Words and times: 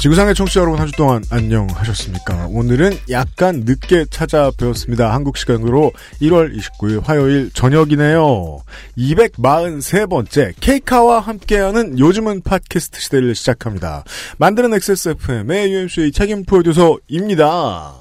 지구상의 0.00 0.34
청취자 0.36 0.60
여러분 0.60 0.78
한 0.78 0.86
주 0.86 0.92
동안 0.96 1.24
안녕하셨습니까? 1.28 2.46
오늘은 2.50 2.92
약간 3.10 3.62
늦게 3.66 4.06
찾아뵈었습니다. 4.10 5.12
한국 5.12 5.36
시간으로 5.36 5.90
1월 6.22 6.56
29일 6.56 7.02
화요일 7.04 7.50
저녁이네요. 7.52 8.60
243번째 8.96 10.54
케이카와 10.60 11.18
함께하는 11.20 11.98
요즘은 11.98 12.42
팟캐스트 12.42 13.00
시대를 13.00 13.34
시작합니다. 13.34 14.04
만드는 14.38 14.72
XSFM의 14.74 15.72
UMC의 15.72 16.12
책임 16.12 16.44
프로듀서입니다. 16.44 17.94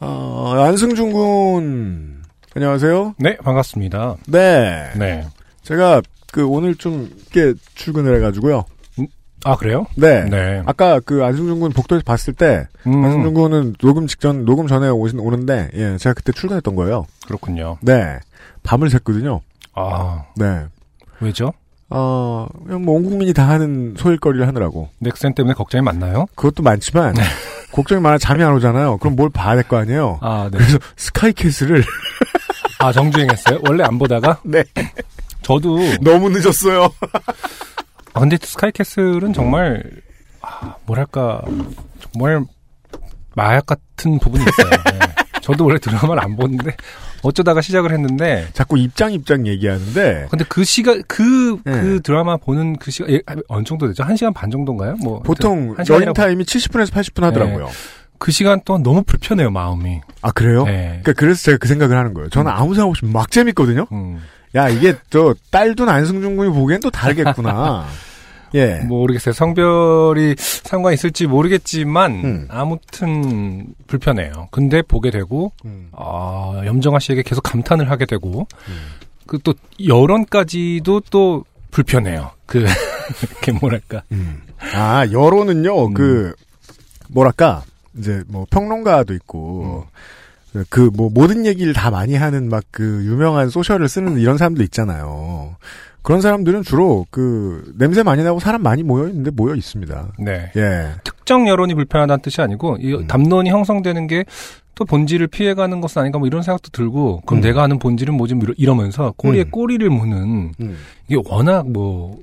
어, 0.00 0.54
안승준 0.58 1.12
군 1.12 2.22
안녕하세요. 2.56 3.14
네, 3.18 3.36
반갑습니다. 3.36 4.16
네. 4.26 4.90
네. 4.96 5.24
제가 5.62 6.02
그 6.32 6.46
오늘 6.46 6.74
좀 6.74 7.08
늦게 7.16 7.54
출근을 7.76 8.16
해가지고요. 8.16 8.64
아, 9.52 9.56
그래요? 9.56 9.86
네. 9.96 10.24
네. 10.24 10.62
아까 10.66 11.00
그 11.00 11.24
안승준 11.24 11.60
군 11.60 11.72
복도에서 11.72 12.02
봤을 12.04 12.32
때 12.34 12.66
음, 12.86 13.04
안승준 13.04 13.34
군은 13.34 13.74
녹음 13.80 14.06
직전 14.06 14.44
녹음 14.44 14.66
전에 14.66 14.88
오신 14.88 15.18
오는데 15.20 15.70
예 15.74 15.96
제가 15.98 16.14
그때 16.14 16.32
출근했던 16.32 16.74
거예요. 16.76 17.06
그렇군요. 17.26 17.78
네 17.80 18.18
밤을 18.62 18.88
샜거든요. 18.88 19.40
아, 19.74 20.24
네. 20.36 20.64
왜죠? 21.20 21.52
어, 21.88 22.46
그냥 22.66 22.82
뭐 22.84 22.96
온 22.96 23.04
국민이 23.04 23.32
다 23.32 23.48
하는 23.48 23.94
소일거리를 23.96 24.46
하느라고. 24.48 24.88
넥센 24.98 25.34
때문에 25.34 25.54
걱정이 25.54 25.82
많나요? 25.82 26.26
그것도 26.34 26.62
많지만, 26.64 27.14
걱정이 27.70 28.00
많아 28.00 28.18
잠이 28.18 28.42
안 28.42 28.52
오잖아요. 28.54 28.96
그럼 28.98 29.14
뭘 29.14 29.30
봐야 29.30 29.54
될 29.54 29.62
거 29.64 29.76
아니에요? 29.76 30.18
아, 30.20 30.48
네. 30.50 30.58
그래서 30.58 30.78
스카이캐슬을, 30.96 31.84
아, 32.80 32.90
정주행했어요? 32.90 33.60
원래 33.68 33.84
안 33.84 33.98
보다가? 33.98 34.40
네. 34.44 34.64
저도, 35.42 35.78
너무 36.00 36.28
늦었어요. 36.30 36.88
아, 38.16 38.20
근데 38.20 38.38
스카이캐슬은 38.40 39.34
정말, 39.34 39.82
아, 40.40 40.74
뭐랄까, 40.86 41.42
정말 42.00 42.42
마약 43.34 43.66
같은 43.66 44.18
부분이 44.18 44.42
있어요. 44.42 44.70
네. 44.70 44.98
저도 45.42 45.66
원래 45.66 45.78
드라마를 45.78 46.24
안 46.24 46.34
보는데, 46.34 46.74
어쩌다가 47.22 47.60
시작을 47.60 47.92
했는데, 47.92 48.48
자꾸 48.54 48.78
입장 48.78 49.12
입장 49.12 49.46
얘기하는데, 49.46 50.28
근데 50.30 50.46
그 50.48 50.64
시간, 50.64 51.02
그, 51.06 51.60
네. 51.64 51.72
그 51.82 52.00
드라마 52.02 52.38
보는 52.38 52.76
그 52.78 52.90
시간, 52.90 53.10
예, 53.10 53.20
어느 53.48 53.64
정도 53.64 53.86
되죠? 53.86 54.02
한 54.02 54.16
시간 54.16 54.32
반 54.32 54.50
정도인가요? 54.50 54.94
뭐. 55.02 55.20
보통 55.20 55.74
한 55.76 55.84
시간이라고- 55.84 55.88
러닝 55.98 56.12
타임이 56.14 56.44
70분에서 56.44 56.90
80분 56.92 57.20
하더라고요. 57.22 57.68
그 58.18 58.32
시간 58.32 58.62
동안 58.64 58.82
너무 58.82 59.02
불편해요, 59.02 59.50
마음이. 59.50 60.00
아, 60.22 60.32
그래요? 60.32 60.64
네. 60.64 61.00
그러니까 61.02 61.12
그래서 61.12 61.42
제가 61.42 61.58
그 61.58 61.68
생각을 61.68 61.98
하는 61.98 62.14
거예요. 62.14 62.30
저는 62.30 62.50
아무 62.50 62.74
생각 62.74 62.88
없이 62.88 63.04
막 63.04 63.30
재밌거든요? 63.30 63.86
음. 63.92 64.22
야, 64.56 64.68
이게 64.68 64.94
저 65.10 65.34
딸둔 65.50 65.88
안승준 65.88 66.36
군이 66.36 66.52
보기엔 66.52 66.80
또 66.80 66.90
다르겠구나. 66.90 67.86
예. 68.54 68.76
모르겠어요. 68.80 69.32
성별이 69.32 70.34
상관 70.38 70.94
있을지 70.94 71.26
모르겠지만 71.26 72.12
음. 72.24 72.48
아무튼 72.48 73.66
불편해요. 73.86 74.48
근데 74.50 74.82
보게 74.82 75.10
되고 75.10 75.52
음. 75.64 75.90
아, 75.92 76.62
염정아 76.64 77.00
씨에게 77.00 77.22
계속 77.22 77.42
감탄을 77.42 77.90
하게 77.90 78.06
되고 78.06 78.46
음. 78.68 78.86
그또 79.26 79.52
여론까지도 79.86 81.02
또 81.10 81.44
불편해요. 81.70 82.30
그 82.46 82.64
이렇게 83.22 83.52
뭐랄까. 83.52 84.02
음. 84.12 84.42
아, 84.74 85.06
여론은요, 85.10 85.86
음. 85.88 85.94
그, 85.94 86.34
뭐랄까, 87.08 87.62
이제 87.98 88.22
뭐 88.28 88.46
평론가도 88.50 89.14
있고, 89.14 89.84
음. 89.84 89.90
그 90.68 90.90
뭐 90.94 91.10
모든 91.12 91.44
얘기를 91.46 91.72
다 91.72 91.90
많이 91.90 92.14
하는 92.14 92.48
막 92.48 92.64
그 92.70 93.04
유명한 93.04 93.48
소셜을 93.50 93.88
쓰는 93.88 94.18
이런 94.18 94.38
사람들 94.38 94.64
있잖아요. 94.64 95.56
그런 96.02 96.20
사람들은 96.20 96.62
주로 96.62 97.04
그 97.10 97.72
냄새 97.76 98.02
많이 98.02 98.22
나고 98.22 98.38
사람 98.38 98.62
많이 98.62 98.82
모여 98.82 99.08
있는데 99.08 99.30
모여 99.30 99.54
있습니다. 99.56 100.12
네. 100.20 100.52
예. 100.56 100.92
특정 101.04 101.48
여론이 101.48 101.74
불편하다는 101.74 102.22
뜻이 102.22 102.40
아니고 102.40 102.76
이 102.80 102.94
음. 102.94 103.06
담론이 103.06 103.50
형성되는 103.50 104.06
게 104.06 104.24
또 104.78 104.84
본질을 104.84 105.28
피해가는 105.28 105.80
것은 105.80 106.02
아닌가 106.02 106.18
뭐 106.18 106.26
이런 106.28 106.42
생각도 106.42 106.68
들고 106.68 107.22
그럼 107.24 107.38
음. 107.38 107.42
내가 107.42 107.62
아는 107.62 107.78
본질은 107.78 108.12
뭐지 108.12 108.34
뭐 108.34 108.44
이러- 108.44 108.54
이러면서 108.58 109.14
꼬리에 109.16 109.44
음. 109.44 109.50
꼬리를 109.50 109.88
무는 109.88 110.52
음. 110.60 110.76
이게 111.08 111.18
워낙 111.24 111.66
뭐 111.70 112.18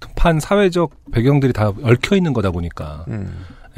복잡한 0.00 0.40
사회적 0.40 0.90
배경들이 1.12 1.52
다 1.52 1.72
얽혀 1.82 2.16
있는 2.16 2.32
거다 2.32 2.50
보니까 2.50 3.04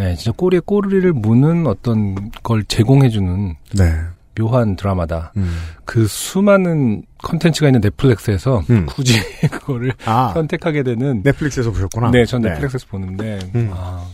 음. 0.00 0.04
예, 0.04 0.14
진짜 0.14 0.32
꼬리에 0.36 0.60
꼬리를 0.64 1.12
무는 1.12 1.66
어떤 1.66 2.30
걸 2.42 2.64
제공해주는 2.64 3.54
네. 3.76 3.94
묘한 4.38 4.76
드라마다. 4.76 5.32
음. 5.38 5.56
그 5.86 6.06
수많은 6.06 7.02
컨텐츠가 7.22 7.68
있는 7.68 7.80
넷플릭스에서 7.80 8.62
음. 8.68 8.84
굳이 8.86 9.14
그거를 9.50 9.92
아, 10.04 10.32
선택하게 10.34 10.82
되는. 10.82 11.22
넷플릭스에서 11.24 11.70
보셨구나. 11.72 12.10
네, 12.10 12.24
전 12.26 12.42
넷플릭스에서 12.42 12.86
보는데 12.90 13.38
음. 13.54 13.70
아, 13.74 14.04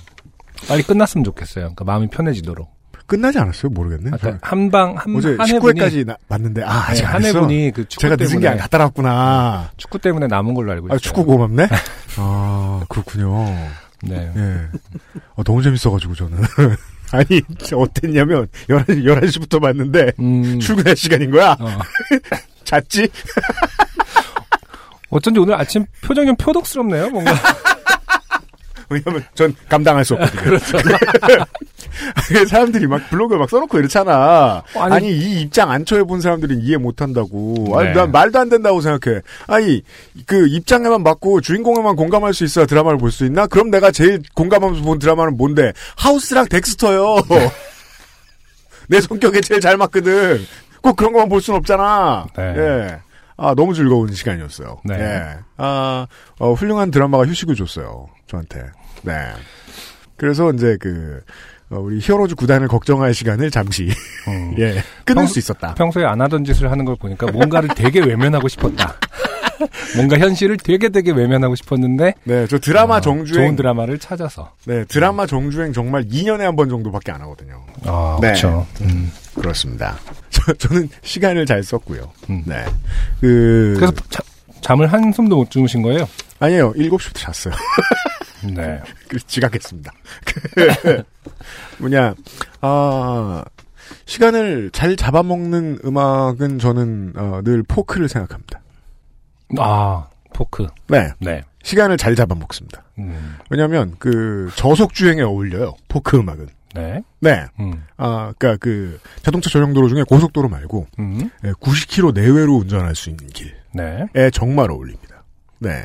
빨리 0.68 0.82
끝났으면 0.84 1.24
좋겠어요. 1.24 1.64
그러니까 1.64 1.84
마음이 1.84 2.06
편해지도록. 2.08 2.70
끝나지 3.06 3.38
않았어요? 3.40 3.70
모르겠네. 3.72 4.10
아까 4.14 4.38
한방 4.40 4.94
한, 4.96 5.14
어제 5.16 5.34
한 5.36 5.46
해분이 5.48 5.80
19회까지 5.80 6.06
나- 6.06 6.16
봤는데, 6.28 6.62
아, 6.62 6.84
아직 6.88 7.02
네, 7.02 7.08
안한 7.08 7.24
했어. 7.24 7.38
해분이 7.40 7.72
그 7.74 7.88
축구 7.88 8.00
제가 8.02 8.16
늦은 8.16 8.40
게안 8.40 8.56
갔다 8.56 8.78
왔구나. 8.78 9.70
축구 9.76 9.98
때문에 9.98 10.28
남은 10.28 10.54
걸로 10.54 10.70
알고 10.72 10.86
있어요. 10.86 10.94
아, 10.94 10.98
축구 10.98 11.24
고맙네? 11.26 11.66
아, 12.16 12.84
그렇군요. 12.88 13.44
네. 14.02 14.32
예. 14.36 14.68
어, 15.34 15.42
너무 15.42 15.62
재밌어가지고, 15.62 16.14
저는. 16.14 16.38
아니, 17.12 17.40
어땠냐면, 17.74 18.48
11시, 18.68 19.04
11시부터 19.04 19.60
봤는데, 19.60 20.12
음, 20.18 20.58
출근할 20.60 20.96
시간인 20.96 21.30
거야? 21.30 21.56
어. 21.60 21.78
잤지? 22.64 23.08
어쩐지 25.10 25.40
오늘 25.40 25.54
아침 25.54 25.84
표정이 26.02 26.26
좀 26.26 26.36
표독스럽네요, 26.36 27.10
뭔가. 27.10 27.32
왜냐면, 28.92 29.24
전 29.34 29.54
감당할 29.68 30.04
수 30.04 30.14
없거든요. 30.14 30.42
그렇죠. 30.42 30.78
사람들이 32.48 32.86
막 32.86 33.08
블로그에 33.10 33.38
막 33.38 33.48
써놓고 33.50 33.78
이렇잖아. 33.78 34.62
아니, 34.74 34.94
아니, 34.94 35.08
이 35.12 35.40
입장 35.42 35.70
안 35.70 35.84
처해본 35.84 36.20
사람들은 36.20 36.60
이해 36.62 36.76
못 36.76 37.02
한다고. 37.02 37.78
아니, 37.78 37.88
네. 37.88 37.94
난 37.94 38.10
말도 38.12 38.38
안 38.38 38.48
된다고 38.48 38.80
생각해. 38.80 39.20
아니, 39.46 39.82
그 40.26 40.46
입장에만 40.48 41.02
맞고 41.02 41.40
주인공에만 41.42 41.96
공감할 41.96 42.34
수 42.34 42.44
있어야 42.44 42.66
드라마를 42.66 42.98
볼 42.98 43.10
수 43.12 43.26
있나? 43.26 43.46
그럼 43.46 43.70
내가 43.70 43.90
제일 43.90 44.22
공감하면서 44.34 44.84
본 44.84 44.98
드라마는 44.98 45.36
뭔데? 45.36 45.72
하우스랑 45.96 46.46
덱스터요. 46.48 47.16
내 48.88 49.00
성격에 49.00 49.40
제일 49.42 49.60
잘 49.60 49.76
맞거든. 49.76 50.44
꼭 50.82 50.96
그런 50.96 51.12
것만 51.12 51.28
볼 51.28 51.40
수는 51.40 51.58
없잖아. 51.58 52.26
네. 52.36 52.42
예. 52.56 52.96
아, 53.36 53.54
너무 53.54 53.74
즐거운 53.74 54.12
시간이었어요. 54.12 54.80
네. 54.84 54.94
예. 54.98 55.22
아, 55.56 56.06
어, 56.38 56.52
훌륭한 56.54 56.90
드라마가 56.90 57.24
휴식을 57.26 57.54
줬어요. 57.54 58.08
저한테. 58.26 58.62
네. 59.02 59.12
그래서 60.16 60.50
이제 60.52 60.76
그, 60.80 61.20
어, 61.70 61.78
우리 61.78 61.98
히어로즈 62.00 62.34
구단을 62.34 62.68
걱정할 62.68 63.12
시간을 63.14 63.50
잠시, 63.50 63.88
음. 64.28 64.54
예, 64.60 64.82
끊을 65.04 65.22
평- 65.22 65.26
수 65.26 65.38
있었다. 65.38 65.74
평소에 65.74 66.04
안 66.04 66.20
하던 66.20 66.44
짓을 66.44 66.70
하는 66.70 66.84
걸 66.84 66.96
보니까 66.96 67.30
뭔가를 67.32 67.70
되게 67.74 68.00
외면하고 68.00 68.48
싶었다. 68.48 68.94
뭔가 69.96 70.18
현실을 70.18 70.56
되게 70.56 70.88
되게 70.88 71.12
외면하고 71.12 71.54
싶었는데 71.54 72.14
네, 72.24 72.46
저 72.48 72.58
드라마 72.58 72.96
어, 72.96 73.00
정주행, 73.00 73.46
좋은 73.46 73.56
드라마를 73.56 73.98
찾아서. 73.98 74.52
네, 74.66 74.84
드라마 74.84 75.24
정주행 75.26 75.72
정말 75.72 76.04
2년에 76.04 76.40
한 76.40 76.56
번 76.56 76.68
정도밖에 76.68 77.12
안 77.12 77.20
하거든요. 77.22 77.64
아, 77.84 78.18
네. 78.20 78.28
그렇죠. 78.28 78.66
음. 78.80 79.10
그렇습니다. 79.34 79.96
저, 80.30 80.52
저는 80.54 80.88
시간을 81.02 81.46
잘 81.46 81.62
썼고요. 81.62 82.10
음. 82.30 82.42
네. 82.44 82.64
그, 83.20 83.74
그래서 83.76 83.92
자- 84.10 84.22
잠을 84.62 84.92
한숨도 84.92 85.36
못 85.36 85.50
주무신 85.50 85.80
거예요? 85.82 86.08
아니에요. 86.40 86.72
7시부터 86.72 87.14
잤어요. 87.14 87.54
네. 88.54 88.80
그래서 89.08 89.26
지각했습니다. 89.26 89.92
그 90.24 91.02
뭐냐, 91.78 92.14
아, 92.60 93.44
시간을 94.06 94.70
잘 94.72 94.96
잡아먹는 94.96 95.80
음악은 95.84 96.58
저는, 96.58 97.12
어, 97.16 97.40
늘 97.44 97.62
포크를 97.62 98.08
생각합니다. 98.08 98.60
아, 99.58 100.08
포크. 100.32 100.66
네. 100.88 101.10
네. 101.20 101.42
시간을 101.62 101.96
잘 101.96 102.14
잡아먹습니다. 102.14 102.82
음. 102.98 103.36
왜냐면, 103.50 103.94
그, 103.98 104.50
저속주행에 104.56 105.22
어울려요. 105.22 105.74
포크 105.88 106.16
음악은. 106.16 106.48
네. 106.74 107.02
네. 107.20 107.44
음. 107.60 107.84
아, 107.98 108.32
그니까 108.38 108.56
그, 108.60 108.98
자동차 109.22 109.50
전용도로 109.50 109.88
중에 109.88 110.02
고속도로 110.04 110.48
말고, 110.48 110.86
음. 110.98 111.30
90km 111.42 112.14
내외로 112.14 112.56
운전할 112.56 112.94
수 112.94 113.10
있는 113.10 113.26
길에 113.28 113.52
네. 113.74 114.06
정말 114.32 114.70
어울립니다. 114.70 115.22
네. 115.58 115.84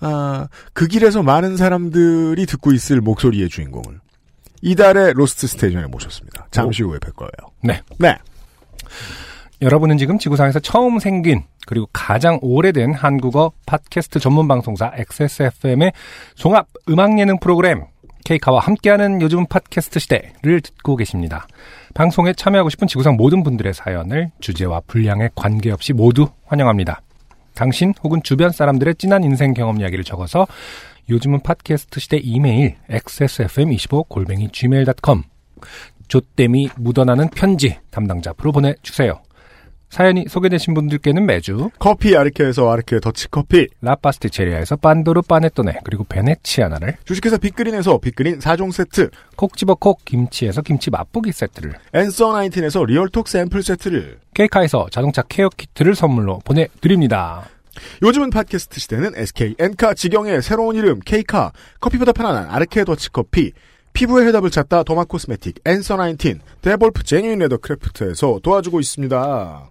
아, 0.00 0.48
그 0.72 0.86
길에서 0.86 1.22
많은 1.22 1.56
사람들이 1.56 2.46
듣고 2.46 2.72
있을 2.72 3.00
목소리의 3.00 3.48
주인공을 3.48 4.00
이달의 4.62 5.14
로스트 5.14 5.46
스테이션에 5.46 5.86
모셨습니다. 5.86 6.48
잠시 6.50 6.82
후에 6.82 6.98
뵐 6.98 7.12
거예요. 7.12 7.30
네. 7.62 7.80
네. 7.98 8.16
여러분은 9.62 9.96
지금 9.96 10.18
지구상에서 10.18 10.60
처음 10.60 10.98
생긴 10.98 11.44
그리고 11.66 11.88
가장 11.92 12.38
오래된 12.42 12.92
한국어 12.92 13.52
팟캐스트 13.64 14.18
전문 14.18 14.48
방송사 14.48 14.92
XSFM의 14.94 15.92
종합 16.34 16.68
음악 16.88 17.18
예능 17.18 17.38
프로그램 17.38 17.84
케이카와 18.24 18.60
함께하는 18.60 19.22
요즘 19.22 19.46
팟캐스트 19.46 20.00
시대를 20.00 20.60
듣고 20.60 20.96
계십니다. 20.96 21.46
방송에 21.94 22.32
참여하고 22.32 22.68
싶은 22.70 22.88
지구상 22.88 23.16
모든 23.16 23.42
분들의 23.42 23.72
사연을 23.72 24.30
주제와 24.40 24.82
분량에 24.86 25.30
관계없이 25.34 25.92
모두 25.92 26.28
환영합니다. 26.44 27.00
당신 27.56 27.92
혹은 28.04 28.22
주변 28.22 28.52
사람들의 28.52 28.94
진한 28.96 29.24
인생 29.24 29.54
경험 29.54 29.80
이야기를 29.80 30.04
적어서 30.04 30.46
요즘은 31.08 31.40
팟캐스트 31.40 31.98
시대 31.98 32.18
이메일 32.18 32.76
xsfm25 32.88 34.08
골뱅이 34.08 34.48
gmail.com 34.52 35.22
조땜이 36.06 36.70
묻어나는 36.76 37.30
편지 37.30 37.78
담당자 37.90 38.30
앞으로 38.30 38.52
보내주세요. 38.52 39.25
사연이 39.88 40.26
소개되신 40.28 40.74
분들께는 40.74 41.24
매주 41.24 41.70
커피 41.78 42.16
아르케에서 42.16 42.70
아르케 42.70 43.00
더치커피 43.00 43.68
라파스티체리아에서 43.80 44.76
빤도르 44.76 45.22
빠네토네 45.22 45.80
그리고 45.84 46.04
베네치아나를 46.04 46.96
주식회사 47.04 47.38
빅그린에서 47.38 47.98
빅그린 47.98 48.38
4종 48.38 48.72
세트 48.72 49.10
콕 49.36 49.56
집어 49.56 49.74
콕 49.74 50.04
김치에서 50.04 50.62
김치 50.62 50.90
맛보기 50.90 51.32
세트를 51.32 51.74
앤서 51.94 52.32
나인틴에서 52.32 52.84
리얼톡 52.84 53.28
샘플 53.28 53.62
세트를 53.62 54.18
케이카에서 54.34 54.88
자동차 54.90 55.22
care 55.22 55.48
kit를 55.48 55.94
선물로 55.94 56.40
보내드립니다. 56.44 57.44
요즘은 58.02 58.30
팟캐스트 58.30 58.80
시대는 58.80 59.12
SK 59.16 59.56
엔카 59.58 59.94
직영의 59.94 60.42
새로운 60.42 60.76
이름 60.76 60.98
K카 61.00 61.52
커피보다 61.80 62.12
편안한 62.12 62.48
아르케 62.50 62.84
더치커피 62.84 63.52
피부의 63.92 64.26
해답을 64.26 64.50
찾다 64.50 64.82
derma 64.82 65.04
cosmetic 65.04 65.60
앤서 65.64 65.96
나인틴 65.96 66.40
데볼프 66.60 67.04
Genuine 67.04 67.38
Leather 67.38 67.58
Craft에서 67.58 68.40
도와주고 68.42 68.80
있습니다. 68.80 69.70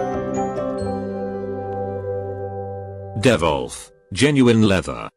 Devolf 3.21 3.91
Genuine 4.15 4.65
Leather 4.65 5.09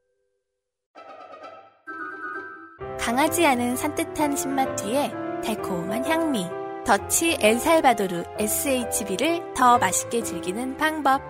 강하지 3.01 3.47
않은 3.47 3.77
산뜻한 3.77 4.37
신맛 4.37 4.77
뒤에 4.77 5.11
달콤한 5.43 6.05
향미. 6.05 6.47
더치 6.85 7.39
엘살바도르 7.41 8.25
SHB를 8.39 9.55
더 9.55 9.79
맛있게 9.79 10.23
즐기는 10.23 10.77
방법. 10.77 11.23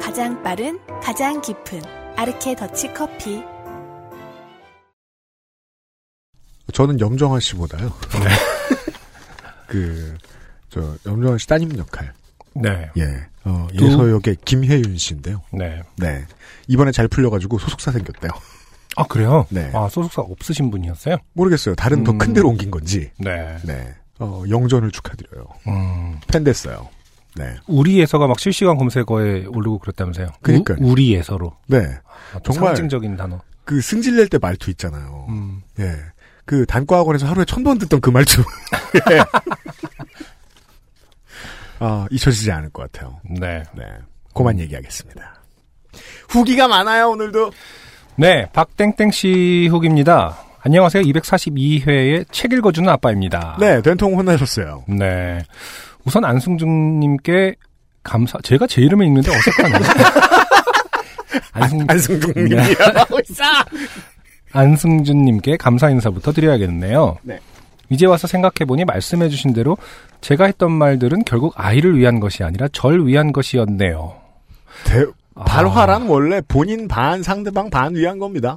가장 0.00 0.42
빠른, 0.42 0.78
가장 1.02 1.40
깊은 1.40 1.80
아르케 2.16 2.56
더치 2.56 2.92
커피. 2.92 3.42
저는 6.72 7.00
염정아 7.00 7.40
씨보다요. 7.40 7.90
그, 9.66 10.14
저, 10.68 10.94
염정아 11.06 11.38
씨 11.38 11.46
따님 11.46 11.76
역할. 11.78 12.12
네. 12.62 12.90
예. 12.98 13.04
어, 13.44 13.66
예서역의 13.74 14.36
김혜윤 14.44 14.96
씨인데요. 14.98 15.42
네. 15.52 15.82
네. 15.96 16.24
이번에 16.66 16.90
잘 16.92 17.06
풀려가지고 17.08 17.58
소속사 17.58 17.92
생겼대요. 17.92 18.30
아, 18.96 19.04
그래요? 19.04 19.46
네. 19.50 19.70
아, 19.74 19.88
소속사 19.88 20.22
없으신 20.22 20.70
분이었어요? 20.70 21.16
모르겠어요. 21.34 21.74
다른 21.74 22.02
더 22.02 22.12
음. 22.12 22.18
큰 22.18 22.32
데로 22.32 22.48
옮긴 22.48 22.70
건지. 22.70 23.10
네. 23.18 23.56
네. 23.64 23.94
어, 24.18 24.42
영전을 24.48 24.90
축하드려요. 24.90 25.44
음, 25.68 26.18
팬 26.28 26.42
됐어요. 26.42 26.88
네. 27.36 27.54
우리에서가 27.66 28.26
막 28.26 28.40
실시간 28.40 28.78
검색어에 28.78 29.44
오르고 29.46 29.78
그랬다면서요? 29.80 30.28
그러니까요. 30.40 30.78
우, 30.80 30.90
우리에서로. 30.92 31.54
네. 31.66 31.78
아, 32.32 32.38
또 32.42 32.52
정말- 32.52 32.68
상징적인 32.74 33.16
단어. 33.16 33.40
그 33.64 33.80
승질낼 33.80 34.28
때 34.28 34.38
말투 34.38 34.70
있잖아요. 34.70 35.26
음, 35.28 35.60
예. 35.78 35.92
그 36.46 36.64
단과학원에서 36.66 37.26
하루에 37.26 37.44
천 37.44 37.62
번 37.64 37.76
듣던 37.78 38.00
그 38.00 38.08
말투. 38.10 38.40
예. 39.12 39.18
아, 41.78 42.06
잊혀지지 42.10 42.50
않을 42.52 42.70
것 42.70 42.90
같아요. 42.90 43.20
네. 43.28 43.62
네. 43.74 43.84
그만 44.34 44.58
얘기하겠습니다. 44.58 45.34
후기가 46.28 46.68
많아요, 46.68 47.10
오늘도. 47.10 47.50
네, 48.16 48.46
박땡땡 48.52 49.10
씨 49.10 49.68
후기입니다. 49.70 50.38
안녕하세요. 50.62 51.02
242회의 51.04 52.24
책 52.32 52.52
읽어주는 52.52 52.88
아빠입니다. 52.88 53.56
네, 53.60 53.80
된통 53.82 54.14
혼나셨어요. 54.14 54.84
네. 54.88 55.42
우선 56.04 56.24
안승준님께 56.24 57.54
감사, 58.02 58.38
제가 58.42 58.66
제 58.66 58.82
이름을 58.82 59.06
읽는데 59.06 59.30
어색하네요. 59.30 59.78
안승, 61.52 61.84
안승준님이야. 61.88 62.62
안승준님께 64.52 65.56
감사 65.56 65.90
인사부터 65.90 66.32
드려야겠네요. 66.32 67.18
네. 67.22 67.38
이제 67.88 68.06
와서 68.06 68.26
생각해보니 68.26 68.84
말씀해주신 68.84 69.52
대로 69.52 69.76
제가 70.20 70.46
했던 70.46 70.72
말들은 70.72 71.24
결국 71.24 71.52
아이를 71.56 71.96
위한 71.96 72.20
것이 72.20 72.42
아니라 72.42 72.68
절 72.72 73.06
위한 73.06 73.32
것이었네요. 73.32 74.14
대, 74.84 75.04
아. 75.34 75.44
발화란 75.44 76.08
원래 76.08 76.40
본인 76.46 76.88
반, 76.88 77.22
상대방 77.22 77.70
반 77.70 77.94
위한 77.94 78.18
겁니다. 78.18 78.56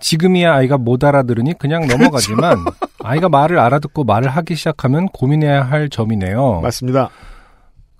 지금이야 0.00 0.54
아이가 0.54 0.78
못 0.78 1.02
알아들으니 1.02 1.54
그냥 1.58 1.86
넘어가지만 1.86 2.64
아이가 3.02 3.28
말을 3.28 3.58
알아듣고 3.58 4.04
말을 4.04 4.28
하기 4.28 4.54
시작하면 4.54 5.06
고민해야 5.08 5.62
할 5.62 5.88
점이네요. 5.88 6.60
맞습니다. 6.60 7.10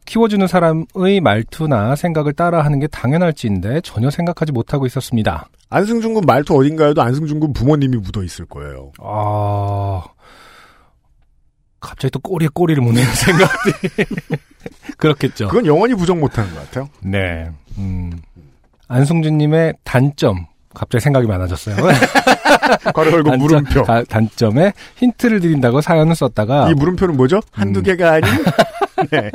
키워주는 0.04 0.46
사람의 0.46 1.20
말투나 1.22 1.94
생각을 1.94 2.32
따라하는 2.32 2.78
게 2.78 2.86
당연할지인데 2.86 3.82
전혀 3.82 4.10
생각하지 4.10 4.52
못하고 4.52 4.86
있었습니다. 4.86 5.48
안승준 5.68 6.14
군 6.14 6.24
말투 6.26 6.56
어딘가에도 6.56 7.02
안승준 7.02 7.40
군 7.40 7.52
부모님이 7.52 7.98
묻어 7.98 8.22
있을 8.22 8.46
거예요. 8.46 8.92
아, 9.02 10.02
갑자기 11.80 12.10
또 12.10 12.18
꼬리에 12.20 12.48
꼬리를 12.52 12.82
무는 12.82 13.02
생각들이 13.14 13.74
그렇겠죠. 14.98 15.48
그건 15.48 15.66
영원히 15.66 15.94
부정 15.94 16.20
못하는 16.20 16.52
것 16.54 16.60
같아요. 16.64 16.88
네, 17.00 17.48
음. 17.78 18.12
안승준님의 18.88 19.74
단점 19.84 20.46
갑자기 20.74 21.02
생각이 21.02 21.26
많아졌어요. 21.26 21.76
괄호 22.94 23.10
열고 23.12 23.30
단점, 23.30 23.38
물음표. 23.46 23.82
다- 23.84 24.02
단점에 24.04 24.72
힌트를 24.96 25.40
드린다고 25.40 25.80
사연을 25.80 26.14
썼다가 26.14 26.70
이 26.70 26.74
물음표는 26.74 27.16
뭐죠? 27.16 27.40
한두 27.52 27.80
음. 27.80 27.84
개가 27.84 28.12
아닌? 28.14 28.30
네. 29.10 29.30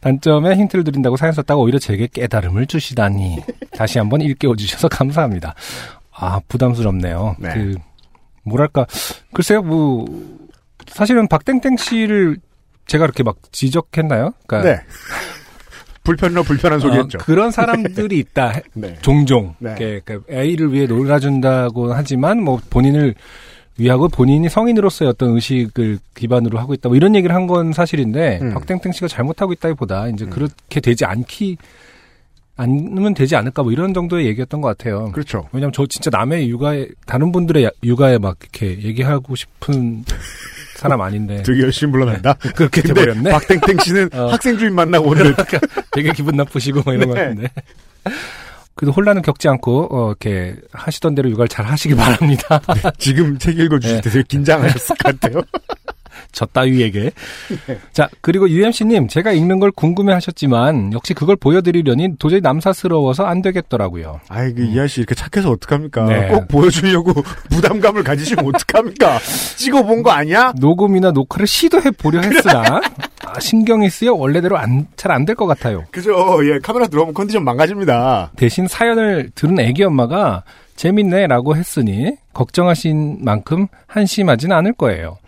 단점에 0.00 0.54
힌트를 0.56 0.84
드린다고 0.84 1.16
사연 1.16 1.32
썼다가 1.34 1.58
오히려 1.60 1.78
제게 1.78 2.06
깨달음을 2.06 2.66
주시다니 2.66 3.38
다시 3.76 3.98
한번 3.98 4.20
일깨워 4.22 4.56
주셔서 4.56 4.88
감사합니다. 4.88 5.54
아 6.12 6.40
부담스럽네요. 6.48 7.36
네. 7.38 7.50
그 7.54 7.74
뭐랄까 8.44 8.86
글쎄요 9.34 9.62
뭐 9.62 10.06
사실은 10.90 11.28
박땡땡 11.28 11.76
씨를 11.76 12.36
제가 12.86 13.04
그렇게 13.04 13.22
막 13.22 13.36
지적했나요? 13.52 14.32
그러니까 14.46 14.70
네. 14.76 14.80
불편이나 16.02 16.42
불편한 16.42 16.78
어, 16.78 16.80
소리였죠. 16.80 17.18
그런 17.18 17.50
사람들이 17.50 18.18
있다. 18.18 18.54
네. 18.74 18.96
종종 19.02 19.54
네. 19.58 19.70
이렇게 19.78 20.00
그러니까 20.04 20.32
A를 20.34 20.72
위해 20.72 20.86
놀아준다고 20.86 21.92
하지만 21.92 22.42
뭐 22.42 22.58
본인을 22.70 23.14
위하고 23.76 24.08
본인이 24.08 24.48
성인으로서의 24.48 25.10
어떤 25.10 25.34
의식을 25.34 25.98
기반으로 26.14 26.58
하고 26.58 26.74
있다. 26.74 26.88
뭐 26.88 26.96
이런 26.96 27.14
얘기를 27.14 27.34
한 27.34 27.46
건 27.46 27.72
사실인데 27.72 28.40
음. 28.42 28.54
박땡땡 28.54 28.92
씨가 28.92 29.08
잘못하고 29.08 29.52
있다기보다 29.52 30.08
이제 30.08 30.26
그렇게 30.26 30.80
되지 30.80 31.04
않기 31.04 31.56
않으면 32.56 33.14
되지 33.14 33.36
않을까 33.36 33.62
뭐 33.62 33.72
이런 33.72 33.94
정도의 33.94 34.26
얘기였던 34.26 34.60
것 34.60 34.68
같아요. 34.76 35.12
그렇죠. 35.12 35.48
왜냐면 35.52 35.72
저 35.72 35.86
진짜 35.86 36.10
남의 36.10 36.48
육아에 36.50 36.88
다른 37.06 37.32
분들의 37.32 37.64
야- 37.64 37.70
육아에 37.82 38.18
막 38.18 38.36
이렇게 38.42 38.82
얘기하고 38.82 39.34
싶은 39.36 40.04
사람 40.80 41.00
아닌데 41.02 41.42
되게 41.42 41.60
열심히 41.60 41.92
물러난다. 41.92 42.34
그렇게 42.56 42.80
돼버렸네. 42.80 43.30
박땡땡 43.30 43.78
씨는 43.78 44.10
어. 44.18 44.28
학생 44.28 44.56
주임 44.58 44.74
만나고 44.74 45.10
오늘 45.10 45.34
되게 45.92 46.12
기분 46.12 46.36
나쁘시고 46.36 46.82
뭐 46.84 46.94
이런 46.94 47.08
것 47.08 47.14
네. 47.14 47.20
같은데. 47.20 47.48
그래도 48.74 48.92
혼란은 48.92 49.20
겪지 49.20 49.46
않고 49.48 49.88
어, 49.90 50.08
이렇게 50.08 50.56
하시던 50.72 51.14
대로 51.14 51.28
육아를 51.28 51.48
잘 51.48 51.66
하시기 51.66 51.94
바랍니다. 51.94 52.60
지금 52.96 53.38
책 53.38 53.58
읽어주실 53.58 53.96
네. 53.96 54.00
때 54.00 54.10
되게 54.10 54.24
긴장하셨을 54.26 54.96
것 54.96 55.20
같아요. 55.20 55.42
저 56.32 56.46
따위에게. 56.46 57.10
자, 57.92 58.08
그리고 58.20 58.48
UMC님, 58.48 59.08
제가 59.08 59.32
읽는 59.32 59.58
걸 59.60 59.70
궁금해 59.70 60.12
하셨지만, 60.12 60.92
역시 60.92 61.14
그걸 61.14 61.36
보여드리려니 61.36 62.16
도저히 62.18 62.40
남사스러워서 62.40 63.24
안 63.24 63.42
되겠더라고요. 63.42 64.20
아이, 64.28 64.52
그, 64.54 64.62
이하 64.64 64.86
씨 64.86 65.00
이렇게 65.00 65.14
착해서 65.14 65.50
어떡합니까? 65.50 66.04
네. 66.06 66.28
꼭 66.28 66.48
보여주려고 66.48 67.12
부담감을 67.50 68.02
가지시면 68.04 68.46
어떡합니까? 68.46 69.18
찍어본 69.56 70.02
거 70.02 70.10
아니야? 70.10 70.52
녹음이나 70.60 71.10
녹화를 71.12 71.46
시도해 71.46 71.90
보려 71.92 72.20
했으나, 72.20 72.80
아, 73.26 73.40
신경이 73.40 73.90
쓰여 73.90 74.14
원래대로 74.14 74.56
잘안 74.96 75.24
될 75.24 75.34
것 75.34 75.46
같아요. 75.46 75.84
그죠. 75.90 76.12
예, 76.44 76.58
카메라 76.58 76.86
들어오면 76.86 77.14
컨디션 77.14 77.44
망가집니다. 77.44 78.32
대신 78.36 78.66
사연을 78.68 79.30
들은 79.34 79.58
애기 79.60 79.82
엄마가 79.84 80.42
재밌네 80.76 81.26
라고 81.28 81.56
했으니 81.56 82.12
걱정하신 82.32 83.18
만큼 83.24 83.66
한심하진 83.86 84.52
않을 84.52 84.72
거예요. 84.74 85.18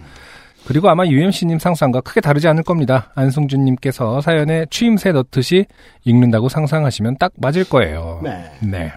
그리고 0.64 0.88
아마 0.88 1.06
UMC님 1.06 1.58
상상과 1.58 2.00
크게 2.02 2.20
다르지 2.20 2.48
않을 2.48 2.62
겁니다. 2.62 3.10
안승준님께서 3.14 4.20
사연에 4.20 4.66
추임새 4.70 5.12
넣듯이 5.12 5.66
읽는다고 6.04 6.48
상상하시면 6.48 7.16
딱 7.18 7.32
맞을 7.36 7.64
거예요. 7.64 8.20
네. 8.22 8.44
네. 8.60 8.92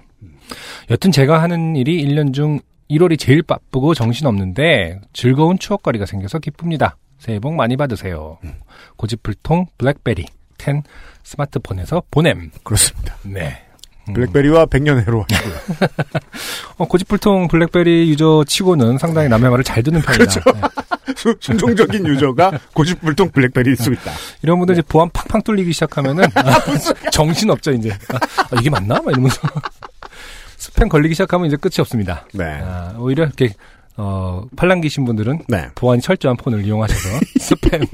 여튼 0.89 1.11
제가 1.11 1.41
하는 1.41 1.75
일이 1.75 2.05
1년 2.05 2.33
중 2.33 2.59
1월이 2.89 3.17
제일 3.17 3.41
바쁘고 3.41 3.93
정신없는데 3.95 5.01
즐거운 5.13 5.57
추억거리가 5.57 6.05
생겨서 6.05 6.39
기쁩니다. 6.39 6.97
새해 7.17 7.39
복 7.39 7.55
많이 7.55 7.75
받으세요. 7.77 8.37
고집불통 8.97 9.67
블랙베리 9.77 10.25
10 10.59 10.83
스마트폰에서 11.23 12.03
보냄. 12.11 12.51
그렇습니다. 12.63 13.15
네. 13.23 13.65
블랙베리와 14.13 14.67
백년 14.67 14.99
해로 14.99 15.25
하시고요. 15.27 15.89
어, 16.77 16.85
고집불통 16.87 17.47
블랙베리 17.47 18.09
유저 18.11 18.43
치고는 18.47 18.99
상당히 18.99 19.29
남의 19.29 19.49
말을 19.49 19.63
잘 19.63 19.81
듣는 19.81 20.01
편이다. 20.01 20.41
네. 20.51 20.61
수- 21.15 21.35
순종적인 21.39 22.05
유저가 22.07 22.59
고집불통 22.73 23.29
블랙베리일 23.31 23.75
수 23.77 23.91
있다. 23.93 24.11
이런 24.41 24.57
분들 24.59 24.73
이제 24.75 24.81
보안 24.81 25.09
팡팡 25.11 25.41
뚫리기 25.43 25.71
시작하면은 25.73 26.25
아, 26.35 27.09
정신 27.11 27.49
없죠 27.49 27.71
이제. 27.71 27.91
아, 27.91 28.15
아, 28.15 28.59
이게 28.59 28.69
맞나? 28.69 28.95
막 29.01 29.11
이러면서 29.11 29.39
스팸 30.57 30.89
걸리기 30.89 31.13
시작하면 31.15 31.47
이제 31.47 31.57
끝이 31.57 31.73
없습니다. 31.79 32.25
네. 32.33 32.43
아, 32.63 32.95
오히려 32.97 33.25
이렇게 33.25 33.53
어, 33.97 34.43
팔랑기신 34.55 35.05
분들은 35.05 35.43
네. 35.47 35.67
보안이 35.75 36.01
철저한 36.01 36.37
폰을 36.37 36.65
이용하셔서 36.65 37.19
스팸 37.39 37.87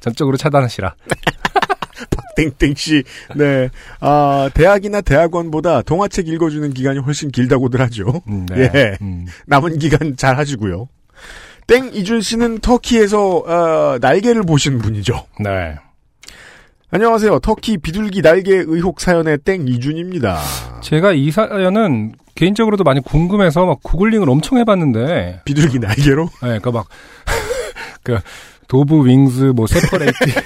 전적으로 0.00 0.36
차단하시라. 0.36 0.94
땡땡 2.36 2.74
씨. 2.76 3.04
네. 3.36 3.68
아, 4.00 4.50
대학이나 4.54 5.00
대학원보다 5.00 5.82
동화책 5.82 6.26
읽어주는 6.28 6.72
기간이 6.74 6.98
훨씬 6.98 7.30
길다고들 7.30 7.80
하죠. 7.82 8.22
음, 8.28 8.46
네. 8.46 8.70
예. 8.74 8.96
음. 9.00 9.26
남은 9.46 9.78
기간 9.78 10.16
잘 10.16 10.36
하시고요. 10.36 10.88
땡 11.66 11.90
이준 11.94 12.20
씨는 12.20 12.58
터키에서 12.60 13.38
어, 13.38 13.98
날개를 14.00 14.42
보신 14.42 14.78
분이죠. 14.78 15.26
네. 15.40 15.76
안녕하세요. 16.90 17.38
터키 17.40 17.78
비둘기 17.78 18.22
날개 18.22 18.52
의혹 18.54 19.00
사연의 19.00 19.38
땡 19.38 19.66
이준입니다. 19.66 20.38
제가 20.82 21.12
이 21.12 21.30
사연은 21.30 22.12
개인적으로도 22.34 22.84
많이 22.84 23.00
궁금해서 23.00 23.64
막 23.64 23.82
구글링을 23.82 24.28
엄청 24.28 24.58
해봤는데 24.58 25.40
비둘기 25.44 25.78
날개로? 25.78 26.24
네, 26.42 26.58
그러니까 26.60 26.70
막, 26.70 26.86
그, 28.02 28.18
dove 28.68 29.06
wings, 29.06 29.52
뭐, 29.56 29.66
separate. 29.66 30.14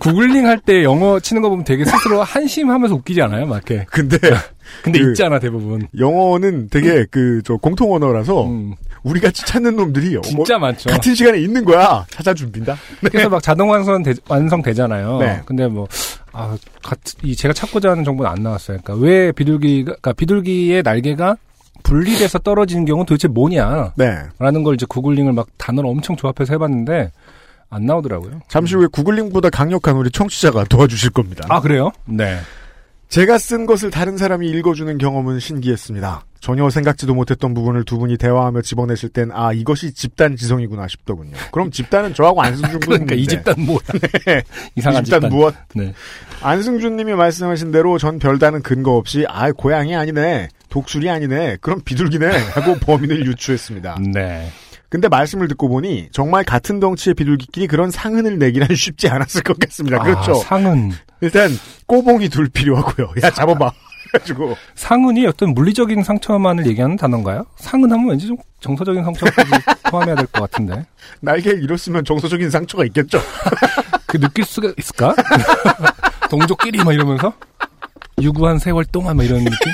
구글링 0.00 0.46
할 0.46 0.58
때 0.60 0.84
영어 0.84 1.18
치는 1.18 1.42
거 1.42 1.48
보면 1.50 1.64
되게 1.64 1.84
스스로 1.84 2.22
한심하면서 2.22 2.94
웃기지 2.96 3.20
않아요? 3.22 3.46
막 3.46 3.56
이렇게. 3.68 3.84
근데 3.90 4.16
근데 4.82 4.98
그- 5.00 5.08
있잖아, 5.10 5.38
대부분. 5.38 5.88
영어는 5.98 6.68
되게 6.70 7.04
그 7.10 7.40
저 7.44 7.56
공통 7.56 7.92
언어라서 7.92 8.44
음, 8.46 8.74
우리 9.02 9.20
같이 9.20 9.44
찾는 9.46 9.76
놈들이 9.76 10.12
뭐 10.14 10.22
진짜 10.22 10.58
많죠. 10.58 10.90
같은 10.90 11.14
시간에 11.14 11.38
있는 11.38 11.64
거야. 11.64 12.04
찾아줍니다. 12.10 12.76
그래서 13.10 13.28
막 13.28 13.42
자동 13.42 13.70
완성, 13.70 14.02
되, 14.02 14.14
완성되잖아요. 14.28 15.18
네. 15.18 15.40
근데 15.46 15.66
뭐, 15.68 15.86
아, 16.32 16.56
같, 16.82 16.98
이 17.22 17.34
제가 17.36 17.54
찾고자 17.54 17.90
하는 17.90 18.04
정보는 18.04 18.30
안 18.30 18.42
나왔어요. 18.42 18.78
그러니까 18.82 19.04
왜 19.06 19.32
비둘기가, 19.32 19.84
그러니까 19.92 20.12
비둘기의 20.14 20.82
날개가 20.82 21.36
분리돼서 21.84 22.38
떨어지는 22.40 22.84
경우는 22.84 23.06
도대체 23.06 23.28
뭐냐? 23.28 23.92
네. 23.96 24.18
라는 24.38 24.62
걸 24.62 24.74
이제 24.74 24.84
구글링을 24.88 25.32
막 25.32 25.46
단어를 25.56 25.88
엄청 25.88 26.16
조합해서 26.16 26.52
해봤는데, 26.54 27.12
안 27.70 27.84
나오더라고요. 27.86 28.40
잠시 28.48 28.74
후에 28.74 28.86
구글링보다 28.90 29.50
강력한 29.50 29.94
우리 29.96 30.10
청취자가 30.10 30.64
도와주실 30.64 31.10
겁니다. 31.10 31.46
아, 31.50 31.60
그래요? 31.60 31.92
네. 32.06 32.38
제가 33.08 33.38
쓴 33.38 33.64
것을 33.64 33.90
다른 33.90 34.18
사람이 34.18 34.48
읽어주는 34.50 34.98
경험은 34.98 35.40
신기했습니다. 35.40 36.24
전혀 36.40 36.68
생각지도 36.70 37.14
못했던 37.14 37.52
부분을 37.54 37.84
두 37.84 37.98
분이 37.98 38.16
대화하며 38.18 38.62
집어내실 38.62 39.08
땐, 39.08 39.30
아, 39.32 39.52
이것이 39.52 39.92
집단 39.92 40.36
지성이구나 40.36 40.86
싶더군요. 40.86 41.32
그럼 41.50 41.70
집단은 41.70 42.14
저하고 42.14 42.42
안승준 42.42 42.80
군인데. 42.80 43.04
그러니까 43.06 43.14
이 43.14 43.26
집단 43.26 43.54
뭐야? 43.64 43.80
이상한 44.76 45.02
이 45.02 45.04
집단 45.06 45.20
집단. 45.22 45.30
무엇? 45.30 45.54
네. 45.74 45.94
안승준 46.42 46.96
님이 46.96 47.14
말씀하신 47.14 47.72
대로 47.72 47.98
전 47.98 48.18
별다른 48.18 48.62
근거 48.62 48.92
없이, 48.96 49.24
아, 49.26 49.50
고양이 49.52 49.96
아니네. 49.96 50.48
독수리 50.68 51.08
아니네. 51.10 51.56
그럼 51.60 51.80
비둘기네. 51.84 52.26
하고 52.26 52.76
범인을 52.76 53.26
유추했습니다. 53.26 53.98
네. 54.12 54.48
근데 54.90 55.08
말씀을 55.08 55.48
듣고 55.48 55.68
보니 55.68 56.08
정말 56.12 56.44
같은 56.44 56.80
덩치의 56.80 57.14
비둘기끼리 57.14 57.66
그런 57.66 57.90
상흔을 57.90 58.38
내기란 58.38 58.68
쉽지 58.76 59.08
않았을 59.08 59.42
것 59.42 59.58
같습니다. 59.58 59.98
그렇죠. 60.02 60.32
아, 60.32 60.34
상은 60.36 60.92
일단 61.20 61.50
꼬봉이 61.86 62.28
둘 62.30 62.48
필요하고요. 62.48 63.12
야 63.22 63.30
잡아봐. 63.30 63.70
가지고 64.12 64.56
상은이 64.74 65.26
어떤 65.26 65.52
물리적인 65.52 66.02
상처만을 66.02 66.66
얘기하는 66.68 66.96
단어인가요? 66.96 67.44
상은하면 67.56 68.08
왠지 68.08 68.26
좀 68.26 68.38
정서적인 68.60 69.04
상처까지 69.04 69.50
포함해야 69.90 70.16
될 70.16 70.26
것 70.28 70.50
같은데. 70.50 70.86
날개를 71.20 71.62
잃었으면 71.62 72.06
정서적인 72.06 72.48
상처가 72.48 72.86
있겠죠. 72.86 73.20
그 74.06 74.18
느낄 74.18 74.44
수가 74.46 74.72
있을까? 74.78 75.14
동족끼리 76.30 76.82
막 76.82 76.94
이러면서 76.94 77.34
유구한 78.22 78.58
세월 78.58 78.86
동안 78.86 79.18
막 79.18 79.24
이런 79.24 79.44
느낌? 79.44 79.72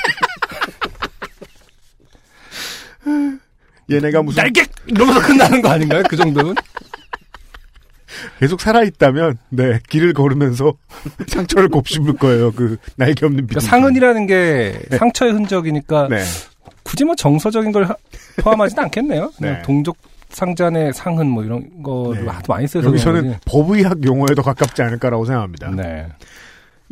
얘네가 3.91 4.23
무슨 4.23 4.43
날개 4.43 4.65
이러면서 4.87 5.21
끝나는 5.27 5.63
거 5.63 5.69
아닌가요? 5.71 6.03
그 6.09 6.17
정도는? 6.17 6.55
계속 8.39 8.61
살아있다면 8.61 9.39
네 9.51 9.81
길을 9.89 10.13
걸으면서 10.13 10.75
상처를 11.27 11.69
곱씹을 11.69 12.15
거예요. 12.17 12.53
그 12.53 12.77
날개 12.97 13.27
없는 13.27 13.47
그러니까 13.47 13.55
비둘기. 13.61 13.67
상은이라는 13.67 14.27
게 14.27 14.79
상처의 14.99 15.33
흔적이니까 15.33 16.09
네. 16.09 16.23
굳이 16.85 17.05
뭐 17.05 17.15
정서적인 17.17 17.73
걸 17.73 17.85
하- 17.85 17.97
포함하진 18.41 18.79
않겠네요. 18.79 19.33
네. 19.41 19.63
동족 19.63 19.97
상잔의 20.29 20.93
상흔 20.93 21.29
뭐 21.29 21.45
이런 21.45 21.83
거를 21.83 22.25
네. 22.25 22.31
하도 22.31 22.53
많이 22.53 22.67
써서 22.67 22.87
여기서는 22.89 23.37
법의학 23.47 24.05
용어에 24.05 24.35
더 24.35 24.43
가깝지 24.43 24.83
않을까라고 24.83 25.25
생각합니다. 25.25 25.71
네. 25.71 26.07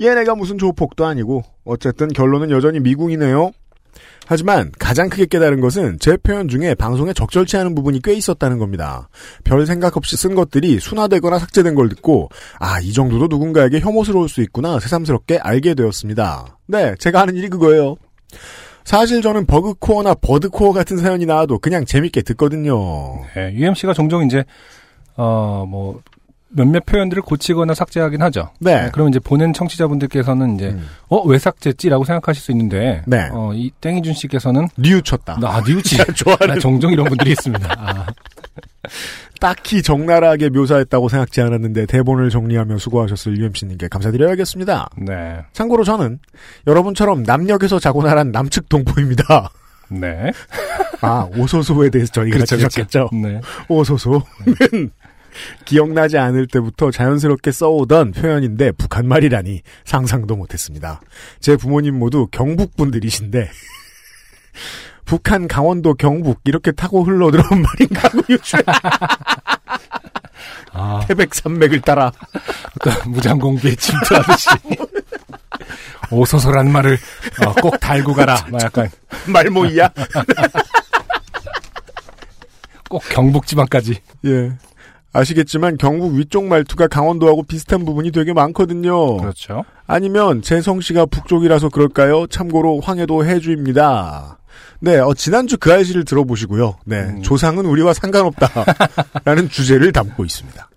얘네가 0.01 0.35
무슨 0.35 0.59
조폭도 0.59 1.05
아니고 1.07 1.43
어쨌든 1.65 2.09
결론은 2.09 2.51
여전히 2.51 2.81
미궁이네요. 2.81 3.53
하지만 4.27 4.71
가장 4.79 5.09
크게 5.09 5.27
깨달은 5.27 5.61
것은 5.61 5.99
제 6.01 6.17
표현 6.17 6.49
중에 6.49 6.75
방송에 6.75 7.13
적절치 7.13 7.57
않은 7.59 7.75
부분이 7.75 8.01
꽤 8.03 8.15
있었다는 8.15 8.59
겁니다. 8.59 9.09
별 9.45 9.67
생각 9.67 9.97
없이 9.97 10.17
쓴 10.17 10.35
것들이 10.35 10.79
순화되거나 10.81 11.39
삭제된 11.39 11.75
걸 11.75 11.89
듣고 11.89 12.29
아 12.59 12.81
이 12.81 12.93
정도도 12.93 13.27
누군가에게 13.29 13.81
혐오스러울 13.81 14.29
수 14.29 14.41
있구나 14.43 14.81
새삼스럽게 14.81 15.39
알게 15.39 15.75
되었습니다. 15.75 16.59
네, 16.67 16.95
제가 16.99 17.21
하는 17.21 17.37
일이 17.37 17.49
그거예요. 17.49 17.97
사실 18.85 19.23
저는 19.23 19.47
버그코어나 19.47 20.15
버드코어 20.15 20.73
같은 20.73 20.97
사연이 20.97 21.25
나와도 21.27 21.59
그냥 21.59 21.85
재밌게 21.85 22.23
듣거든요. 22.23 23.23
네, 23.35 23.53
UMC가 23.55 23.93
종종 23.93 24.25
이제 24.27 24.45
어 25.17 25.65
뭐 25.69 26.01
몇몇 26.55 26.85
표현들을 26.87 27.23
고치거나 27.23 27.75
삭제하긴 27.75 28.23
하죠. 28.23 28.51
네. 28.61 28.91
그러면 28.93 29.11
이제 29.11 29.19
보낸 29.19 29.53
청취자분들께서는 29.53 30.57
이제 30.57 30.69
음. 30.69 30.87
어왜 31.09 31.39
삭제했지라고 31.39 32.05
생각하실 32.05 32.43
수 32.43 32.53
있는데 32.53 33.03
네. 33.07 33.29
어, 33.33 33.53
이 33.55 33.71
땡이준 33.81 34.15
씨께서는 34.15 34.69
뉘우쳤다. 34.77 35.39
나 35.41 35.61
뉘우치 35.61 35.97
좋아하는 36.15 36.57
아, 36.57 36.59
종종 36.59 36.93
이런 36.93 37.07
분들이 37.07 37.33
있습니다. 37.33 37.69
아, 37.79 38.07
딱히 39.41 39.83
적나라하게 39.83 40.51
묘사했다고 40.51 41.09
생각지 41.09 41.41
않았는데 41.41 41.87
대본을 41.87 42.31
정리하며 42.31 42.79
수고하셨을 42.79 43.39
UMC님께 43.39 43.89
감사드려야겠습니다. 43.89 44.91
네, 44.99 45.45
참고로 45.53 45.85
저는 45.85 46.21
여러분처럼 46.67 47.25
남녘에서 47.25 47.79
자고 47.81 48.03
나란 48.03 48.31
남측 48.31 48.69
동포입니다. 48.69 49.51
네, 49.91 50.33
아 51.01 51.29
오소소에 51.37 51.91
대해서 51.91 52.13
저희가 52.13 52.37
그렇죠, 52.37 52.57
지적했죠. 52.57 53.11
네, 53.13 53.41
오소소는 53.69 54.23
기억나지 55.65 56.19
않을 56.19 56.47
때부터 56.47 56.91
자연스럽게 56.91 57.53
써오던 57.53 58.13
표현인데 58.13 58.73
북한 58.73 59.07
말이라니 59.07 59.63
상상도 59.85 60.37
못했습니다. 60.37 61.01
제 61.41 61.57
부모님 61.57 61.99
모두 61.99 62.27
경북 62.31 62.77
분들이신데 62.77 63.51
북한 65.05 65.49
강원도 65.49 65.95
경북 65.95 66.41
이렇게 66.45 66.73
타고 66.73 67.05
흘러들어온 67.05 67.49
말인가 67.63 68.09
하고 68.09 68.23
유추해 68.29 68.63
아, 70.73 71.05
태백 71.07 71.35
산맥을 71.35 71.81
따라 71.83 72.11
어떤 72.81 73.11
무장공비에 73.13 73.75
침투하듯이 73.77 74.49
오소소란 76.11 76.71
말을 76.71 76.99
어, 77.47 77.53
꼭 77.55 77.79
달고 77.79 78.15
가라. 78.15 78.47
막 78.51 78.63
약간 78.63 78.89
말모이야 79.27 79.91
꼭 82.89 83.03
경북 83.11 83.47
지방까지. 83.47 84.01
예. 84.27 84.53
아시겠지만 85.13 85.77
경북 85.77 86.15
위쪽 86.15 86.45
말투가 86.45 86.89
강원도하고 86.89 87.43
비슷한 87.43 87.85
부분이 87.85 88.13
되게 88.13 88.33
많거든요. 88.33 89.19
그렇죠. 89.19 89.65
아니면 89.87 90.43
제 90.43 90.61
성씨가 90.61 91.07
북쪽이라서 91.07 91.69
그럴까요? 91.69 92.27
참고로 92.27 92.81
황해도 92.81 93.25
해주입니다. 93.25 94.39
네, 94.81 94.99
어, 94.99 95.15
지난주 95.15 95.59
그 95.59 95.73
알씨를 95.73 96.05
들어보시고요. 96.05 96.79
네, 96.87 97.01
음. 97.01 97.23
조상은 97.23 97.67
우리와 97.67 97.95
상관없다. 97.95 98.49
라는 99.25 99.49
주제를 99.51 99.93
담고 99.93 100.25
있습니다. 100.25 100.69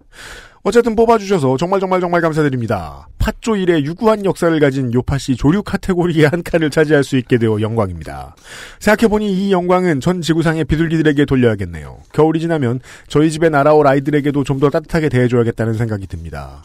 어쨌든 0.67 0.95
뽑아주셔서 0.95 1.57
정말 1.57 1.79
정말 1.79 2.01
정말 2.01 2.22
감사드립니다. 2.22 3.07
팥조 3.19 3.55
일의 3.55 3.86
유구한 3.86 4.25
역사를 4.25 4.60
가진 4.60 4.91
요파시 4.91 5.36
조류 5.36 5.62
카테고리의 5.62 6.27
한 6.27 6.41
칸을 6.41 6.72
차지할 6.72 7.03
수 7.03 7.17
있게 7.17 7.38
되어 7.38 7.62
영광입니다. 7.62 8.36
생각해보니 8.79 9.31
이 9.31 9.51
영광은 9.51 10.00
전 10.01 10.22
지구상의 10.22 10.63
비둘기들에게 10.65 11.25
돌려야겠네요. 11.25 12.00
겨울이 12.13 12.39
지나면 12.39 12.79
저희 13.07 13.29
집에 13.29 13.50
날아올 13.50 13.86
아이들에게도 13.88 14.43
좀 14.43 14.55
더 14.55 14.69
따뜻하게 14.69 15.10
대해줘야겠다는 15.10 15.74
생각이 15.74 16.07
듭니다. 16.07 16.63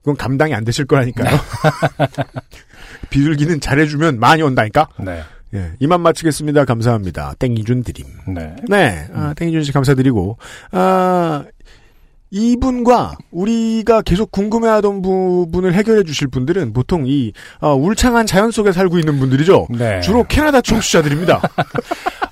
그건 0.00 0.14
감당이 0.16 0.54
안 0.54 0.62
되실 0.62 0.84
거라니까요. 0.84 1.34
비둘기는 3.10 3.60
잘해주면 3.60 4.20
많이 4.20 4.42
온다니까? 4.42 4.88
네. 5.00 5.22
예, 5.54 5.70
이만 5.80 6.00
마치겠습니다. 6.02 6.64
감사합니다. 6.66 7.34
땡이준 7.38 7.82
드림. 7.84 8.06
네. 8.34 8.56
네, 8.68 9.06
아, 9.14 9.32
땡이준 9.34 9.62
씨 9.62 9.72
감사드리고, 9.72 10.36
아, 10.72 11.44
이분과 12.38 13.16
우리가 13.30 14.02
계속 14.02 14.32
궁금해하던 14.32 15.02
부분을 15.02 15.72
해결해 15.72 16.02
주실 16.02 16.26
분들은 16.26 16.72
보통 16.72 17.04
이 17.06 17.32
아, 17.60 17.68
울창한 17.68 18.26
자연 18.26 18.50
속에 18.50 18.72
살고 18.72 18.98
있는 18.98 19.20
분들이죠. 19.20 19.68
네. 19.70 20.00
주로 20.00 20.24
캐나다 20.24 20.60
청취자들입니다. 20.60 21.40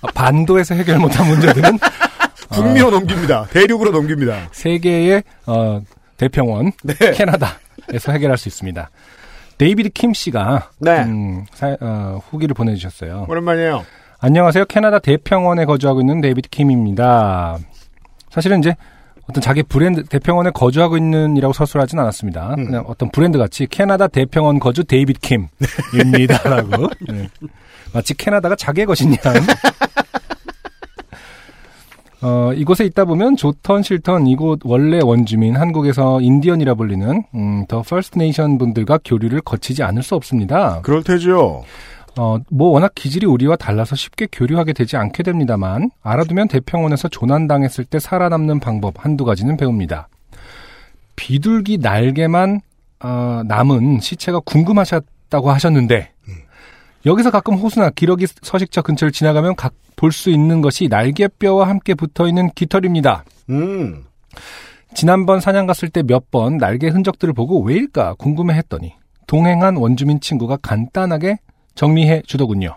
아, 0.02 0.06
반도에서 0.12 0.74
해결 0.74 0.98
못한 0.98 1.28
문제들은 1.28 1.78
북미로 2.50 2.90
넘깁니다. 2.90 3.46
대륙으로 3.50 3.92
넘깁니다. 3.92 4.48
세계의 4.50 5.22
어, 5.46 5.80
대평원 6.16 6.72
네. 6.82 6.94
캐나다에서 7.12 8.10
해결할 8.10 8.36
수 8.38 8.48
있습니다. 8.48 8.90
데이비드 9.56 9.90
킴 9.90 10.12
씨가 10.14 10.70
네. 10.80 11.04
음, 11.04 11.44
사- 11.54 11.76
어, 11.80 12.20
후기를 12.28 12.54
보내주셨어요. 12.54 13.26
오랜만이에요. 13.28 13.84
안녕하세요. 14.18 14.64
캐나다 14.64 14.98
대평원에 14.98 15.64
거주하고 15.64 16.00
있는 16.00 16.20
데이비드 16.20 16.48
킴입니다. 16.48 17.58
사실은 18.30 18.58
이제 18.58 18.74
어떤 19.28 19.40
자기 19.40 19.62
브랜드 19.62 20.04
대평원에 20.04 20.50
거주하고 20.50 20.96
있는이라고 20.96 21.52
서술하진 21.52 21.98
않았습니다. 21.98 22.54
음. 22.58 22.66
그냥 22.66 22.84
어떤 22.86 23.10
브랜드 23.10 23.38
같이 23.38 23.66
캐나다 23.66 24.08
대평원 24.08 24.58
거주 24.58 24.84
데이비드 24.84 25.20
킴입니다라고. 25.20 26.90
네. 27.08 27.28
마치 27.92 28.14
캐나다가 28.14 28.56
자기의 28.56 28.86
것이냐. 28.86 29.16
어, 32.22 32.52
이곳에 32.54 32.84
있다 32.84 33.04
보면 33.04 33.36
좋던 33.36 33.82
싫던 33.82 34.28
이곳 34.28 34.60
원래 34.64 35.00
원주민 35.02 35.56
한국에서 35.56 36.20
인디언이라 36.20 36.74
불리는 36.74 37.24
음, 37.34 37.66
the 37.66 37.82
First 37.82 38.16
Nation 38.18 38.58
분들과 38.58 39.00
교류를 39.04 39.40
거치지 39.40 39.82
않을 39.82 40.04
수 40.04 40.14
없습니다. 40.14 40.80
그럴 40.82 41.02
테죠. 41.02 41.64
어, 42.18 42.36
뭐 42.50 42.68
워낙 42.70 42.92
기질이 42.94 43.26
우리와 43.26 43.56
달라서 43.56 43.96
쉽게 43.96 44.28
교류하게 44.30 44.74
되지 44.74 44.96
않게 44.96 45.22
됩니다만 45.22 45.90
알아두면 46.02 46.48
대평원에서 46.48 47.08
조난당했을 47.08 47.84
때 47.84 47.98
살아남는 47.98 48.60
방법 48.60 49.02
한두 49.04 49.24
가지는 49.24 49.56
배웁니다. 49.56 50.08
비둘기 51.16 51.78
날개만 51.78 52.60
어, 53.04 53.42
남은 53.46 54.00
시체가 54.00 54.40
궁금하셨다고 54.40 55.50
하셨는데 55.50 56.10
여기서 57.04 57.30
가끔 57.30 57.54
호수나 57.54 57.90
기러기 57.90 58.26
서식처 58.42 58.82
근처를 58.82 59.10
지나가면 59.12 59.54
볼 59.96 60.12
수 60.12 60.30
있는 60.30 60.60
것이 60.62 60.88
날개뼈와 60.88 61.68
함께 61.68 61.94
붙어 61.94 62.26
있는 62.28 62.50
깃털입니다. 62.54 63.24
음. 63.50 64.04
지난번 64.94 65.40
사냥 65.40 65.66
갔을 65.66 65.88
때 65.88 66.02
몇 66.02 66.30
번 66.30 66.58
날개 66.58 66.88
흔적들을 66.88 67.32
보고 67.34 67.60
왜일까 67.62 68.14
궁금해 68.14 68.54
했더니 68.54 68.94
동행한 69.26 69.76
원주민 69.76 70.20
친구가 70.20 70.58
간단하게 70.60 71.38
정리해 71.74 72.22
주더군요. 72.26 72.76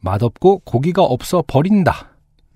맛없고 0.00 0.60
고기가 0.64 1.02
없어 1.02 1.42
버린다. 1.46 2.08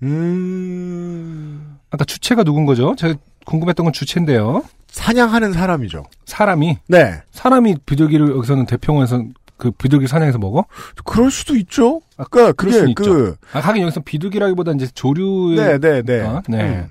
음. 0.03 1.77
아까 1.89 2.05
주체가 2.05 2.43
누군 2.43 2.65
거죠? 2.65 2.95
제가 2.97 3.15
궁금했던 3.45 3.85
건 3.85 3.93
주체인데요. 3.93 4.63
사냥하는 4.89 5.53
사람이죠. 5.53 6.03
사람이 6.25 6.77
네. 6.87 7.21
사람이 7.31 7.77
비둘기를 7.85 8.29
여기서는 8.31 8.65
대평원에서 8.65 9.23
그 9.57 9.71
비둘기 9.71 10.07
사냥해서 10.07 10.37
먹어? 10.37 10.65
그럴 11.03 11.31
수도 11.31 11.55
있죠. 11.55 12.01
아까 12.17 12.51
그럴 12.51 12.73
그게 12.73 12.93
그, 12.93 13.35
아, 13.53 13.59
하긴 13.59 13.83
여기서 13.83 14.01
비둘기라기보다 14.01 14.73
이제 14.73 14.87
조류의 14.87 15.57
네, 15.57 15.77
네, 15.79 16.01
네. 16.03 16.21
어, 16.21 16.41
네. 16.47 16.63
음. 16.63 16.89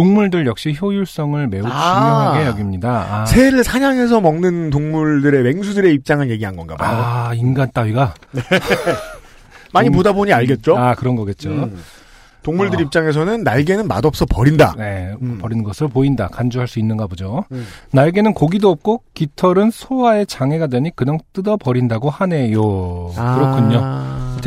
동물들 0.00 0.46
역시 0.46 0.76
효율성을 0.78 1.46
매우 1.48 1.64
아. 1.64 1.70
중요하게 2.34 2.46
여깁니다. 2.48 3.06
아, 3.22 3.24
새를 3.24 3.64
사냥해서 3.64 4.20
먹는 4.20 4.68
동물들의 4.68 5.42
맹수들의 5.42 5.94
입장을 5.94 6.28
얘기한 6.28 6.54
건가 6.54 6.76
봐요. 6.76 6.98
아, 7.02 7.32
인간 7.34 7.70
따위가 7.72 8.12
많이 9.72 9.88
동- 9.88 9.96
보다 9.96 10.12
보니 10.12 10.34
알겠죠? 10.34 10.76
아 10.76 10.94
그런 10.96 11.16
거겠죠. 11.16 11.48
음. 11.48 11.78
동물들 12.42 12.78
아. 12.78 12.82
입장에서는 12.82 13.42
날개는 13.42 13.88
맛없어 13.88 14.26
버린다. 14.26 14.74
네, 14.76 15.14
음. 15.22 15.38
버리는 15.40 15.64
것으로 15.64 15.88
보인다. 15.88 16.28
간주할 16.28 16.68
수 16.68 16.78
있는가 16.78 17.06
보죠. 17.06 17.46
음. 17.52 17.66
날개는 17.92 18.34
고기도 18.34 18.68
없고 18.68 19.00
깃털은 19.14 19.70
소화에 19.70 20.26
장애가 20.26 20.66
되니 20.66 20.94
그냥 20.94 21.18
뜯어 21.32 21.56
버린다고 21.56 22.10
하네요. 22.10 22.60
그렇군요. 23.14 23.80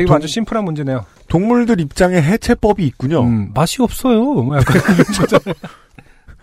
되게 0.00 0.06
동- 0.06 0.12
완전 0.14 0.28
심플한 0.28 0.64
문제네요. 0.64 1.04
동물들 1.28 1.78
입장에 1.80 2.16
해체법이 2.22 2.84
있군요. 2.86 3.22
음, 3.22 3.50
맛이 3.54 3.82
없어요. 3.82 4.22
뭐 4.24 4.56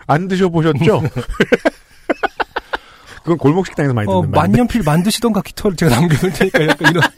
안 0.10 0.30
드셔보셨죠? 0.30 1.04
그건 3.24 3.38
골목 3.38 3.66
식당에서 3.66 3.94
많이 3.94 4.10
어, 4.10 4.22
듣는 4.22 4.32
말인데 4.32 4.58
만년필 4.58 4.84
만드시던가 4.84 5.42
깃털을 5.42 5.76
제가 5.76 6.00
남겨놓을 6.00 6.32
테니까 6.34 6.66
약간 6.68 6.92
이런. 6.92 7.04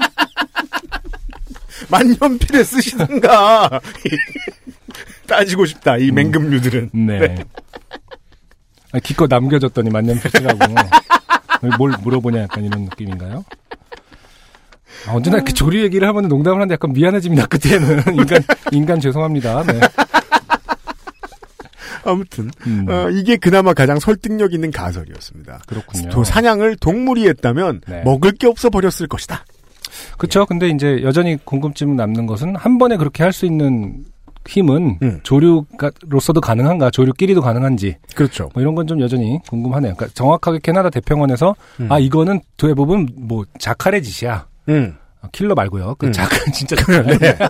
만년필에 1.90 2.64
쓰시든가 2.64 3.80
따지고 5.28 5.66
싶다 5.68 5.98
이 5.98 6.10
맹금류들은 6.12 6.90
네. 6.94 7.36
아, 8.92 8.98
기껏 9.00 9.28
남겨줬더니 9.28 9.92
만년필 9.92 10.32
쓰라고. 10.32 10.58
뭘 11.78 11.94
물어보냐 12.02 12.42
약간 12.42 12.64
이런 12.64 12.86
느낌인가요? 12.86 13.46
아, 15.08 15.14
언제나 15.14 15.38
이렇게 15.38 15.54
조리 15.54 15.82
얘기를 15.84 16.08
하면 16.08 16.28
농담을 16.28 16.58
하는데 16.58 16.74
약간 16.74 16.94
미안해집니다. 16.94 17.46
그때는 17.48 18.02
인간 18.16 18.44
인간 18.72 19.00
죄송합니다. 19.00 19.64
네. 19.64 19.80
아무튼 22.06 22.50
음, 22.66 22.86
어, 22.90 23.10
이게 23.10 23.36
그나마 23.38 23.74
가장 23.74 24.00
설득력 24.00 24.54
있는 24.54 24.72
가설이었습니다. 24.72 25.62
그렇군요. 25.68 26.10
또 26.10 26.24
사냥을 26.24 26.78
동물이 26.78 27.28
했다면 27.28 27.82
네. 27.88 28.02
먹을 28.04 28.32
게 28.32 28.48
없어 28.48 28.70
버렸을 28.70 29.08
것이다. 29.08 29.44
그렇죠. 30.18 30.46
근데 30.46 30.70
이제 30.70 31.02
여전히 31.04 31.38
궁금증 31.44 31.96
남는 31.96 32.26
것은 32.26 32.56
한 32.56 32.78
번에 32.78 32.96
그렇게 32.98 33.24
할 33.24 33.34
수 33.34 33.46
있는 33.46 34.06
힘은 34.48 34.98
음. 35.04 35.20
조류로서도 35.22 36.42
가능한가, 36.42 36.90
조류끼리도 36.90 37.42
가능한지 37.42 37.98
그렇죠. 38.16 38.50
뭐 38.54 38.62
이런 38.62 38.74
건 38.74 38.88
좀 38.88 39.00
여전히 39.02 39.38
궁금하네요. 39.48 39.94
그러니까 39.96 40.14
정확하게 40.16 40.60
캐나다 40.64 40.90
대평원에서 40.90 41.56
음. 41.82 41.92
아 41.92 42.00
이거는 42.00 42.40
대부분 42.58 43.08
뭐 43.16 43.44
자칼의 43.60 44.02
짓이야. 44.02 44.48
음. 44.70 44.96
아, 45.22 45.28
킬러 45.32 45.54
말고요. 45.56 45.96
그 45.98 46.08
음. 46.08 46.12
자칼 46.12 46.52
진짜 46.54 46.76
자칼. 46.76 47.50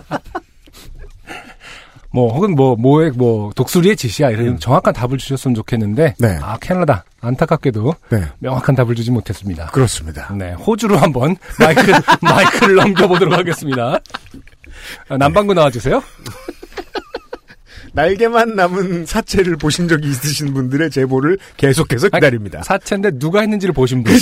뭐 2.12 2.32
혹은 2.34 2.56
뭐 2.56 2.74
뭐의 2.74 3.12
뭐 3.12 3.52
독수리의 3.54 3.94
짓이야. 3.96 4.30
이런 4.30 4.58
정확한 4.58 4.92
답을 4.92 5.16
주셨으면 5.16 5.54
좋겠는데 5.54 6.16
네. 6.18 6.38
아 6.42 6.58
캐나다 6.60 7.04
안타깝게도 7.20 7.94
네. 8.10 8.24
명확한 8.40 8.74
답을 8.74 8.96
주지 8.96 9.12
못했습니다. 9.12 9.66
그렇습니다. 9.66 10.32
네, 10.34 10.52
호주로 10.54 10.96
한번 10.98 11.36
마이크, 11.60 11.82
마이크를 12.20 12.74
넘겨보도록 12.74 13.34
하겠습니다. 13.34 14.00
아, 15.08 15.16
남방구 15.16 15.54
나와주세요. 15.54 16.02
날개만 17.92 18.56
남은 18.56 19.06
사체를 19.06 19.56
보신 19.56 19.86
적이 19.88 20.10
있으신 20.10 20.52
분들의 20.54 20.90
제보를 20.90 21.38
계속해서 21.56 22.08
기다립니다. 22.08 22.62
사체인데 22.62 23.18
누가 23.18 23.40
했는지를 23.40 23.72
보신 23.72 24.02
분. 24.02 24.16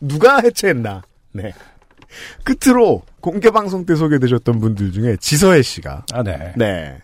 누가 0.00 0.40
해체했나? 0.40 1.02
네. 1.32 1.52
끝으로 2.44 3.02
공개 3.20 3.50
방송 3.50 3.86
때 3.86 3.94
소개되셨던 3.94 4.60
분들 4.60 4.92
중에 4.92 5.16
지서혜 5.20 5.62
씨가 5.62 6.06
아, 6.12 6.22
네. 6.22 6.52
네. 6.56 6.98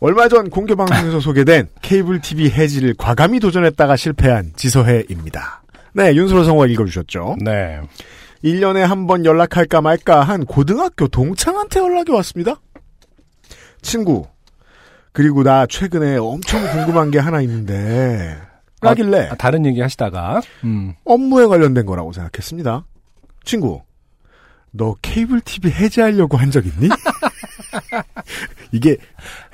얼마 0.00 0.28
전 0.28 0.48
공개 0.50 0.74
방송에서 0.74 1.20
소개된 1.20 1.68
케이블 1.82 2.20
TV 2.20 2.50
해지를 2.50 2.94
과감히 2.96 3.40
도전했다가 3.40 3.96
실패한 3.96 4.52
지서혜입니다. 4.56 5.62
네, 5.94 6.14
윤수로 6.14 6.44
성우가 6.44 6.66
읽어주셨죠. 6.66 7.36
네. 7.44 7.80
1년에 8.44 8.78
한 8.80 9.06
번 9.08 9.24
연락할까 9.24 9.80
말까 9.80 10.22
한 10.22 10.44
고등학교 10.44 11.08
동창한테 11.08 11.80
연락이 11.80 12.12
왔습니다. 12.12 12.60
친구. 13.82 14.26
그리고 15.12 15.42
나 15.42 15.66
최근에 15.66 16.16
엄청 16.18 16.64
궁금한 16.70 17.10
게 17.10 17.18
하나 17.18 17.40
있는데. 17.40 18.36
하길래 18.80 19.30
아, 19.32 19.34
다른 19.34 19.66
얘기 19.66 19.80
하시다가, 19.80 20.40
음, 20.62 20.94
업무에 21.04 21.46
관련된 21.46 21.84
거라고 21.84 22.12
생각했습니다. 22.12 22.84
친구. 23.48 23.82
너 24.70 24.94
케이블 25.00 25.40
TV 25.40 25.70
해지하려고 25.70 26.36
한 26.36 26.50
적 26.50 26.66
있니? 26.66 26.88
이게 28.72 28.98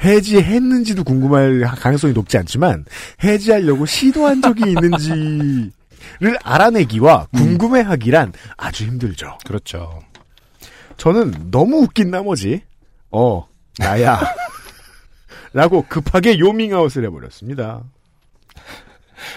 해지했는지도 0.02 1.04
궁금할 1.04 1.60
가능성이 1.76 2.12
높지 2.12 2.36
않지만 2.38 2.84
해지하려고 3.22 3.86
시도한 3.86 4.42
적이 4.42 4.70
있는지를 4.72 5.70
알아내기와 6.42 7.26
궁금해하기란 7.32 8.32
아주 8.56 8.84
힘들죠. 8.84 9.38
그렇죠. 9.46 10.00
저는 10.96 11.50
너무 11.52 11.78
웃긴 11.82 12.10
나머지 12.10 12.62
어 13.12 13.46
나야 13.78 14.20
라고 15.54 15.84
급하게 15.88 16.40
요밍아웃을 16.40 17.04
해버렸습니다. 17.04 17.82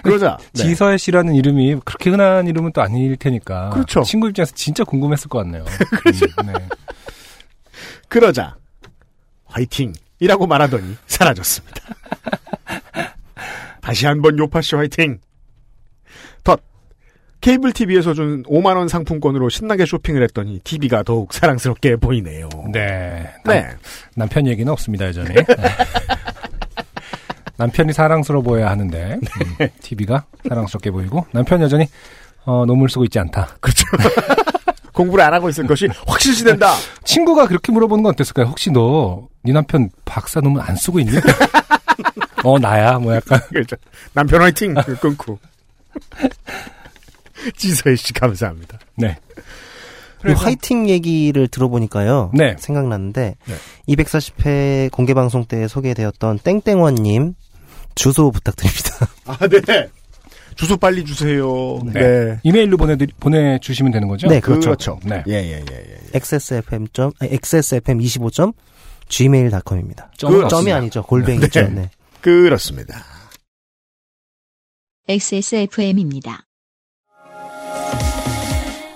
그러자 0.04 0.38
네. 0.54 0.64
지서혜 0.64 0.98
씨라는 0.98 1.36
이름이 1.36 1.82
그렇게 1.86 2.10
흔한 2.10 2.48
이름은 2.48 2.72
또 2.74 2.82
아닐 2.82 3.16
테니까. 3.18 3.70
그렇죠. 3.70 4.04
친구 4.04 4.30
입장에서 4.30 4.54
진짜 4.56 4.84
궁금했을 4.84 5.30
것 5.30 5.40
같네요. 5.40 5.66
그렇죠. 6.02 6.26
네. 6.46 6.54
그러자 8.08 8.56
화이팅 9.46 9.94
이라고 10.20 10.48
말하더니 10.48 10.96
사라졌습니다. 11.08 11.82
다시 13.82 14.06
한번 14.06 14.38
요파씨 14.38 14.76
화이팅. 14.76 15.20
덧 16.44 16.62
케이블 17.40 17.72
TV에서 17.72 18.14
준 18.14 18.44
5만 18.44 18.76
원 18.78 18.88
상품권으로 18.88 19.50
신나게 19.50 19.86
쇼핑을 19.86 20.24
했더니 20.24 20.60
TV가 20.60 21.04
더욱 21.04 21.34
사랑스럽게 21.34 21.98
보이네요. 21.98 22.50
네. 22.74 23.32
네. 23.46 23.62
남, 23.62 23.78
남편 24.16 24.48
얘기는 24.48 24.70
없습니다, 24.72 25.06
여전히. 25.08 25.36
네. 27.58 27.66
남편이 27.66 27.94
사랑스러워 27.94 28.44
보여야 28.44 28.70
하는데, 28.70 29.18
음, 29.22 29.68
TV가 29.82 30.26
사랑스럽게 30.48 30.92
보이고, 30.92 31.26
남편 31.32 31.62
여전히, 31.62 31.88
어, 32.46 32.66
노물 32.66 32.90
쓰고 32.90 33.04
있지 33.06 33.20
않다. 33.20 33.58
그렇죠. 33.60 33.86
공부를 34.94 35.24
안 35.24 35.34
하고 35.34 35.48
있을 35.50 35.68
것이 35.68 35.88
확실시 36.08 36.44
된다. 36.44 36.74
친구가 37.06 37.48
그렇게 37.48 37.72
물어보는 37.72 38.04
건 38.04 38.14
어땠을까요? 38.14 38.48
혹시 38.48 38.72
너, 38.72 39.28
네 39.44 39.54
남편 39.54 39.90
박사 40.06 40.42
논문 40.42 40.62
안 40.62 40.76
쓰고 40.76 41.00
있니? 41.00 41.12
어, 42.44 42.58
나야. 42.58 42.98
뭐 42.98 43.14
약간. 43.16 43.40
그렇죠. 43.50 43.76
남편 44.14 44.42
화이팅 44.42 44.74
끊고. 45.00 45.38
지서희 47.56 47.96
씨 47.96 48.14
감사합니다. 48.14 48.80
네. 48.96 49.18
이 50.28 50.32
화이팅 50.32 50.90
얘기를 50.90 51.48
들어보니까요. 51.48 52.32
네. 52.34 52.56
생각났는데 52.58 53.36
네. 53.46 53.56
240회 53.96 54.92
공개 54.92 55.14
방송 55.14 55.46
때 55.46 55.68
소개되었던 55.68 56.40
땡땡원님 56.40 57.36
주소 57.98 58.32
부탁드립니다. 58.32 59.08
아, 59.26 59.48
네. 59.48 59.90
주소 60.56 60.78
빨리 60.78 61.06
주세요. 61.06 61.80
네. 61.86 61.94
네. 61.94 62.40
이메일로 62.44 62.78
보내드리, 62.78 63.14
보내주시면 63.20 63.92
되는 63.92 64.08
거죠? 64.08 64.28
네, 64.28 64.40
그렇죠. 64.40 64.70
그렇죠. 64.70 65.00
네. 65.04 65.24
예, 65.28 65.34
예, 65.34 65.64
예, 65.70 65.76
예. 65.76 65.98
xsfm. 66.14 66.88
아니, 67.20 67.32
xsfm25. 67.38 68.54
gmail.com입니다. 69.10 70.12
점이. 70.18 70.72
아니죠. 70.72 71.04
골뱅이죠. 71.04 71.62
네. 71.62 71.70
네. 71.70 71.90
그렇습니다. 72.22 73.04
XSFM입니다. 75.08 76.44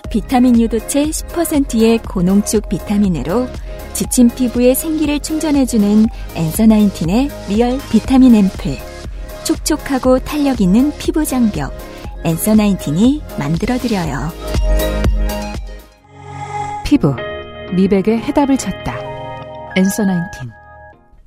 비타민 0.09 0.59
유도체 0.59 1.05
10%의 1.05 1.99
고농축 1.99 2.67
비타민으로 2.67 3.47
지친 3.93 4.29
피부에 4.29 4.73
생기를 4.73 5.21
충전해주는 5.21 6.05
엔서 6.35 6.65
나인틴의 6.65 7.29
리얼 7.47 7.79
비타민 7.89 8.35
앰플. 8.35 8.90
촉촉하고 9.55 10.19
탄력 10.19 10.61
있는 10.61 10.95
피부 10.97 11.25
장벽. 11.25 11.73
엔서 12.23 12.55
나인틴이 12.55 13.21
만들어드려요. 13.37 14.31
피부, 16.85 17.15
미백의 17.73 18.19
해답을 18.19 18.57
찾다. 18.57 18.95
엔서 19.75 20.03
나인틴. 20.05 20.51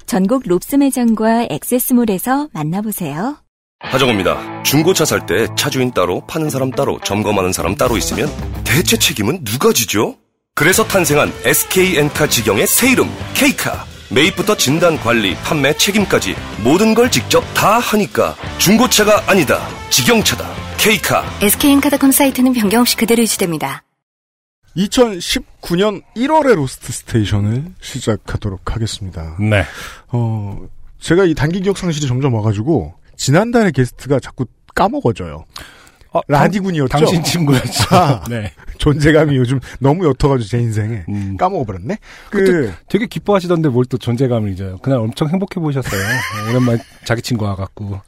전국 0.06 0.42
롭스 0.46 0.76
매장과 0.76 1.48
액세스몰에서 1.50 2.48
만나보세요. 2.52 3.36
하정우입니다. 3.80 4.62
중고차 4.62 5.04
살 5.04 5.26
때 5.26 5.46
차주인 5.56 5.90
따로 5.92 6.24
파는 6.26 6.48
사람 6.50 6.70
따로 6.70 6.98
점검하는 7.04 7.52
사람 7.52 7.74
따로 7.74 7.96
있으면 7.96 8.28
대체 8.64 8.96
책임은 8.96 9.44
누가 9.44 9.72
지죠? 9.72 10.16
그래서 10.54 10.84
탄생한 10.84 11.32
SK엔카 11.44 12.28
직영의 12.28 12.66
새 12.66 12.92
이름 12.92 13.08
K카. 13.34 13.84
매입부터 14.10 14.56
진단 14.56 14.96
관리, 14.98 15.34
판매 15.36 15.74
책임까지 15.76 16.34
모든 16.62 16.94
걸 16.94 17.10
직접 17.10 17.40
다 17.54 17.78
하니까 17.78 18.36
중고차가 18.58 19.30
아니다. 19.30 19.66
직영차다. 19.90 20.46
K카. 20.78 21.24
SK엔카닷컴 21.40 22.12
사이트는 22.12 22.52
변경 22.52 22.82
없이 22.82 22.96
그대로 22.96 23.22
유지됩니다. 23.22 23.82
2019년 24.76 26.02
1월의 26.16 26.54
로스트 26.54 26.92
스테이션을 26.92 27.64
시작하도록 27.80 28.74
하겠습니다. 28.74 29.36
네. 29.38 29.64
어, 30.08 30.60
제가 31.00 31.24
이 31.24 31.34
단기 31.34 31.60
기억 31.60 31.78
상실이 31.78 32.06
점점 32.06 32.34
와가지고, 32.34 32.94
지난달에 33.16 33.70
게스트가 33.70 34.18
자꾸 34.18 34.46
까먹어져요. 34.74 35.44
어, 36.14 36.20
라디군이었죠? 36.28 36.88
당, 36.96 37.06
신 37.06 37.22
친구였죠. 37.24 37.84
아. 37.94 38.22
네. 38.30 38.52
존재감이 38.78 39.36
요즘 39.36 39.58
너무 39.80 40.04
옅어가지고 40.06 40.48
제 40.48 40.58
인생에. 40.60 41.04
음. 41.08 41.36
까먹어버렸네? 41.36 41.98
그, 42.30 42.72
되게 42.88 43.06
기뻐하시던데 43.06 43.68
뭘 43.68 43.84
또 43.86 43.98
존재감을 43.98 44.52
잊어요. 44.52 44.78
그날 44.78 45.00
엄청 45.00 45.28
행복해 45.28 45.60
보이셨어요. 45.60 46.00
어, 46.00 46.48
오랜만에 46.50 46.78
자기 47.04 47.20
친구 47.20 47.44
와갖고. 47.44 48.00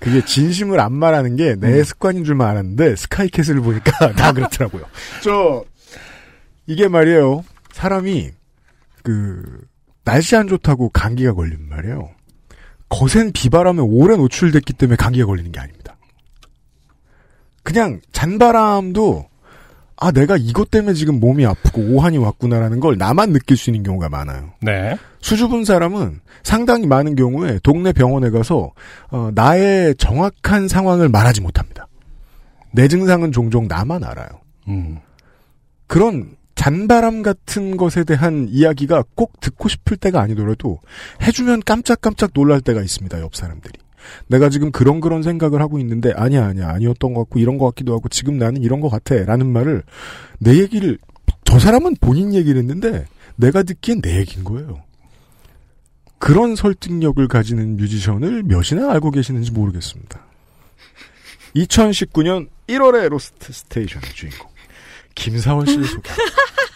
그게 0.00 0.24
진심을 0.24 0.80
안 0.80 0.92
말하는 0.92 1.36
게 1.36 1.53
내 1.53 1.78
음. 1.78 1.84
습관인 1.84 2.24
줄만 2.24 2.48
알았는데, 2.48 2.96
스카이캐슬을 2.96 3.60
보니까 3.60 4.12
다 4.16 4.32
그렇더라고요. 4.32 4.82
저, 5.22 5.64
이게 6.66 6.88
말이에요. 6.88 7.44
사람이, 7.72 8.30
그, 9.02 9.42
날씨 10.04 10.34
안 10.36 10.48
좋다고 10.48 10.88
감기가 10.90 11.34
걸리는 11.34 11.68
말이에요. 11.68 12.10
거센 12.88 13.32
비바람에 13.32 13.80
오래 13.80 14.16
노출됐기 14.16 14.74
때문에 14.74 14.96
감기가 14.96 15.26
걸리는 15.26 15.50
게 15.52 15.58
아닙니다. 15.60 15.73
그냥 17.64 18.00
잔바람도 18.12 19.26
아 19.96 20.10
내가 20.12 20.36
이것 20.36 20.70
때문에 20.70 20.94
지금 20.94 21.18
몸이 21.18 21.46
아프고 21.46 21.80
오한이 21.80 22.18
왔구나라는 22.18 22.78
걸 22.80 22.98
나만 22.98 23.32
느낄 23.32 23.56
수 23.56 23.70
있는 23.70 23.82
경우가 23.82 24.08
많아요. 24.08 24.50
네. 24.60 24.96
수줍은 25.20 25.64
사람은 25.64 26.20
상당히 26.42 26.86
많은 26.86 27.16
경우에 27.16 27.58
동네 27.62 27.92
병원에 27.92 28.30
가서 28.30 28.72
어, 29.10 29.30
나의 29.34 29.94
정확한 29.96 30.68
상황을 30.68 31.08
말하지 31.08 31.40
못합니다. 31.40 31.88
내 32.72 32.86
증상은 32.86 33.32
종종 33.32 33.66
나만 33.66 34.04
알아요. 34.04 34.28
음. 34.68 34.98
그런 35.86 36.36
잔바람 36.56 37.22
같은 37.22 37.76
것에 37.76 38.04
대한 38.04 38.46
이야기가 38.50 39.04
꼭 39.14 39.40
듣고 39.40 39.68
싶을 39.68 39.96
때가 39.96 40.20
아니더라도 40.20 40.80
해주면 41.22 41.62
깜짝깜짝 41.64 42.32
놀랄 42.34 42.60
때가 42.60 42.82
있습니다. 42.82 43.20
옆 43.20 43.34
사람들이. 43.34 43.83
내가 44.26 44.48
지금 44.48 44.70
그런 44.70 45.00
그런 45.00 45.22
생각을 45.22 45.60
하고 45.60 45.78
있는데 45.78 46.12
아니야 46.14 46.46
아니야 46.46 46.68
아니었던 46.70 47.14
것 47.14 47.20
같고 47.22 47.38
이런 47.38 47.58
것 47.58 47.66
같기도 47.66 47.94
하고 47.94 48.08
지금 48.08 48.38
나는 48.38 48.62
이런 48.62 48.80
것 48.80 48.88
같아 48.88 49.16
라는 49.16 49.52
말을 49.52 49.82
내 50.38 50.58
얘기를 50.58 50.98
저 51.44 51.58
사람은 51.58 51.96
본인 52.00 52.34
얘기를 52.34 52.60
했는데 52.60 53.06
내가 53.36 53.62
듣기엔 53.62 54.00
내 54.00 54.18
얘기인 54.18 54.44
거예요. 54.44 54.82
그런 56.18 56.56
설득력을 56.56 57.26
가지는 57.28 57.76
뮤지션을 57.76 58.44
몇이나 58.44 58.90
알고 58.92 59.10
계시는지 59.10 59.52
모르겠습니다. 59.52 60.24
2019년 61.56 62.48
1월의 62.66 63.08
로스트 63.10 63.52
스테이션의 63.52 64.08
주인공 64.14 64.48
김사월 65.14 65.66
씨를 65.66 65.84
소개. 65.84 66.10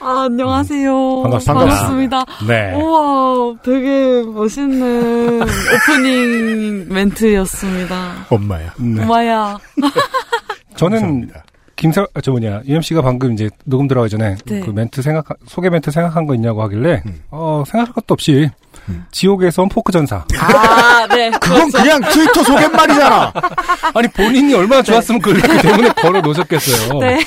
아, 0.00 0.24
안녕하세요. 0.24 1.22
반갑습니다. 1.22 1.54
반갑습니다. 1.66 2.24
네. 2.46 2.74
우와, 2.74 3.54
되게 3.62 4.22
멋있는 4.22 5.42
오프닝 5.42 6.88
멘트였습니다. 6.88 8.26
엄마야. 8.30 8.72
네. 8.78 9.02
엄마야. 9.02 9.58
저는 10.76 10.98
감사합니다. 11.00 11.44
김사 11.76 12.06
저 12.22 12.30
뭐냐 12.30 12.62
UMC가 12.66 13.02
방금 13.02 13.32
이제 13.32 13.50
녹음 13.64 13.88
들어가기 13.88 14.10
전에 14.10 14.36
네. 14.46 14.60
그 14.60 14.70
멘트 14.70 15.02
생각 15.02 15.26
소개 15.46 15.68
멘트 15.70 15.90
생각한 15.90 16.26
거 16.26 16.34
있냐고 16.34 16.62
하길래 16.62 17.02
음. 17.06 17.22
어 17.30 17.64
생각할 17.66 17.92
것도 17.94 18.14
없이 18.14 18.48
음. 18.88 19.04
지옥에선 19.10 19.68
포크 19.68 19.92
전사 19.92 20.24
아, 20.38 21.06
네. 21.08 21.30
그건 21.40 21.70
그냥 21.70 22.00
트위터 22.00 22.42
소개말이잖아. 22.42 23.32
아니 23.94 24.08
본인이 24.08 24.54
얼마나 24.54 24.82
좋았으면 24.82 25.20
그렇기 25.20 25.62
때문에 25.62 25.88
걸어 25.90 26.20
놓으셨겠어요. 26.20 26.98
네. 27.00 27.18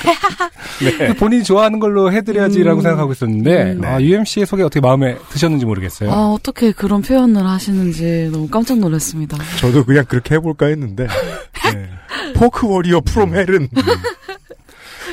근데 0.78 1.14
본인이 1.14 1.42
좋아하는 1.42 1.78
걸로 1.78 2.12
해드려야지라고 2.12 2.80
음. 2.80 2.82
생각하고 2.82 3.12
있는데 3.24 3.72
음. 3.72 3.84
아, 3.84 4.00
UMC의 4.00 4.46
소개 4.46 4.62
어떻게 4.62 4.80
마음에 4.80 5.16
드셨는지 5.30 5.66
모르겠어요. 5.66 6.10
아, 6.10 6.32
어떻게 6.32 6.72
그런 6.72 7.02
표현을 7.02 7.46
하시는지 7.46 8.28
너무 8.32 8.48
깜짝 8.48 8.78
놀랐습니다. 8.78 9.36
저도 9.58 9.84
그냥 9.84 10.04
그렇게 10.06 10.36
해볼까 10.36 10.66
했는데 10.66 11.06
네. 11.72 11.88
포크 12.34 12.66
워리어 12.68 13.00
프롬 13.00 13.34
헬은 13.34 13.68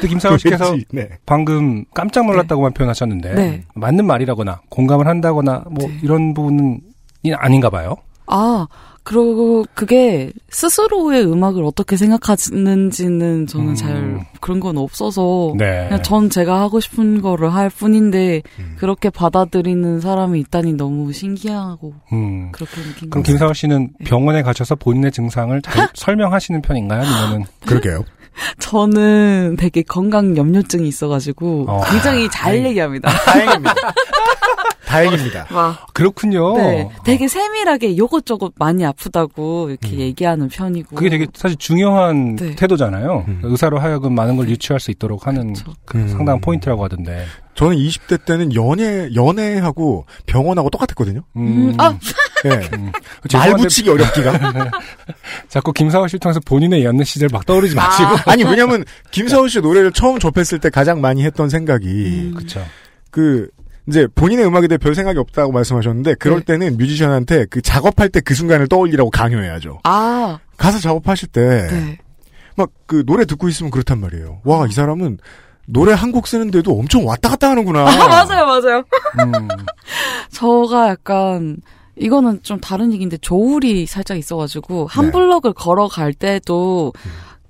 근데 0.06 0.10
김사월 0.10 0.40
씨께서 0.40 0.78
네. 0.92 1.10
방금 1.26 1.86
깜짝 1.94 2.26
놀랐다고만 2.26 2.74
표현하셨는데 2.74 3.34
네. 3.34 3.64
맞는 3.74 4.06
말이라거나 4.06 4.62
공감을 4.70 5.08
한다거나 5.08 5.64
뭐 5.70 5.88
네. 5.88 6.00
이런 6.04 6.34
부분이 6.34 6.82
아닌가 7.34 7.70
봐요. 7.70 7.96
아, 8.28 8.68
그리고 9.04 9.64
그게 9.76 10.32
스스로의 10.50 11.32
음악을 11.32 11.64
어떻게 11.64 11.96
생각하는지는 11.96 13.46
저는 13.46 13.70
음. 13.70 13.76
잘 13.76 14.26
그런 14.42 14.60
건 14.60 14.80
없어서 14.80 15.54
네. 15.56 15.86
그냥 15.88 16.02
전 16.02 16.30
제가 16.32 16.60
하고 16.60 16.80
싶은 16.80 17.22
거를 17.22 17.54
할 17.54 17.70
뿐인데 17.70 18.42
음. 18.58 18.76
그렇게 18.80 19.12
받아들이는 19.12 20.02
사람이 20.02 20.40
있다니 20.40 20.74
너무 20.74 21.14
신기하고 21.14 21.94
음. 22.14 22.52
그렇게 22.52 22.82
느낀 22.82 23.12
그럼 23.12 23.22
것 23.22 23.28
김사월 23.28 23.54
씨는 23.54 23.92
병원에 24.06 24.42
가셔서 24.42 24.74
본인의 24.74 25.12
증상을 25.12 25.62
잘 25.62 25.88
설명하시는 25.94 26.64
편인가요? 26.64 27.02
아니면은 27.02 27.46
그러게요. 27.64 28.06
저는 28.60 29.56
되게 29.58 29.82
건강 29.82 30.38
염려증이 30.38 30.88
있어가지고 30.88 31.66
어. 31.68 31.82
굉장히 31.90 32.30
잘 32.30 32.64
얘기합니다. 32.66 33.10
다행입니다. 33.10 33.74
다행입니다. 34.86 35.48
막 35.50 35.94
그렇군요. 35.94 36.58
네, 36.58 36.90
되게 37.04 37.28
세밀하게 37.28 37.88
이것저것 37.88 38.54
많이 38.58 38.86
아프다고 38.86 39.70
이렇게 39.70 39.98
얘기하는 40.00 40.48
편이고. 40.50 40.96
그게 40.96 41.10
되게 41.10 41.28
사실 41.34 41.58
중요한 41.58 42.36
네. 42.36 42.56
태도잖아요. 42.56 43.26
의사로 43.44 43.80
하여금 43.80 44.14
많은 44.14 44.38
걸 44.38 44.50
유추할 44.50 44.80
수 44.80 44.92
있도록 44.92 45.28
하는 45.28 45.54
그 45.86 45.98
음. 45.98 46.08
상당한 46.08 46.42
포인트라고 46.42 46.84
하던데. 46.84 47.26
저는 47.56 47.78
20대 47.78 48.26
때는 48.26 48.54
연애, 48.54 49.10
연애하고 49.16 50.06
병원하고 50.26 50.70
똑같았거든요. 50.70 51.22
음. 51.38 51.74
아, 51.78 51.98
예. 52.46 52.50
음. 52.76 52.92
말 53.34 53.56
붙이기 53.56 53.90
어렵기가. 53.90 54.34
자꾸 55.48 55.72
김사월 55.72 56.10
씨를 56.10 56.20
통해서 56.20 56.42
본인의 56.46 56.84
연애 56.84 57.06
시절 57.06 57.30
막 57.32 57.46
떠오르지 57.46 57.76
마시고. 57.76 58.10
아 58.30 58.36
니, 58.36 58.44
왜냐면, 58.44 58.84
김사원 59.12 59.48
씨 59.48 59.62
노래를 59.62 59.94
처음 59.94 60.20
접했을 60.20 60.60
때 60.60 60.70
가장 60.70 61.00
많이 61.00 61.24
했던 61.24 61.50
생각이, 61.50 62.34
그쵸. 62.36 62.62
그, 63.10 63.50
이제 63.88 64.08
본인의 64.16 64.46
음악에 64.48 64.68
대해 64.68 64.78
별 64.78 64.96
생각이 64.96 65.18
없다고 65.20 65.52
말씀하셨는데, 65.52 66.16
그럴 66.16 66.40
네. 66.42 66.54
때는 66.58 66.78
뮤지션한테 66.78 67.46
그 67.46 67.62
작업할 67.62 68.10
때 68.10 68.20
그 68.22 68.34
순간을 68.34 68.68
떠올리라고 68.68 69.12
강요해야죠. 69.12 69.80
아, 69.84 70.40
가사 70.58 70.80
작업하실 70.80 71.30
때, 71.30 71.68
네. 71.70 71.98
막그 72.56 73.04
노래 73.06 73.26
듣고 73.26 73.48
있으면 73.50 73.70
그렇단 73.72 74.00
말이에요. 74.00 74.42
와, 74.46 74.66
이 74.68 74.72
사람은 74.72 75.18
노래 75.68 75.94
한 75.94 76.12
곡 76.12 76.28
쓰는데도 76.28 76.78
엄청 76.78 77.06
왔다 77.08 77.30
갔다 77.30 77.50
하는구나. 77.50 77.82
아, 77.82 77.86
맞아요, 78.08 78.46
맞아요. 78.46 78.84
음. 79.20 79.48
저가 80.32 80.90
약간 80.90 81.58
이거는 81.98 82.42
좀 82.44 82.60
다른 82.60 82.92
얘기인데 82.94 83.18
조울이 83.18 83.86
살짝 83.86 84.18
있어가지고 84.18 84.88
한 84.88 85.06
네. 85.06 85.12
블럭을 85.12 85.54
걸어갈 85.54 86.14
때도 86.14 86.94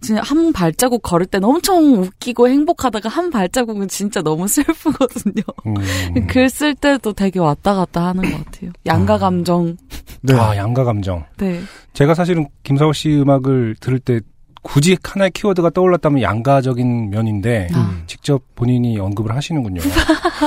진짜 0.02 0.22
한 0.22 0.54
발자국 0.54 1.02
걸을 1.02 1.26
때는 1.26 1.48
엄청 1.48 1.84
웃기고 1.96 2.48
행복하다가 2.48 3.10
한 3.10 3.30
발자국은 3.30 3.88
진짜 3.88 4.22
너무 4.22 4.48
슬프거든요. 4.50 5.44
음. 5.66 5.76
글쓸 6.28 6.76
때도 6.76 7.14
되게 7.14 7.40
왔다 7.40 7.76
갔다 7.76 8.08
하는 8.08 8.24
것 8.30 8.46
같아요. 8.46 8.72
양가 8.86 9.18
감정. 9.18 9.78
네. 10.22 10.34
아, 10.34 10.56
양가 10.56 10.84
감정. 10.84 11.26
네. 11.38 11.62
제가 11.94 12.14
사실은 12.14 12.48
김사월 12.64 12.94
씨 12.94 13.12
음악을 13.14 13.76
들을 13.80 14.00
때 14.00 14.20
굳이 14.66 14.98
하나의 15.04 15.30
키워드가 15.32 15.70
떠올랐다면 15.70 16.24
양가적인 16.24 17.12
면인데 17.12 17.70
아. 17.74 18.02
직접 18.08 18.42
본인이 18.56 18.98
언급을 18.98 19.36
하시는군요. 19.36 19.80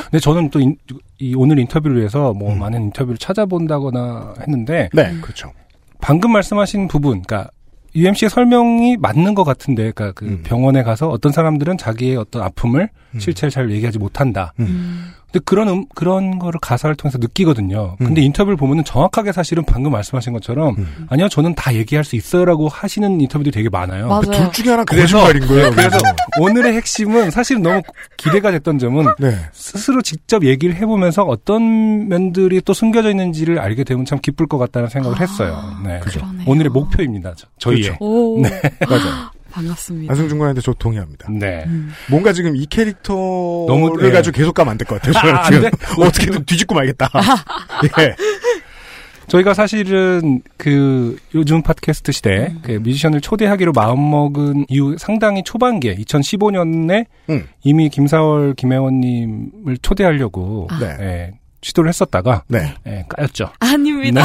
근데 0.05 0.19
저는 0.19 0.51
또이 0.51 1.35
오늘 1.37 1.61
인터뷰를 1.61 1.99
위해서 1.99 2.33
뭐 2.33 2.53
음. 2.53 2.59
많은 2.59 2.83
인터뷰를 2.83 3.17
찾아본다거나 3.17 4.35
했는데 4.41 4.89
네, 4.93 5.15
그렇죠. 5.21 5.53
방금 6.01 6.33
말씀하신 6.33 6.89
부분, 6.89 7.23
그러니까 7.23 7.51
UMC의 7.95 8.31
설명이 8.31 8.97
맞는 8.99 9.35
것 9.35 9.45
같은데, 9.45 9.93
그러니까 9.93 10.13
그 10.13 10.27
음. 10.27 10.43
병원에 10.45 10.83
가서 10.83 11.09
어떤 11.09 11.33
사람들은 11.33 11.79
자기의 11.79 12.17
어떤 12.17 12.43
아픔을 12.43 12.89
음. 13.15 13.19
실체를 13.19 13.51
잘 13.51 13.71
얘기하지 13.71 13.99
못한다. 13.99 14.53
음. 15.29 15.33
근데 15.33 15.45
그런 15.45 15.69
음, 15.69 15.85
그런 15.95 16.39
거를 16.39 16.59
가사를 16.61 16.95
통해서 16.97 17.19
느끼거든요. 17.19 17.97
음. 18.01 18.07
근데 18.07 18.23
인터뷰를 18.23 18.57
보면은 18.57 18.83
정확하게 18.85 19.33
사실은 19.33 19.63
방금 19.67 19.93
말씀하신 19.93 20.33
것처럼 20.33 20.75
음. 20.79 21.07
아니요, 21.11 21.29
저는 21.29 21.55
다 21.55 21.75
얘기할 21.75 22.05
수 22.05 22.17
있어요라고 22.17 22.69
하시는 22.69 23.21
인터뷰들이 23.21 23.53
되게 23.53 23.69
많아요. 23.69 24.09
맞아요. 24.09 24.23
둘 24.23 24.53
중에 24.53 24.71
하나 24.73 24.85
그래서- 24.85 25.19
거짓말인 25.19 25.49
거예요. 25.49 25.71
그래서 25.73 25.99
오늘의 26.41 26.75
핵심은 26.77 27.31
사실 27.31 27.61
너무 27.61 27.83
기대가 28.17 28.51
됐던 28.51 28.79
점은 28.79 29.07
네. 29.19 29.37
스스로 29.53 30.01
직접 30.03 30.45
얘기를 30.45 30.75
해보면서 30.77 31.25
어떤 31.25 32.09
면들이 32.09 32.61
또 32.63 32.73
숨겨져 32.73 33.11
있는지를 33.11 33.59
알게 33.59 33.85
되면 33.85 34.05
참 34.05 34.19
기쁠 34.21 34.47
것 34.47 34.57
같다는 34.59 34.89
생각을 34.89 35.17
아, 35.17 35.21
했어요. 35.21 35.63
네. 35.85 36.01
그죠. 36.01 36.21
오늘의 36.47 36.71
목표입니다. 36.71 37.35
저- 37.37 37.47
저희의. 37.59 37.83
그렇죠. 37.83 37.97
오. 38.05 38.41
맞아요. 38.89 39.31
반갑습니다. 39.51 40.13
안승준 40.13 40.39
군한테 40.39 40.61
저 40.61 40.73
동의합니다. 40.75 41.29
네. 41.31 41.65
음. 41.67 41.93
뭔가 42.11 42.33
지금 42.33 42.55
이 42.57 42.67
캐릭터를 42.67 43.67
너무, 43.67 43.97
네. 44.01 44.11
가지고 44.11 44.37
계속 44.37 44.53
가면 44.55 44.73
안 44.73 44.79
될 44.79 44.87
것 44.87 44.97
같아요. 45.01 45.13
저는 45.15 45.35
아, 45.35 45.39
안 45.47 45.53
지금 45.53 45.63
돼? 45.63 45.71
어떻게든 46.03 46.45
뒤집고 46.45 46.75
말겠다. 46.75 47.11
예. 48.01 48.15
저희가 49.29 49.53
사실은 49.53 50.41
그 50.57 51.19
요즘 51.35 51.63
팟캐스트 51.63 52.13
시대 52.13 52.47
음. 52.51 52.61
그 52.63 52.73
뮤지션을 52.73 53.21
초대하기로 53.21 53.73
마음먹은 53.73 54.65
이후 54.69 54.97
상당히 54.99 55.43
초반기에 55.45 55.97
2015년에 55.97 57.05
음. 57.29 57.47
이미 57.63 57.91
김사월 57.91 58.55
김혜원님을 58.55 59.79
초대하려고 59.83 60.69
네. 60.81 60.97
예, 61.01 61.33
시도를 61.61 61.91
했었다가 61.91 62.45
네. 62.49 62.73
예, 62.87 63.05
까였죠. 63.09 63.51
아닙니다. 63.61 64.25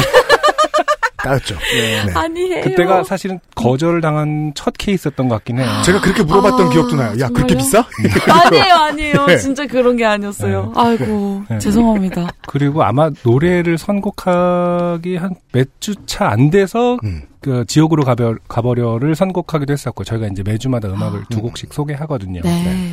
까였죠. 1.24 1.56
네. 1.74 2.12
아니에요. 2.14 2.60
그때가 2.62 3.02
사실은 3.04 3.40
거절을 3.54 4.00
당한 4.00 4.52
첫 4.54 4.74
케이스였던 4.78 5.28
것 5.28 5.36
같긴 5.36 5.58
해요. 5.58 5.68
제가 5.84 6.00
그렇게 6.00 6.22
물어봤던 6.22 6.66
아, 6.66 6.70
기억도 6.70 6.96
나요. 6.96 7.18
야, 7.20 7.28
그렇게 7.28 7.54
정말요? 7.54 7.58
비싸? 7.58 7.86
아니에요, 8.46 8.74
아니에요. 8.74 9.26
네. 9.26 9.36
진짜 9.38 9.66
그런 9.66 9.96
게 9.96 10.04
아니었어요. 10.04 10.72
아이고, 10.76 11.42
네. 11.50 11.58
죄송합니다. 11.58 12.28
그리고 12.46 12.82
아마 12.84 13.10
노래를 13.24 13.78
선곡하기 13.78 15.16
한 15.16 15.34
몇 15.52 15.68
주 15.80 15.94
차 16.06 16.28
안 16.28 16.50
돼서 16.50 16.98
음. 17.04 17.22
그 17.40 17.64
지옥으로 17.66 18.04
가버, 18.04 18.36
가버려를 18.48 19.14
선곡하기도 19.14 19.72
했었고 19.72 20.02
저희가 20.04 20.26
이제 20.28 20.42
매주마다 20.42 20.88
음악을 20.88 21.24
두 21.30 21.40
곡씩 21.42 21.72
소개하거든요. 21.72 22.40
네. 22.42 22.90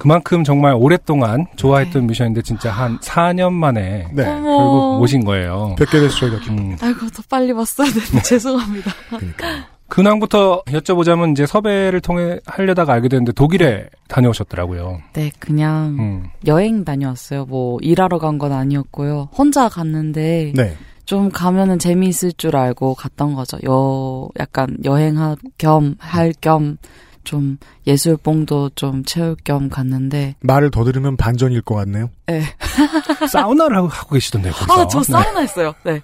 그만큼 0.00 0.42
정말 0.44 0.74
오랫동안 0.74 1.46
좋아했던 1.56 2.06
뮤지션인데 2.06 2.42
진짜 2.42 2.72
한 2.72 2.98
4년 2.98 3.52
만에 3.52 4.08
네. 4.12 4.24
결국 4.24 4.98
모신 4.98 5.24
거예요. 5.24 5.76
뵙게 5.78 6.00
돼서 6.00 6.16
저희가 6.16 6.38
기쁩니다. 6.40 6.84
음, 6.86 6.88
아이고, 6.90 7.08
더 7.10 7.22
빨리 7.28 7.52
봤어야 7.52 7.88
되는데 7.92 8.22
죄송합니다. 8.22 8.90
그러니까. 9.10 9.46
근황부터 9.88 10.62
여쭤보자면 10.68 11.32
이제 11.32 11.46
섭외를 11.46 12.00
통해 12.00 12.38
하려다가 12.46 12.92
알게 12.92 13.08
됐는데 13.08 13.32
독일에 13.32 13.88
다녀오셨더라고요. 14.08 15.00
네, 15.14 15.32
그냥 15.40 15.96
음. 15.98 16.24
여행 16.46 16.84
다녀왔어요. 16.84 17.44
뭐 17.46 17.78
일하러 17.82 18.18
간 18.18 18.38
건 18.38 18.52
아니었고요. 18.52 19.28
혼자 19.36 19.68
갔는데 19.68 20.52
네. 20.54 20.76
좀 21.04 21.28
가면은 21.30 21.80
재미있을 21.80 22.32
줄 22.34 22.56
알고 22.56 22.94
갔던 22.94 23.34
거죠. 23.34 23.58
여 23.66 24.28
약간 24.38 24.76
여행할 24.84 25.36
겸 25.58 25.96
할겸 25.98 26.78
좀 27.24 27.58
예술봉도 27.86 28.70
좀 28.74 29.04
채울 29.04 29.36
겸 29.44 29.68
갔는데 29.68 30.36
말을 30.40 30.70
더 30.70 30.84
들으면 30.84 31.16
반전일 31.16 31.62
것 31.62 31.74
같네요. 31.74 32.10
네. 32.26 32.42
사우나를 33.30 33.76
하고, 33.76 33.88
하고 33.88 34.14
계시던데요. 34.14 34.52
거기서. 34.52 34.80
아, 34.80 34.86
저 34.88 35.02
사우나 35.02 35.40
했어요. 35.40 35.74
네. 35.84 36.00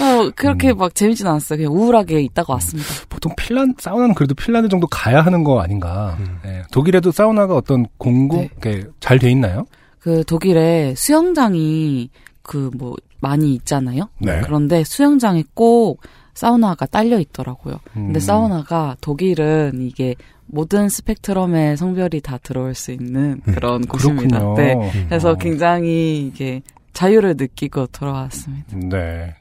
어, 0.00 0.30
그렇게 0.34 0.70
음. 0.72 0.78
막 0.78 0.94
재밌진 0.94 1.26
않았어요. 1.26 1.58
그냥 1.58 1.72
우울하게 1.72 2.20
있다가 2.22 2.54
왔습니다. 2.54 2.88
보통 3.08 3.32
핀란 3.36 3.74
사우나는 3.78 4.14
그래도 4.14 4.34
핀란드 4.34 4.68
정도 4.68 4.86
가야 4.86 5.20
하는 5.22 5.44
거 5.44 5.60
아닌가. 5.60 6.16
음. 6.20 6.38
네. 6.42 6.62
독일에도 6.72 7.12
사우나가 7.12 7.54
어떤 7.54 7.86
공공 7.98 8.40
네. 8.40 8.50
이렇게 8.60 8.88
잘 9.00 9.18
돼 9.18 9.30
있나요? 9.30 9.66
그 10.00 10.24
독일에 10.24 10.94
수영장이 10.96 12.10
그 12.42 12.70
뭐 12.76 12.94
많이 13.20 13.54
있잖아요. 13.54 14.10
네. 14.18 14.42
그런데 14.44 14.84
수영장에 14.84 15.44
꼭 15.54 16.02
사우나가 16.34 16.86
딸려 16.86 17.18
있더라고요. 17.20 17.76
근데 17.92 18.18
음. 18.18 18.20
사우나가 18.20 18.96
독일은 19.00 19.80
이게 19.80 20.14
모든 20.46 20.88
스펙트럼의 20.88 21.76
성별이 21.76 22.20
다 22.20 22.38
들어올 22.42 22.74
수 22.74 22.92
있는 22.92 23.40
음, 23.46 23.54
그런 23.54 23.82
곳입니다. 23.86 24.38
그렇군요. 24.40 24.54
네. 24.56 25.06
그래서 25.08 25.30
어. 25.30 25.34
굉장히 25.36 26.26
이게 26.26 26.60
자유를 26.92 27.36
느끼고 27.38 27.86
돌아왔습니다. 27.88 28.66
네. 28.76 29.34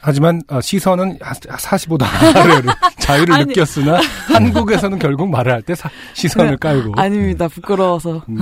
하지만 0.00 0.40
어, 0.48 0.60
시선은 0.60 1.18
45도 1.18 2.04
아래로 2.04 2.70
자유를 3.00 3.34
아니. 3.34 3.44
느꼈으나 3.46 3.98
한국에서는 4.32 4.98
결국 5.00 5.28
말을 5.28 5.52
할 5.52 5.62
때 5.62 5.74
시선을 6.14 6.50
네. 6.52 6.56
깔고 6.60 6.92
아닙니다. 6.96 7.48
부끄러워서. 7.48 8.22
음. 8.28 8.38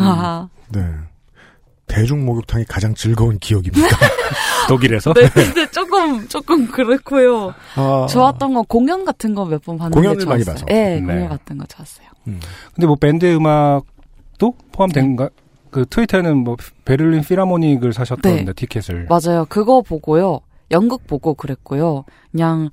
네. 0.73 0.85
대중 1.87 2.25
목욕탕이 2.25 2.65
가장 2.65 2.95
즐거운 2.95 3.39
기억입니다. 3.39 3.87
독일에서 4.69 5.13
네, 5.13 5.29
근데 5.29 5.71
조금 5.71 6.27
조금 6.29 6.67
그렇고요. 6.67 7.55
아, 7.77 8.07
좋았던 8.09 8.55
건 8.55 8.65
공연 8.67 9.05
같은 9.05 9.35
거 9.35 9.45
몇 9.45 9.63
번 9.65 9.77
봤는데 9.79 9.95
공연을 10.01 10.21
좋았어요. 10.21 10.29
많이 10.31 10.45
봐서. 10.45 10.67
네, 10.67 11.01
네. 11.01 11.07
공연 11.07 11.29
같은 11.29 11.59
거 11.59 11.67
좋았어요. 11.67 12.07
근데 12.75 12.87
뭐 12.87 12.97
밴드 12.97 13.27
음악도 13.35 14.55
포함된가? 14.73 15.29
그 15.71 15.85
트위터에는 15.91 16.39
뭐 16.39 16.57
베를린 16.85 17.23
필하모닉을 17.23 17.93
사셨던데 17.93 18.45
네. 18.45 18.53
티켓을 18.55 19.07
맞아요. 19.09 19.45
그거 19.49 19.83
보고요. 19.83 20.41
연극 20.71 21.07
보고 21.07 21.35
그랬고요. 21.35 22.05
그냥 22.33 22.71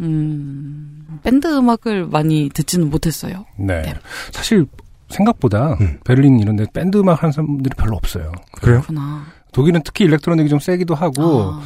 음 0.00 1.18
밴드 1.22 1.46
음악을 1.48 2.06
많이 2.06 2.50
듣지는 2.50 2.90
못했어요. 2.90 3.46
네. 3.58 3.82
네. 3.82 3.94
사실 4.32 4.66
생각보다 5.08 5.76
음. 5.80 5.98
베를린 6.04 6.40
이런 6.40 6.56
데 6.56 6.66
밴드 6.72 6.98
음악 6.98 7.22
하는 7.22 7.32
사람들이 7.32 7.74
별로 7.76 7.96
없어요. 7.96 8.32
그래요? 8.52 8.80
그렇구나. 8.80 9.24
독일은 9.52 9.82
특히 9.84 10.04
electronic이 10.04 10.48
좀 10.48 10.58
세기도 10.58 10.94
하고 10.94 11.52
아, 11.54 11.60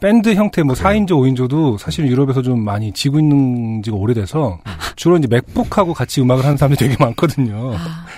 밴드 0.00 0.34
형태 0.34 0.62
뭐 0.62 0.74
4인조, 0.74 1.10
5인조도 1.10 1.78
사실 1.78 2.06
유럽에서 2.06 2.42
좀 2.42 2.64
많이 2.64 2.92
지고 2.92 3.18
있는 3.18 3.82
지가 3.82 3.96
오래돼서 3.96 4.58
주로 4.96 5.16
이제 5.18 5.28
맥북하고 5.28 5.94
같이 5.94 6.20
음악을 6.22 6.44
하는 6.44 6.56
사람들이 6.56 6.88
되게 6.88 7.02
많거든요. 7.02 7.72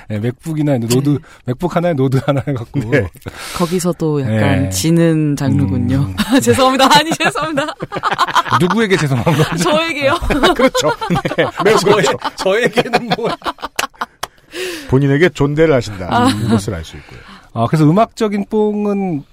네, 0.08 0.18
맥북이나 0.18 0.78
노드, 0.78 1.18
맥북 1.44 1.74
하나에 1.74 1.92
노드 1.94 2.20
하나 2.24 2.42
해갖고. 2.46 2.80
네. 2.90 3.06
거기서도 3.56 4.20
약간 4.22 4.62
네. 4.64 4.70
지는 4.70 5.36
장르군요. 5.36 5.96
음. 5.96 6.16
죄송합니다. 6.40 6.88
아니, 6.98 7.10
죄송합니다. 7.12 7.66
누구에게 8.60 8.96
죄송한 8.96 9.24
거죠? 9.24 9.56
저에게요. 9.56 10.14
그렇죠. 10.54 10.88
네, 11.36 11.44
매우 11.64 11.76
그렇죠. 11.78 12.12
저에게는 12.36 13.10
뭐. 13.16 13.28
본인에게 14.88 15.30
존대를 15.30 15.74
하신다. 15.74 16.08
아. 16.10 16.28
이것을 16.28 16.74
알 16.74 16.84
수 16.84 16.96
있고요. 16.96 17.20
아, 17.54 17.66
그래서 17.66 17.84
음악적인 17.88 18.46
뽕은 18.48 19.24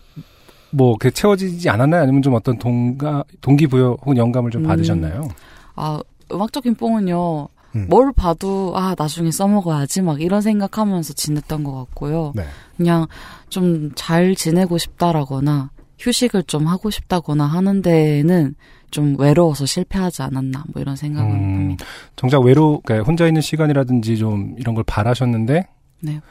뭐, 0.72 0.92
이렇게 0.92 1.10
채워지지 1.10 1.68
않았나요? 1.70 2.04
아니면 2.04 2.22
좀 2.22 2.36
어떤 2.36 2.58
동가, 2.60 3.24
동기부여 3.42 3.98
혹은 4.02 4.18
영감을 4.18 4.52
좀 4.52 4.64
음. 4.64 4.68
받으셨나요? 4.68 5.30
아, 5.76 6.00
음악적인 6.32 6.76
뽕은요. 6.76 7.48
음. 7.76 7.86
뭘 7.90 8.12
봐도 8.14 8.74
아 8.76 8.96
나중에 8.98 9.30
써먹어야지 9.32 10.02
막 10.02 10.20
이런 10.22 10.42
생각하면서 10.42 11.14
지냈던 11.14 11.64
것 11.64 11.74
같고요. 11.76 12.34
네. 12.36 12.44
그냥 12.78 13.06
좀 13.50 13.92
잘 13.96 14.36
지내고 14.36 14.78
싶다라거나 14.80 15.70
휴식을 16.00 16.44
좀 16.44 16.66
하고 16.68 16.90
싶다거나 16.90 17.46
하는 17.46 17.82
데는 17.84 18.56
좀 18.92 19.16
외로워서 19.20 19.66
실패하지 19.66 20.22
않았나 20.24 20.64
뭐 20.74 20.82
이런 20.82 20.96
생각은 20.96 21.30
음, 21.30 21.36
합니다. 21.36 21.86
정작 22.16 22.40
외로, 22.40 22.82
그러니까 22.84 23.08
혼자 23.08 23.28
있는 23.28 23.42
시간이라든지 23.42 24.18
좀 24.18 24.56
이런 24.58 24.76
걸 24.76 24.84
바라셨는데, 24.86 25.68
네. 26.02 26.22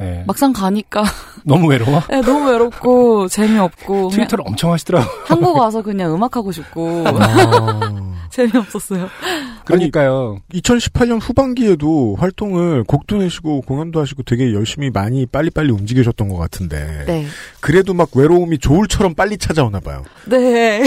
예, 0.00 0.24
막상 0.26 0.52
가니까 0.52 1.04
너무 1.44 1.68
외로워? 1.68 2.00
네, 2.08 2.22
너무 2.22 2.50
외롭고 2.50 3.28
재미없고 3.28 4.08
트위터를 4.08 4.44
엄청 4.46 4.72
하시더라고. 4.72 5.06
한국 5.26 5.56
와서 5.56 5.82
그냥 5.82 6.14
음악 6.14 6.36
하고 6.36 6.52
싶고 6.52 7.04
아. 7.06 8.06
재미없었어요. 8.30 9.08
그러니까요. 9.64 10.38
2018년 10.54 11.18
후반기에도 11.20 12.16
활동을 12.18 12.84
곡도 12.84 13.18
내시고 13.18 13.60
공연도 13.62 14.00
하시고 14.00 14.22
되게 14.22 14.54
열심히 14.54 14.88
많이 14.90 15.26
빨리빨리 15.26 15.70
움직이셨던 15.70 16.28
것 16.28 16.36
같은데. 16.36 17.04
네. 17.06 17.26
그래도 17.60 17.92
막 17.92 18.08
외로움이 18.14 18.58
조울처럼 18.58 19.14
빨리 19.14 19.36
찾아오나 19.36 19.80
봐요. 19.80 20.04
네. 20.26 20.82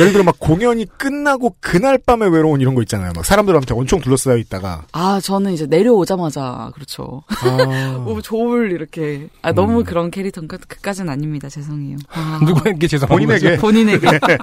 예를 0.00 0.12
들어 0.12 0.22
막 0.24 0.38
공연이 0.38 0.84
끝나고 0.84 1.56
그날 1.60 1.98
밤에 1.98 2.26
외로운 2.26 2.60
이런 2.60 2.74
거 2.74 2.82
있잖아요. 2.82 3.12
막 3.14 3.24
사람들한테 3.24 3.74
엄청 3.74 4.00
둘러싸여 4.00 4.36
있다가. 4.36 4.84
아 4.92 5.20
저는 5.20 5.52
이제 5.52 5.66
내려오자마자 5.66 6.70
그렇죠. 6.74 7.22
아. 7.28 8.04
오, 8.06 8.20
조울 8.22 8.72
이렇게. 8.72 9.28
아, 9.42 9.52
너무 9.52 9.84
그런 9.84 10.10
캐릭터까지는 10.10 11.10
아닙니다. 11.10 11.48
죄송해요. 11.48 11.96
아, 12.10 12.40
누구에게 12.44 12.86
죄송한 12.86 13.16
본인에게. 13.16 13.50
거죠? 13.50 13.60
본인에게. 13.60 14.06
네. 14.26 14.38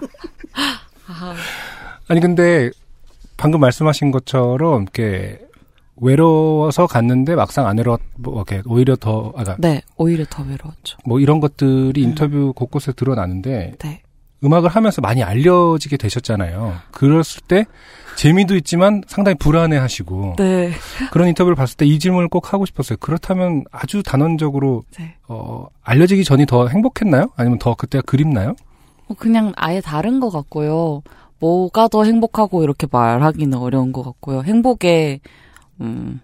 아, 1.08 1.36
아니 2.08 2.20
근데 2.22 2.72
방금 3.38 3.60
말씀하신 3.60 4.12
것처럼 4.12 4.84
이렇게 4.84 5.40
외로워서 5.98 6.88
갔는데 6.88 7.36
막상 7.36 7.68
안 7.68 7.78
외로워 7.78 7.98
뭐 8.18 8.34
이렇게 8.48 8.62
오히려 8.68 8.96
더 8.96 9.32
아까 9.38 9.56
네, 9.60 9.82
오히려 9.98 10.26
더 10.30 10.44
외로웠죠. 10.44 10.98
뭐 11.06 11.20
이런 11.20 11.40
것들이 11.40 12.02
인터뷰 12.02 12.52
곳곳에 12.54 12.92
드러나는데 12.92 13.74
네. 13.80 14.02
음악을 14.44 14.70
하면서 14.70 15.02
많이 15.02 15.24
알려지게 15.24 15.98
되셨잖아요. 15.98 16.76
그랬을 16.92 17.42
때 17.48 17.66
재미도 18.16 18.56
있지만 18.58 19.02
상당히 19.08 19.36
불안해하시고 19.38 20.36
네. 20.38 20.72
그런 21.12 21.28
인터뷰를 21.30 21.56
봤을 21.56 21.78
때 21.78 21.86
이 21.86 22.00
질문을 22.00 22.28
꼭 22.30 22.54
하고 22.54 22.66
싶었어요. 22.66 22.98
그렇다면 23.00 23.64
아주 23.72 24.04
단언적으로 24.04 24.84
네. 24.98 25.16
어, 25.28 25.68
알려지기 25.84 26.24
전이 26.24 26.46
더 26.46 26.68
행복했나요? 26.68 27.32
아니면 27.36 27.60
더 27.60 27.76
그때가 27.76 28.02
그립나요? 28.04 28.56
뭐 29.08 29.16
그냥 29.18 29.52
아예 29.56 29.82
다른 29.82 30.20
것 30.20 30.30
같고요. 30.30 31.02
뭐가 31.40 31.88
더 31.90 32.04
행복하고 32.06 32.64
이렇게 32.64 32.88
말하기는 32.92 33.58
어려운 33.58 33.92
것 33.92 34.04
같고요. 34.04 34.42
행복의 34.44 35.20
음, 35.82 36.22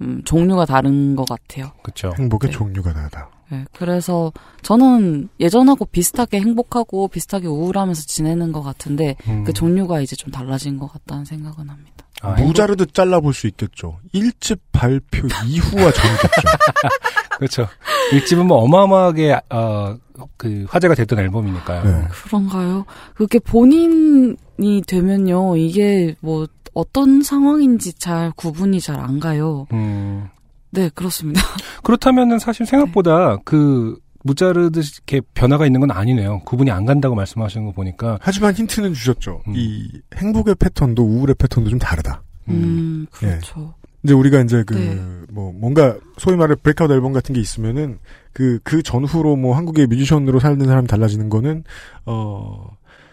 음, 0.00 0.22
종류가 0.24 0.64
다른 0.66 1.16
것 1.16 1.28
같아요. 1.28 1.72
그렇죠. 1.82 2.12
행복의 2.18 2.50
네. 2.50 2.56
종류가 2.56 2.92
다르다. 2.92 3.30
네, 3.50 3.64
그래서 3.76 4.32
저는 4.62 5.28
예전하고 5.38 5.84
비슷하게 5.86 6.40
행복하고 6.40 7.08
비슷하게 7.08 7.46
우울하면서 7.46 8.02
지내는 8.06 8.52
것 8.52 8.62
같은데 8.62 9.16
음. 9.28 9.44
그 9.44 9.52
종류가 9.52 10.00
이제 10.00 10.16
좀 10.16 10.32
달라진 10.32 10.78
것 10.78 10.92
같다는 10.92 11.24
생각은 11.24 11.68
합니다. 11.68 11.92
아, 12.22 12.32
무자르듯 12.32 12.94
잘라볼 12.94 13.34
수 13.34 13.46
있겠죠. 13.46 13.98
1집 14.14 14.58
발표 14.72 15.28
이후와 15.46 15.92
전이겠죠. 15.92 16.42
그렇죠. 17.38 17.68
일집은 18.12 18.46
뭐 18.46 18.58
어마어마하게 18.58 19.38
어, 19.50 19.96
그 20.36 20.64
화제가 20.68 20.94
됐던 20.94 21.18
앨범이니까요. 21.18 21.84
네. 21.84 22.08
그런가요? 22.24 22.86
그게 23.14 23.38
본인이 23.38 24.82
되면요, 24.86 25.56
이게 25.56 26.16
뭐 26.20 26.46
어떤 26.72 27.22
상황인지 27.22 27.94
잘 27.98 28.32
구분이 28.34 28.80
잘 28.80 28.98
안 28.98 29.20
가요. 29.20 29.66
음, 29.72 30.28
네, 30.76 30.90
그렇습니다. 30.94 31.40
그렇다면은 31.82 32.38
사실 32.38 32.66
생각보다 32.66 33.38
그 33.44 33.98
무자르듯 34.24 34.84
이렇게 34.96 35.20
변화가 35.34 35.66
있는 35.66 35.80
건 35.80 35.90
아니네요. 35.90 36.40
구분이 36.40 36.70
안 36.70 36.84
간다고 36.84 37.14
말씀하시는 37.14 37.64
거 37.64 37.72
보니까 37.72 38.18
하지만 38.20 38.54
힌트는 38.54 38.92
주셨죠. 38.92 39.42
음. 39.48 39.54
이 39.56 39.90
행복의 40.14 40.56
패턴도 40.56 41.02
우울의 41.02 41.36
패턴도 41.38 41.70
좀 41.70 41.78
다르다. 41.78 42.22
음, 42.48 43.06
그렇죠. 43.10 43.74
이제 44.04 44.14
우리가 44.14 44.40
이제 44.40 44.62
그, 44.64 44.74
네. 44.74 44.94
뭐, 45.32 45.52
뭔가, 45.52 45.96
소위 46.16 46.36
말해 46.36 46.54
브레이크아웃 46.54 46.92
앨범 46.92 47.12
같은 47.12 47.34
게 47.34 47.40
있으면은, 47.40 47.98
그, 48.32 48.60
그 48.62 48.80
전후로 48.80 49.34
뭐 49.34 49.56
한국의 49.56 49.88
뮤지션으로 49.88 50.38
살는 50.38 50.66
사람이 50.66 50.86
달라지는 50.86 51.28
거는, 51.28 51.64
어, 52.04 52.68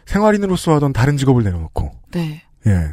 생활인으로서 0.05 0.75
하던 0.75 0.93
다른 0.93 1.17
직업을 1.17 1.43
내려놓고, 1.43 1.91
네, 2.11 2.43
예. 2.67 2.91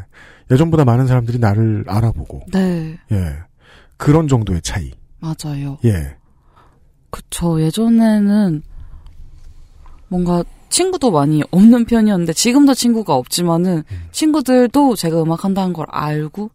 예전보다 0.51 0.87
많은 0.87 1.07
사람들이 1.09 1.39
나를 1.39 1.85
알아보고, 1.89 2.47
네, 2.55 2.99
예. 3.13 3.35
그런 4.01 4.27
정도의 4.29 4.63
차이. 4.63 4.91
맞아요. 5.21 5.79
예. 5.85 6.17
그쵸. 7.11 7.61
예전에는 7.61 8.63
뭔가 10.09 10.43
친구도 10.71 11.11
많이 11.11 11.43
없는 11.51 11.85
편이었는데 11.85 12.33
지금도 12.33 12.75
친구가 12.75 13.15
없지만은 13.15 13.83
친구들도 14.13 14.97
제가 14.97 15.23
음악 15.23 15.45
한다는 15.45 15.73
걸 15.73 15.87
알고 15.91 16.51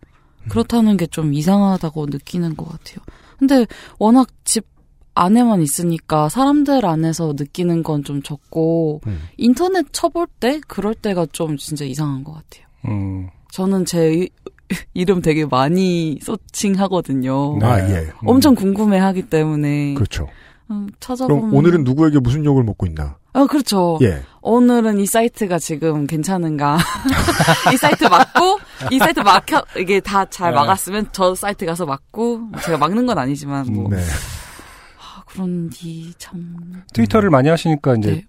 그렇다는 0.49 0.97
게 0.97 1.05
좀 1.07 1.33
이상하다고 1.33 2.07
느끼는 2.07 2.55
것 2.55 2.65
같아요. 2.67 2.97
근데 3.37 3.67
워낙 3.99 4.27
집 4.43 4.65
안에만 5.13 5.61
있으니까 5.61 6.29
사람들 6.29 6.85
안에서 6.85 7.33
느끼는 7.37 7.83
건 7.83 8.03
좀 8.03 8.21
적고 8.23 9.01
음. 9.07 9.19
인터넷 9.37 9.85
쳐볼 9.91 10.27
때 10.39 10.59
그럴 10.67 10.93
때가 10.95 11.27
좀 11.31 11.57
진짜 11.57 11.85
이상한 11.85 12.23
것 12.23 12.33
같아요. 12.33 12.65
음, 12.87 13.29
저는 13.51 13.85
제 13.85 14.27
이- 14.71 14.75
이름 14.93 15.21
되게 15.21 15.45
많이 15.45 16.19
서칭하거든요. 16.21 17.59
아, 17.61 17.77
네. 17.77 17.93
예. 17.93 18.09
어, 18.09 18.31
엄청 18.31 18.55
궁금해 18.55 18.97
하기 18.99 19.23
때문에 19.23 19.93
그렇죠. 19.95 20.27
음, 20.71 20.89
찾아보면 20.99 21.41
그럼 21.41 21.53
오늘은 21.55 21.83
누구에게 21.83 22.19
무슨 22.19 22.43
욕을 22.43 22.63
먹고 22.63 22.87
있나? 22.87 23.17
아 23.33 23.45
그렇죠. 23.45 23.99
예. 24.01 24.23
오늘은 24.41 24.99
이 24.99 25.05
사이트가 25.05 25.59
지금 25.59 26.07
괜찮은가? 26.07 26.77
이 27.73 27.77
사이트 27.77 28.05
맞고 28.05 28.59
이 28.91 28.97
사이트 28.97 29.19
막혀 29.19 29.63
이게 29.77 29.99
다잘 29.99 30.51
네. 30.51 30.55
막았으면 30.55 31.09
저 31.11 31.35
사이트 31.35 31.65
가서 31.65 31.85
막고 31.85 32.49
제가 32.63 32.77
막는 32.77 33.05
건 33.05 33.17
아니지만 33.19 33.67
뭐 33.71 33.89
네. 33.89 33.97
아, 33.97 35.21
그런디 35.27 36.13
참 36.17 36.55
트위터를 36.93 37.29
많이 37.29 37.49
하시니까 37.49 37.95
이제 37.99 38.11
네. 38.11 38.25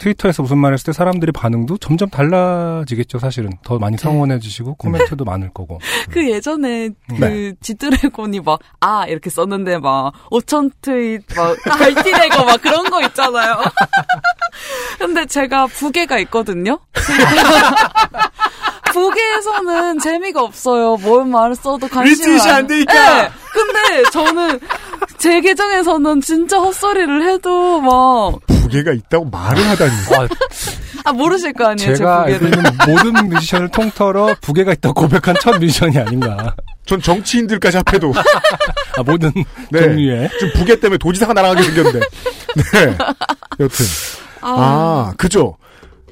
트위터에서 0.00 0.42
무슨 0.42 0.58
말 0.58 0.72
했을 0.72 0.86
때 0.86 0.92
사람들이 0.92 1.30
반응도 1.32 1.78
점점 1.78 2.08
달라지겠죠, 2.10 3.18
사실은. 3.18 3.50
더 3.62 3.78
많이 3.78 3.96
네. 3.96 4.02
성원해 4.02 4.38
주시고 4.38 4.74
코멘트도 4.74 5.24
많을 5.24 5.50
거고. 5.50 5.78
그 6.10 6.28
예전에 6.28 6.90
그 7.08 7.14
네. 7.20 7.52
지드래곤이 7.60 8.40
막 8.40 8.58
아 8.80 9.06
이렇게 9.06 9.28
썼는데 9.28 9.78
막 9.78 10.12
5천 10.30 10.72
트윗 10.80 11.24
막 11.36 11.56
RT내고 11.62 12.44
막 12.44 12.60
그런 12.62 12.88
거 12.90 13.02
있잖아요. 13.02 13.58
근데 14.98 15.26
제가 15.26 15.66
부계가 15.66 16.18
있거든요. 16.20 16.78
부계에서는 18.92 19.98
재미가 19.98 20.42
없어요. 20.42 20.96
뭘 20.96 21.24
말을 21.24 21.54
써도 21.56 21.88
관심이 21.88 22.16
리트윗이 22.16 22.50
안 22.52 22.66
되니까. 22.66 23.22
네. 23.22 23.30
근데 23.52 24.10
저는 24.10 24.60
제 25.18 25.40
계정에서는 25.40 26.20
진짜 26.20 26.58
헛소리를 26.58 27.28
해도 27.28 27.80
막 27.80 28.38
부계가 28.46 28.92
있다고 28.92 29.26
말을 29.26 29.68
하다니. 29.70 29.92
아, 31.04 31.12
모르실 31.12 31.52
거 31.52 31.66
아니에요, 31.66 31.96
제가 31.96 32.26
제 32.26 32.38
부계를. 32.38 32.62
모든 32.86 33.28
뮤지션을 33.28 33.68
통틀어 33.70 34.36
부계가 34.40 34.72
있다고 34.72 34.94
고백한 34.94 35.36
첫 35.40 35.58
뮤지션이 35.58 35.98
아닌가. 35.98 36.54
전 36.86 37.00
정치인들까지 37.00 37.78
합해도. 37.78 38.12
아, 38.96 39.02
모든 39.02 39.32
네. 39.70 39.80
종류의. 39.80 40.30
지금 40.38 40.52
부계 40.54 40.78
때문에 40.78 40.98
도지사가 40.98 41.32
날아가게 41.32 41.62
생겼는데. 41.62 42.00
네. 42.56 42.96
여튼. 43.60 43.86
아, 44.42 45.12
그죠? 45.16 45.56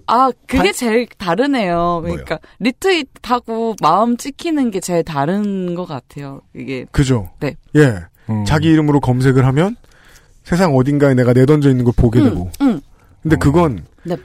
아, 0.08 0.30
그게 0.46 0.64
관- 0.64 0.72
제일 0.72 1.06
다르네요. 1.18 2.00
그러니까 2.02 2.38
리트윗하고 2.60 3.76
마음 3.80 4.16
찍히는 4.16 4.70
게 4.70 4.80
제일 4.80 5.04
다른 5.04 5.74
것 5.74 5.86
같아요. 5.86 6.40
이게 6.56 6.86
그죠? 6.90 7.30
네. 7.40 7.54
예. 7.76 8.00
음. 8.30 8.44
자기 8.44 8.68
이름으로 8.68 9.00
검색을 9.00 9.44
하면 9.46 9.76
세상 10.44 10.74
어딘가에 10.74 11.14
내가 11.14 11.32
내던져 11.32 11.70
있는 11.70 11.84
걸 11.84 11.92
보게 11.96 12.22
되고. 12.22 12.50
응. 12.62 12.80
근데 13.22 13.36
그건 13.36 13.84
네. 14.04 14.16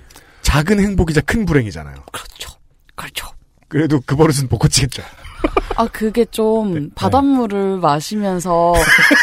작은 0.41 0.79
행복이자 0.79 1.21
큰 1.21 1.45
불행이잖아요. 1.45 1.95
그렇죠. 2.11 2.49
그렇죠. 2.95 3.27
그래도 3.67 3.99
그 4.05 4.15
버릇은 4.15 4.47
못 4.49 4.57
고치겠죠. 4.59 5.01
아, 5.75 5.87
그게 5.87 6.25
네. 6.25 6.31
좀 6.31 6.89
바닷물을 6.95 7.77
마시면서 7.77 8.73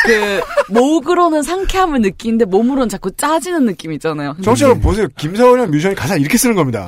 그 0.05 0.41
목으로는 0.73 1.43
상쾌함을 1.43 2.01
느끼는데 2.01 2.45
몸으로는 2.45 2.89
자꾸 2.89 3.11
짜지는 3.15 3.67
느낌 3.67 3.93
있잖아요. 3.93 4.37
정치 4.43 4.65
여러분 4.65 4.83
보세요. 4.83 5.07
김사월이란 5.17 5.71
뮤지션이 5.71 5.95
가사 5.95 6.17
이렇게 6.17 6.37
쓰는 6.37 6.55
겁니다. 6.55 6.87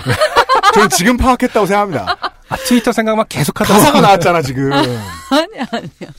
저는 0.75 0.89
지금 0.91 1.17
파악했다고 1.17 1.67
생각합니다. 1.67 2.17
아, 2.49 2.57
트위터 2.57 2.93
생각만 2.93 3.27
계속 3.29 3.61
하다 3.61 3.75
가사가 3.75 4.01
나왔잖아 4.01 4.43
지금. 4.43 4.73
아니 4.73 4.89
아니야. 5.31 6.11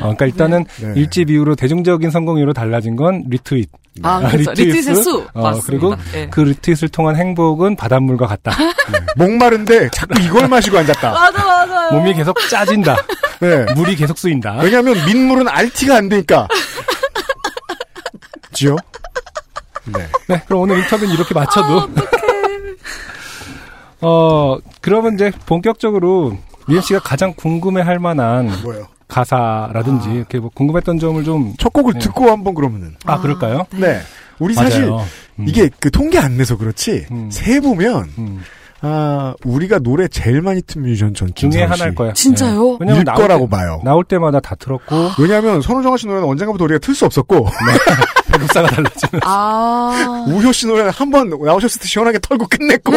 어, 0.00 0.14
그러니까 0.14 0.26
일단은 0.26 0.64
네. 0.80 0.92
일집 0.96 1.30
이후로 1.30 1.54
대중적인 1.54 2.10
성공으로 2.10 2.52
달라진 2.52 2.96
건 2.96 3.24
리트윗. 3.28 3.70
아, 4.02 4.20
그렇죠. 4.28 4.50
retweet의 4.52 4.96
수. 4.96 5.26
어, 5.34 5.42
맞습니다. 5.42 5.66
그리고 5.66 5.94
예. 6.14 6.26
그 6.28 6.40
retweet을 6.40 6.88
통한 6.88 7.16
행복은 7.16 7.76
바닷물과 7.76 8.26
같다. 8.26 8.52
목마른데 9.16 9.90
자꾸 9.90 10.20
이걸 10.20 10.48
마시고 10.48 10.78
앉았다. 10.78 11.10
맞아 11.12 11.44
맞아요. 11.44 11.90
몸이 11.92 12.14
계속 12.14 12.36
짜진다. 12.48 12.96
네. 13.40 13.66
물이 13.74 13.96
계속 13.96 14.18
쓰인다. 14.18 14.58
왜냐하면 14.62 14.94
민물은 15.06 15.46
RT가 15.48 15.96
안 15.96 16.08
되니까. 16.08 16.48
지요? 18.52 18.76
네. 19.84 20.06
네, 20.28 20.42
그럼 20.46 20.62
오늘 20.62 20.78
인터뷰는 20.78 21.12
이렇게 21.12 21.34
마쳐도. 21.34 21.88
어, 24.00 24.58
그러면 24.80 25.14
이제 25.14 25.30
본격적으로 25.46 26.36
미연 26.66 26.82
씨가 26.82 27.00
가장 27.00 27.34
궁금해 27.34 27.82
할 27.82 27.98
만한 27.98 28.52
뭐요? 28.62 28.86
가사라든지 29.12 30.10
이렇게 30.10 30.38
뭐 30.40 30.50
궁금했던 30.54 30.98
점을 30.98 31.22
좀. 31.24 31.54
첫 31.58 31.72
곡을 31.72 31.94
네. 31.94 31.98
듣고 32.00 32.30
한번 32.30 32.54
그러면은. 32.54 32.94
아, 33.04 33.20
그럴까요? 33.20 33.66
네. 33.72 34.00
우리 34.38 34.54
맞아요. 34.54 34.68
사실 34.70 34.84
음. 35.38 35.46
이게 35.46 35.68
그 35.78 35.90
통계 35.90 36.18
안 36.18 36.36
내서 36.36 36.56
그렇지 36.56 37.06
음. 37.12 37.30
세 37.30 37.60
보면 37.60 38.10
음. 38.18 38.40
아 38.80 39.34
우리가 39.44 39.78
노래 39.78 40.08
제일 40.08 40.40
많이 40.42 40.60
튼 40.62 40.82
뮤지션 40.82 41.14
전 41.14 41.32
중에 41.34 41.62
하나일 41.62 41.92
씨. 41.92 41.94
거야. 41.94 42.12
진짜요? 42.14 42.62
네. 42.72 42.76
왜냐면 42.80 42.98
일 43.00 43.04
나올 43.04 43.16
거라고 43.18 43.44
때, 43.44 43.50
봐요. 43.50 43.80
나올 43.84 44.02
때마다 44.04 44.40
다 44.40 44.56
들었고 44.56 45.10
왜냐하면 45.20 45.60
선우정아 45.62 45.96
씨 45.98 46.06
노래는 46.08 46.26
언젠가부터 46.26 46.64
우리가 46.64 46.80
틀 46.80 46.94
수 46.94 47.04
없었고 47.04 47.46
배급사가 48.32 48.66
달라지면 48.68 49.20
아. 49.24 50.24
우효 50.28 50.50
씨 50.52 50.66
노래는 50.66 50.90
한 50.90 51.10
번 51.12 51.28
나오셨을 51.28 51.80
때 51.82 51.86
시원하게 51.86 52.18
털고 52.20 52.46
끝냈고 52.48 52.92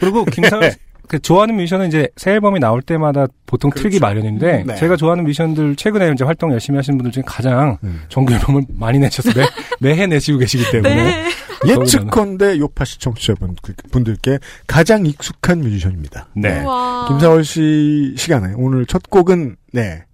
그리고 0.00 0.24
김사원 0.26 0.70
씨- 0.70 0.76
그 1.12 1.20
좋아하는 1.20 1.56
뮤지션은 1.56 1.88
이제 1.88 2.08
새 2.16 2.30
앨범이 2.30 2.58
나올 2.58 2.80
때마다 2.80 3.26
보통 3.44 3.70
틀기 3.70 4.00
마련인데 4.00 4.64
네. 4.66 4.76
제가 4.76 4.96
좋아하는 4.96 5.24
뮤지션들 5.24 5.76
최근에 5.76 6.10
이제 6.10 6.24
활동 6.24 6.52
열심히 6.52 6.78
하시는 6.78 6.96
분들 6.96 7.12
중에 7.12 7.22
가장 7.26 7.76
음. 7.84 8.00
정규 8.08 8.32
앨범을 8.32 8.62
많이 8.70 8.98
내셔서 8.98 9.30
매, 9.38 9.44
매해 9.90 10.06
내시고 10.06 10.38
계시기 10.38 10.70
때문에 10.72 10.94
네. 10.94 11.28
예측컨대 11.68 12.58
요파 12.58 12.86
시청자분 12.86 13.56
그- 13.60 13.74
분들께 13.90 14.38
가장 14.66 15.04
익숙한 15.04 15.60
뮤지션입니다. 15.60 16.28
네. 16.34 16.62
와. 16.64 17.04
김사월 17.08 17.44
씨 17.44 18.14
시간에 18.16 18.54
오늘 18.56 18.86
첫 18.86 19.10
곡은 19.10 19.56
네 19.74 20.04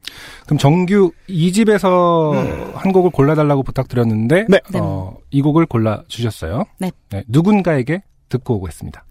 그럼 0.46 0.58
정규 0.58 1.12
2집에서 1.28 2.74
한 2.74 2.92
곡을 2.92 3.12
골라달라고 3.12 3.62
부탁드렸는데 3.62 4.46
네. 4.48 4.60
어, 4.80 5.16
이 5.30 5.42
곡을 5.42 5.66
골라 5.66 6.02
주셨어요. 6.08 6.64
네. 6.80 6.90
누군가에게 7.28 8.02
듣고 8.28 8.56
오겠습니다. 8.56 9.04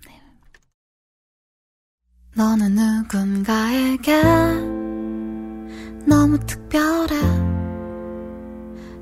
너는 2.38 2.76
누군가에게 2.76 4.22
너무 6.06 6.38
특별해. 6.46 7.20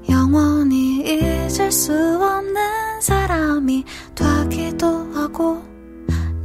영원히 0.09 1.01
잊을 1.01 1.69
수 1.69 1.91
없는 1.91 3.01
사람이 3.01 3.83
되기도 4.15 4.87
하고 5.13 5.61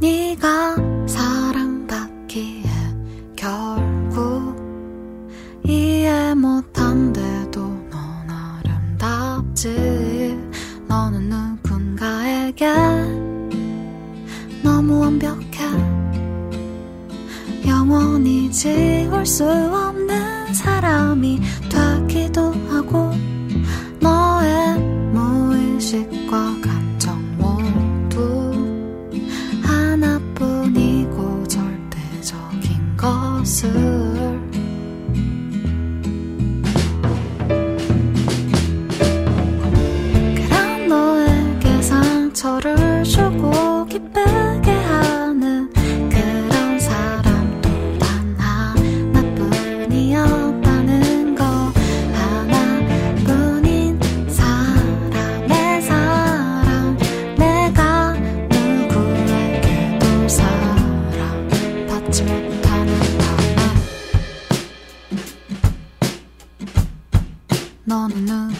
네가 0.01 0.75
사랑받기에 1.07 2.69
결국 3.37 4.53
이해 5.65 6.35
못한데도 6.35 7.61
넌 7.89 7.99
아름답지. 8.99 10.37
너는 10.89 11.29
누군가에게 11.29 12.67
너무 14.61 14.99
완벽해 14.99 16.00
영원히 17.71 18.51
지울 18.51 19.25
수 19.25 19.45
없는 19.45 20.53
사람이 20.53 21.39
되기도 21.69 22.51
하고 22.67 23.11
너의 24.01 24.77
무의식과 25.13 26.57
감정 26.61 27.37
모두 27.37 28.51
하나뿐이고 29.63 31.47
절대적인 31.47 32.97
것을 32.97 33.71
그런 40.35 40.87
너에게 40.89 41.81
상처를 41.81 43.03
주고 43.05 43.85
기쁘게 43.85 44.70
너는 68.13 68.51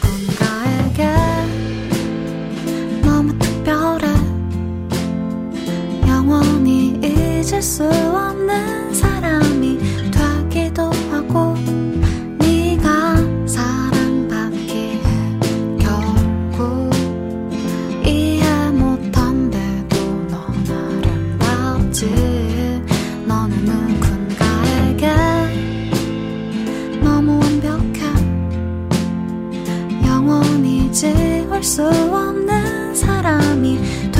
수 31.64 31.86
없는 31.86 32.95
사람이 32.95 34.11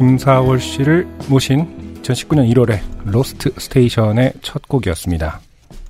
김사월 0.00 0.58
씨를 0.58 1.06
모신 1.28 2.00
2019년 2.02 2.50
1월에 2.54 2.80
로스트 3.04 3.52
스테이션의 3.58 4.32
첫 4.40 4.66
곡이었습니다. 4.66 5.40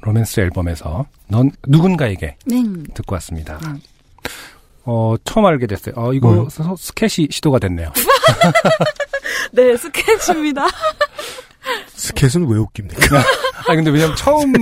로맨스 0.01 0.41
앨범에서 0.41 1.07
넌 1.29 1.53
누군가에게 1.69 2.35
네. 2.45 2.57
듣고 2.93 3.15
왔습니다. 3.15 3.61
네. 3.63 3.79
어, 4.85 5.15
처음 5.25 5.47
알게 5.47 5.69
됐어요. 5.69 5.95
어, 5.97 6.13
이거 6.13 6.27
뭐요? 6.27 6.49
스- 6.51 6.75
스캣이 6.77 7.29
시도가 7.31 7.61
됐네요. 7.61 7.93
네, 9.53 9.77
스캣입니다. 9.77 10.67
스캣은 11.95 12.49
왜 12.49 12.59
웃깁니까? 12.59 13.19
아 13.69 13.75
근데 13.77 13.93
왜냐면 13.93 14.17
처음 14.17 14.53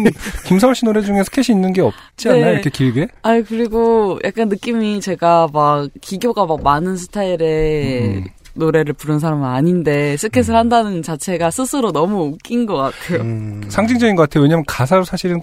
김사월 0.44 0.74
씨 0.74 0.84
노래 0.84 1.00
중에 1.00 1.24
스캣이 1.24 1.52
있는 1.52 1.72
게 1.72 1.80
없지 1.80 2.28
않나요? 2.28 2.44
네. 2.44 2.52
이렇게 2.52 2.68
길게? 2.68 3.08
아 3.22 3.40
그리고 3.40 4.18
약간 4.24 4.48
느낌이 4.50 5.00
제가 5.00 5.48
막 5.52 5.88
기교가 6.02 6.44
막 6.44 6.62
많은 6.62 6.96
스타일의 6.98 8.02
음. 8.02 8.24
노래를 8.58 8.92
부른 8.94 9.18
사람은 9.18 9.44
아닌데 9.48 10.16
스케치를 10.16 10.58
한다는 10.58 11.02
자체가 11.02 11.50
스스로 11.50 11.92
너무 11.92 12.24
웃긴 12.32 12.66
것 12.66 12.76
같아요. 12.76 13.20
음. 13.22 13.62
상징적인 13.68 14.16
것 14.16 14.22
같아요. 14.22 14.42
왜냐면 14.42 14.64
가사로 14.66 15.04
사실은 15.04 15.40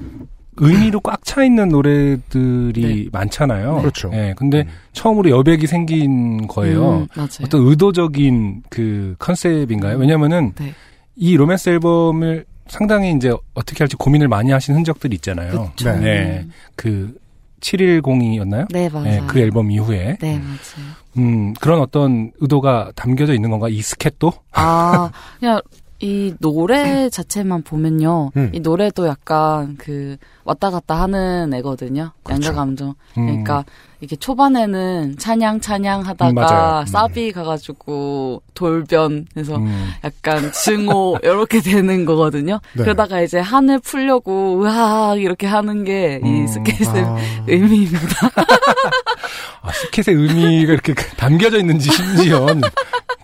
의미로 0.57 0.99
꽉 1.01 1.23
차 1.25 1.43
있는 1.43 1.67
노래들이 1.69 3.09
많잖아요. 3.11 3.77
그렇죠. 3.81 4.09
예, 4.13 4.33
근데 4.37 4.65
처음으로 4.93 5.29
여백이 5.29 5.67
생긴 5.67 6.47
거예요. 6.47 6.99
음, 6.99 7.07
맞아요. 7.15 7.29
어떤 7.43 7.67
의도적인 7.67 8.63
그 8.69 9.15
컨셉인가요? 9.19 9.97
왜냐면은 9.97 10.53
네. 10.55 10.73
이 11.15 11.35
로맨스 11.35 11.69
앨범을 11.69 12.45
상당히 12.67 13.11
이제 13.13 13.33
어떻게 13.53 13.79
할지 13.79 13.95
고민을 13.95 14.27
많이 14.27 14.51
하신 14.51 14.75
흔적들이 14.75 15.15
있잖아요. 15.15 15.71
그쵸. 15.75 15.91
네. 15.99 16.45
그 16.75 17.13
710이었나요? 17.59 18.67
네, 18.71 18.89
맞아요. 18.89 19.27
그 19.27 19.39
앨범 19.39 19.71
이후에. 19.71 20.17
네, 20.19 20.39
맞아요. 20.39 20.95
음, 21.17 21.53
그런 21.55 21.81
어떤 21.81 22.31
의도가 22.39 22.91
담겨져 22.95 23.33
있는 23.33 23.49
건가? 23.49 23.69
이 23.69 23.81
스캣도? 23.81 24.33
아, 24.51 25.11
그냥 25.39 25.61
이 25.99 26.33
노래 26.39 27.09
자체만 27.09 27.63
보면요. 27.63 28.31
음. 28.35 28.51
이 28.53 28.59
노래도 28.59 29.07
약간 29.07 29.75
그 29.77 30.17
왔다 30.43 30.69
갔다 30.69 31.01
하는 31.01 31.53
애거든요. 31.53 32.11
양가 32.29 32.51
감정. 32.51 32.95
음. 33.17 33.25
그러니까 33.25 33.63
이게 34.01 34.15
초반에는 34.15 35.15
찬양 35.17 35.61
찬양 35.61 36.01
음, 36.01 36.05
하다가 36.05 36.33
맞아요. 36.33 36.79
음. 36.81 36.85
사비 36.85 37.31
가가지고 37.31 38.41
돌변 38.53 39.25
해서 39.37 39.55
음. 39.55 39.89
약간 40.03 40.51
증오 40.51 41.17
이렇게 41.23 41.61
되는 41.61 42.05
거거든요. 42.05 42.59
네. 42.73 42.83
그러다가 42.83 43.21
이제 43.21 43.39
한을 43.39 43.79
풀려고 43.79 44.63
으악 44.63 45.21
이렇게 45.21 45.47
하는 45.47 45.85
게이 45.85 46.19
음. 46.23 46.47
스케이트의 46.47 47.03
아. 47.03 47.17
의미입니다. 47.47 48.29
아, 49.61 49.71
스캣의 49.71 50.15
의미가 50.15 50.73
이렇게 50.73 50.93
담겨져 50.93 51.57
있는지 51.57 51.89
심지어 51.89 52.45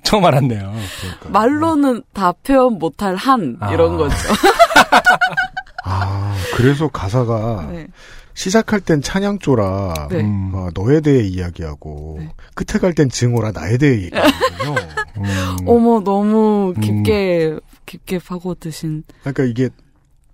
처음 0.03 0.25
알았네요. 0.25 0.73
말로는 1.29 2.03
다 2.13 2.31
표현 2.31 2.79
못할 2.79 3.15
한 3.15 3.57
이런 3.71 3.93
아. 3.93 3.97
거죠. 3.97 4.15
아, 5.83 6.35
그래서 6.55 6.87
가사가 6.87 7.69
네. 7.71 7.87
시작할 8.33 8.79
땐 8.81 9.01
찬양조라 9.01 10.07
네. 10.09 10.21
음. 10.21 10.51
어, 10.53 10.69
너에 10.73 11.01
대해 11.01 11.21
이야기하고 11.23 12.19
끝에 12.55 12.79
갈 12.79 12.93
땐 12.93 13.09
증오라 13.09 13.51
나에 13.51 13.77
대해 13.77 14.03
얘기하거든요. 14.03 14.75
음. 15.17 15.57
어머 15.67 16.01
너무 16.03 16.73
깊게 16.81 17.57
깊게 17.85 18.19
파고드신. 18.19 19.03
그러니까 19.21 19.43
이게 19.43 19.69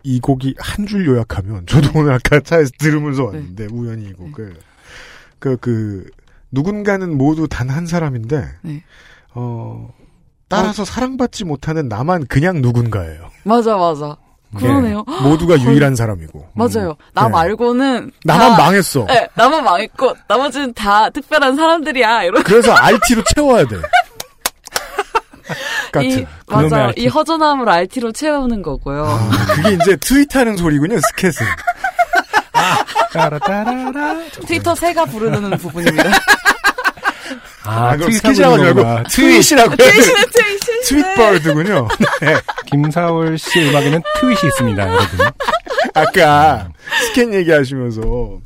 이 0.03 0.19
곡이 0.19 0.55
한 0.59 0.85
줄 0.85 1.05
요약하면 1.07 1.65
저도 1.65 1.91
오늘 1.99 2.13
아까 2.13 2.39
차에서 2.39 2.71
들으면서 2.77 3.25
왔는데 3.25 3.67
우연히 3.71 4.05
이 4.09 4.13
곡을 4.13 4.55
그, 5.39 5.57
그 5.57 6.09
누군가는 6.51 7.17
모두 7.17 7.47
단 7.47 7.69
한 7.69 7.85
사람인데 7.87 8.45
네. 8.61 8.83
어 9.39 9.89
따라서 10.49 10.83
사랑받지 10.83 11.45
못하는 11.45 11.87
나만 11.87 12.25
그냥 12.27 12.61
누군가예요. 12.61 13.29
맞아 13.43 13.77
맞아. 13.77 14.17
그러네요. 14.57 15.03
예, 15.07 15.21
모두가 15.27 15.55
거의- 15.57 15.65
유일한 15.67 15.95
사람이고. 15.95 16.47
맞아요. 16.55 16.95
나 17.13 17.23
네. 17.25 17.29
말고는 17.29 18.11
나만 18.23 18.51
다- 18.51 18.57
망했어. 18.57 19.05
네, 19.05 19.27
나만 19.35 19.63
망했고 19.63 20.15
나머지는 20.27 20.73
다 20.73 21.09
특별한 21.09 21.55
사람들이야. 21.57 22.23
이런. 22.23 22.43
그래서 22.43 22.73
RT로 22.73 23.23
채워야 23.35 23.65
돼. 23.67 23.75
같은. 25.91 26.09
이, 26.09 26.25
맞아. 26.47 26.91
이 26.95 27.07
허전함을 27.07 27.67
RT로 27.69 28.11
채우는 28.13 28.61
거고요. 28.61 29.19
그게 29.53 29.73
이제 29.75 29.95
트윗하는 29.97 30.55
소리군요. 30.57 30.97
스캣은. 30.99 31.45
따라따라라. 33.13 34.15
트위터 34.45 34.75
새가 34.75 35.05
부르는 35.05 35.57
부분입니다. 35.57 36.09
아, 37.67 37.91
하지 37.91 38.03
있는 38.05 38.73
말고. 38.73 39.09
트윗이라고 39.09 39.69
해야 39.69 39.77
돼. 39.77 39.91
트윗이네, 39.91 40.23
트윗이. 40.31 40.81
트윗버드군요. 40.85 41.87
네. 42.21 42.35
김사월 42.67 43.37
씨 43.37 43.69
음악에는 43.69 44.01
트윗이 44.19 44.39
있습니다, 44.45 44.87
여러분. 44.87 45.19
아까 45.93 46.69
스캔 47.07 47.33
얘기하시면서 47.33 48.39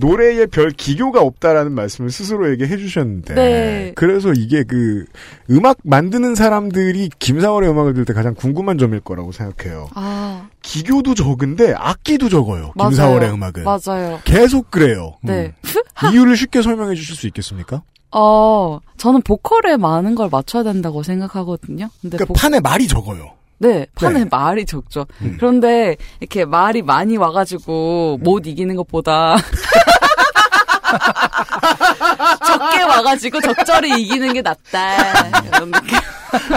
노래에 0.00 0.46
별 0.46 0.70
기교가 0.70 1.20
없다라는 1.22 1.72
말씀을 1.72 2.10
스스로에게 2.10 2.68
해주셨는데 2.68 3.34
네. 3.34 3.92
그래서 3.96 4.32
이게 4.32 4.62
그 4.62 5.04
음악 5.50 5.78
만드는 5.82 6.36
사람들이 6.36 7.10
김사월의 7.18 7.68
음악을 7.68 7.94
들을 7.94 8.04
때 8.04 8.12
가장 8.12 8.34
궁금한 8.34 8.78
점일 8.78 9.00
거라고 9.00 9.32
생각해요. 9.32 9.88
아, 9.94 10.48
기교도 10.62 11.14
적은데 11.14 11.74
악기도 11.76 12.28
적어요. 12.28 12.70
맞아요. 12.76 12.90
김사월의 12.90 13.30
음악은 13.32 13.64
맞아요. 13.64 14.20
계속 14.24 14.70
그래요. 14.70 15.16
네. 15.20 15.52
음. 15.64 16.12
이유를 16.12 16.36
쉽게 16.36 16.62
설명해 16.62 16.94
주실 16.94 17.16
수 17.16 17.26
있겠습니까? 17.26 17.82
어, 18.10 18.80
저는 18.96 19.22
보컬에 19.22 19.76
많은 19.76 20.14
걸 20.14 20.28
맞춰야 20.30 20.62
된다고 20.62 21.02
생각하거든요. 21.02 21.88
근데 22.00 22.16
그러니까 22.16 22.24
보- 22.26 22.34
판에 22.34 22.60
말이 22.60 22.88
적어요. 22.88 23.32
네, 23.58 23.86
판에 23.94 24.20
네. 24.20 24.24
음. 24.24 24.28
말이 24.30 24.64
적죠. 24.64 25.06
그런데 25.38 25.96
이렇게 26.20 26.44
말이 26.44 26.82
많이 26.82 27.16
와가지고 27.16 28.18
못 28.22 28.46
이기는 28.46 28.74
것보다 28.76 29.36
적게 32.46 32.82
와가지고 32.82 33.40
적절히 33.40 34.00
이기는 34.02 34.32
게 34.32 34.42
낫다. 34.42 35.40
이런 35.46 35.70
느낌. 35.70 35.98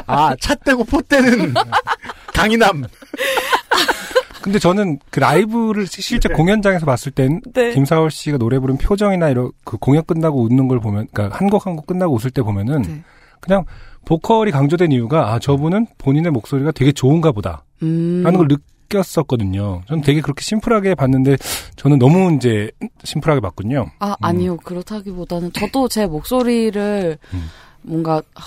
아, 0.07 0.35
차 0.39 0.55
떼고 0.55 0.83
포 0.83 1.01
떼는 1.01 1.53
강인함. 2.33 2.85
근데 4.41 4.59
저는 4.59 4.99
그 5.09 5.19
라이브를 5.19 5.85
시- 5.87 6.01
실제 6.01 6.29
공연장에서 6.29 6.85
봤을 6.85 7.11
땐 7.11 7.41
네. 7.53 7.73
김사월 7.73 8.09
씨가 8.11 8.37
노래 8.37 8.57
부른 8.59 8.77
표정이나 8.77 9.29
이런 9.29 9.51
그 9.63 9.77
공연 9.77 10.03
끝나고 10.05 10.41
웃는 10.41 10.67
걸 10.67 10.79
보면 10.79 11.07
그러니까 11.11 11.37
한 11.37 11.47
곡 11.49 11.67
한 11.67 11.75
곡 11.75 11.85
끝나고 11.87 12.13
웃을 12.15 12.31
때 12.31 12.41
보면은 12.41 12.81
네. 12.81 13.03
그냥 13.39 13.65
보컬이 14.05 14.51
강조된 14.51 14.91
이유가 14.91 15.33
아 15.33 15.39
저분은 15.39 15.87
본인의 15.97 16.31
목소리가 16.31 16.71
되게 16.71 16.91
좋은가 16.91 17.31
보다 17.31 17.63
음. 17.83 18.21
라는 18.23 18.37
걸 18.37 18.47
느꼈었거든요. 18.47 19.81
저는 19.87 20.01
되게 20.03 20.21
그렇게 20.21 20.41
심플하게 20.41 20.95
봤는데 20.95 21.37
저는 21.75 21.99
너무 21.99 22.33
이제 22.35 22.71
심플하게 23.03 23.41
봤군요. 23.41 23.87
아, 23.99 24.15
아니요. 24.21 24.57
그렇다기보다는 24.57 25.53
저도 25.53 25.87
제 25.87 26.05
목소리를 26.07 27.17
음. 27.33 27.45
뭔가 27.83 28.21
아, 28.35 28.41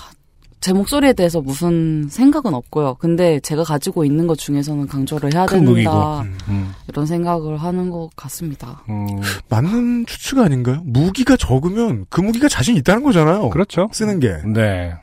제 0.65 0.73
목소리에 0.73 1.13
대해서 1.13 1.41
무슨 1.41 2.07
생각은 2.09 2.55
없고요. 2.55 2.95
근데 2.95 3.39
제가 3.41 3.63
가지고 3.63 4.03
있는 4.03 4.25
것 4.25 4.35
중에서는 4.39 4.87
강조를 4.87 5.31
해야 5.31 5.45
큰 5.45 5.59
된다. 5.63 6.23
무기고. 6.23 6.51
음. 6.51 6.73
이런 6.87 7.05
생각을 7.05 7.57
하는 7.57 7.91
것 7.91 8.09
같습니다. 8.15 8.81
음, 8.89 9.05
맞는 9.47 10.07
추측 10.07 10.39
아닌가요? 10.39 10.81
무기가 10.83 11.37
적으면 11.37 12.07
그 12.09 12.19
무기가 12.19 12.47
자신 12.49 12.75
있다는 12.77 13.03
거잖아요. 13.03 13.51
그렇죠. 13.51 13.89
쓰는 13.93 14.19
게. 14.19 14.37
네. 14.43 14.95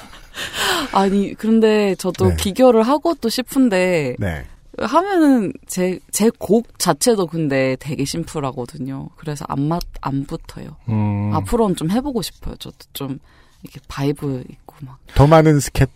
아니, 0.92 1.34
그런데 1.34 1.94
저도 1.96 2.30
네. 2.30 2.36
비교를 2.36 2.82
하고 2.82 3.12
또 3.20 3.28
싶은데 3.28 4.16
네. 4.18 4.44
하면은 4.78 5.52
제 5.66 5.98
제 6.10 6.30
곡 6.38 6.78
자체도 6.78 7.26
근데 7.26 7.76
되게 7.80 8.06
심플하거든요. 8.06 9.10
그래서 9.16 9.44
안 9.46 9.68
맞 9.68 9.82
안 10.00 10.24
붙어요. 10.24 10.68
음. 10.88 11.32
앞으로는 11.34 11.76
좀 11.76 11.90
해보고 11.90 12.22
싶어요. 12.22 12.54
저도 12.56 12.76
좀 12.94 13.18
이렇게 13.62 13.80
vibe 13.88 14.44
있고 14.50 14.76
막. 14.80 14.98
더 15.14 15.26
많은 15.26 15.60
스캣 15.60 15.88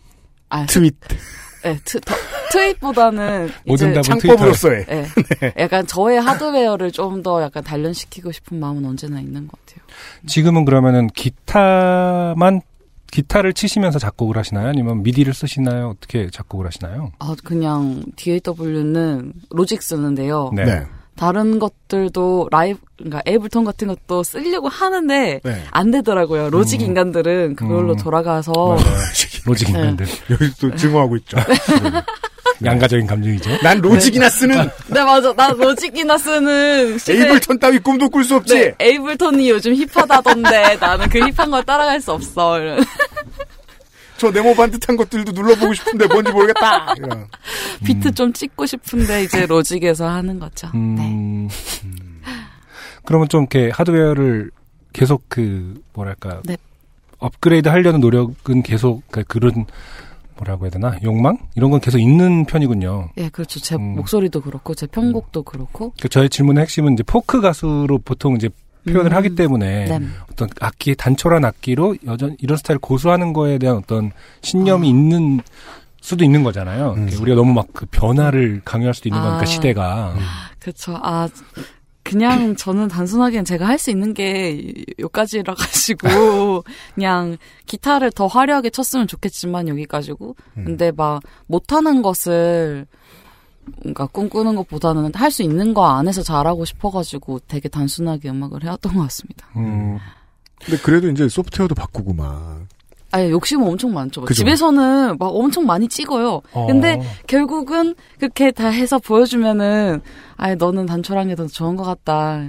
아, 0.51 0.67
트윗. 0.67 0.95
네, 1.63 1.79
트, 1.85 1.99
더, 2.01 2.15
tweet보다는 2.53 3.51
모든 3.67 3.91
이제 3.93 4.03
창법으로서의. 4.03 4.85
네, 5.41 5.55
약간 5.59 5.87
저의 5.87 6.21
하드웨어를 6.21 6.93
좀 6.93 7.23
더 7.23 7.43
약간 7.43 7.65
단련시키고 7.65 8.33
싶은 8.33 8.61
마음은 8.61 8.85
언제나 8.85 9.19
있는 9.19 9.49
것 9.49 9.59
같아요. 9.65 9.85
지금은 10.27 10.65
그러면은 10.67 11.07
기타만 11.09 12.61
기타를 13.11 13.53
치시면서 13.55 13.99
작곡을 13.99 14.37
하시나요? 14.37 14.69
아니면 14.69 15.03
미디를 15.05 15.33
쓰시나요? 15.33 15.91
어떻게 15.91 16.29
작곡을 16.31 16.67
하시나요? 16.67 17.13
아, 17.21 17.35
그냥 17.45 18.03
DAW는 18.17 19.33
로직 19.51 19.83
쓰는데요. 19.83 20.51
네. 20.53 20.85
네. 21.15 21.21
다른 21.21 21.59
것들도 21.59 22.49
라이브, 22.51 22.81
그러니까 22.97 23.23
에이블톤 23.27 23.65
같은 23.65 23.89
것도 23.89 24.23
쓰려고 24.23 24.69
하는데 24.69 25.41
네. 25.43 25.63
안 25.71 25.91
되더라고요. 25.91 26.51
로직 26.51 26.83
인간들은 26.83 27.57
그걸로 27.57 27.93
음. 27.93 27.97
돌아가서. 27.97 28.53
로직 29.47 29.73
네. 29.73 29.79
인간들. 29.79 30.07
여기 30.31 30.51
또 30.61 30.75
증오하고 30.75 31.17
있죠. 31.19 31.37
양가적인 32.63 33.07
감정이죠. 33.07 33.59
난 33.63 33.81
로직이나 33.81 34.29
쓰는 34.29 34.71
네 34.89 35.03
맞아 35.03 35.33
나 35.35 35.49
로직이나 35.49 36.17
쓰는 36.19 36.99
신세 36.99 37.25
에이블턴 37.25 37.59
따위 37.59 37.79
꿈도 37.79 38.09
꿀 38.09 38.25
수 38.25 38.37
없지. 38.37 38.55
네, 38.55 38.75
에이블톤이 38.79 39.51
요즘 39.51 39.75
hip하다던데 39.75 40.77
나는 40.81 41.09
그 41.09 41.19
hip한 41.19 41.51
걸 41.51 41.65
따라갈 41.65 42.01
수 42.01 42.13
없어. 42.13 42.59
저 44.25 44.31
네모 44.31 44.55
반듯한 44.55 44.97
것들도 44.97 45.33
눌러보고 45.33 45.75
싶은데 45.75 46.07
뭔지 46.07 46.33
모르겠다. 46.33 46.95
이런. 46.97 47.27
비트 47.85 48.13
좀 48.13 48.33
찍고 48.33 48.65
싶은데 48.65 49.25
이제 49.25 49.45
로직에서 49.45 50.09
하는 50.09 50.39
거죠. 50.39 50.69
음, 50.75 50.95
네. 50.95 51.03
음. 51.85 52.23
그러면 53.05 53.29
좀 53.29 53.43
이렇게 53.43 53.71
하드웨어를 53.71 54.51
계속 54.95 55.25
그 55.29 55.75
뭐랄까 55.93 56.41
네. 56.45 56.57
업그레이드 57.19 57.69
하려는 57.69 58.01
노력은 58.01 58.63
계속 58.63 59.03
그 59.11 59.25
그런 59.25 59.67
뭐라고 60.37 60.65
해야 60.65 60.71
되나 60.71 60.97
욕망 61.03 61.37
이런 61.55 61.71
건 61.71 61.81
계속 61.81 61.99
있는 61.99 62.47
편이군요. 62.47 63.11
예, 63.19 63.29
그렇죠. 63.29 63.61
제 63.61 63.77
음. 63.77 63.97
목소리도 63.97 64.41
그렇고 64.41 64.75
제 64.75 64.87
편곡도 64.87 65.43
그렇고. 65.43 65.93
그 66.01 66.09
저의 66.09 66.31
질문의 66.31 66.63
핵심은 66.63 66.95
이제 66.95 67.03
포크 67.03 67.43
가수로 67.43 67.99
보통 67.99 68.37
이제 68.37 68.49
표현을 68.85 69.13
음. 69.13 69.17
하기 69.17 69.35
때문에 69.35 69.99
네. 69.99 70.07
어떤 70.31 70.49
악기 70.61 70.95
단촐한 70.95 71.45
악기로 71.45 71.97
여전 72.07 72.37
이런 72.39 72.57
스타일 72.59 72.79
고수하는 72.79 73.33
거에 73.33 73.59
대한 73.59 73.77
어떤 73.77 74.13
신념이 74.43 74.87
아. 74.87 74.91
있는 74.91 75.41
수도 76.01 76.23
있는 76.25 76.43
거잖아요. 76.43 76.95
음. 76.97 77.09
우리가 77.21 77.35
너무 77.37 77.53
막 77.55 77.67
그 77.73 77.87
변화를 77.87 78.61
강요할 78.65 78.95
수도 78.95 79.09
있는 79.09 79.21
거니까 79.21 79.43
아. 79.43 79.45
시대가. 79.47 80.15
그렇죠. 80.59 80.99
아 81.03 81.29
그냥 82.03 82.55
저는 82.57 82.89
단순하게는 82.89 83.45
제가 83.47 83.67
할 83.67 83.79
수 83.79 83.91
있는 83.91 84.13
게 84.13 84.73
요까지라 85.01 85.55
가지고 85.55 86.63
그냥 86.95 87.39
기타를 87.67 88.11
더 88.13 88.27
화려하게 88.27 88.69
쳤으면 88.71 89.07
좋겠지만 89.07 89.69
여기까지고 89.69 90.37
음. 90.59 90.65
근데 90.67 90.93
막 90.93 91.23
못하는 91.47 92.03
것을 92.03 92.87
뭔가 93.83 94.07
꿈꾸는 94.07 94.55
것보다는 94.57 95.13
할 95.15 95.31
수 95.31 95.43
있는 95.43 95.75
거 95.75 95.87
안에서 95.87 96.23
잘하고 96.23 96.65
싶어가지고 96.65 97.41
되게 97.49 97.69
단순하게 97.69 98.31
음악을 98.31 98.63
해왔던 98.65 98.95
것 98.95 99.03
같습니다. 99.03 99.47
음. 99.57 99.99
근데 100.65 100.81
그래도 100.83 101.09
이제 101.11 101.29
소프트웨어도 101.29 101.75
바꾸고 101.75 102.13
막. 102.15 102.63
아예 103.13 103.31
욕심은 103.31 103.67
엄청 103.69 103.93
많죠. 103.95 104.23
막 104.23 104.27
그죠. 104.27 104.39
집에서는 104.39 105.17
막 105.19 105.27
엄청 105.27 105.67
많이 105.67 105.87
찍어요. 105.89 106.43
어. 106.53 106.67
근데 106.67 107.01
결국은 107.29 107.95
그렇게 108.19 108.51
다 108.51 108.69
해서 108.69 108.99
보여주면은 108.99 110.01
아예 110.37 110.55
너는 110.57 110.87
단촐한 110.87 111.29
게 111.29 111.35
더 111.37 111.47
좋은 111.47 111.77
것 111.77 111.85
같다. 111.85 112.41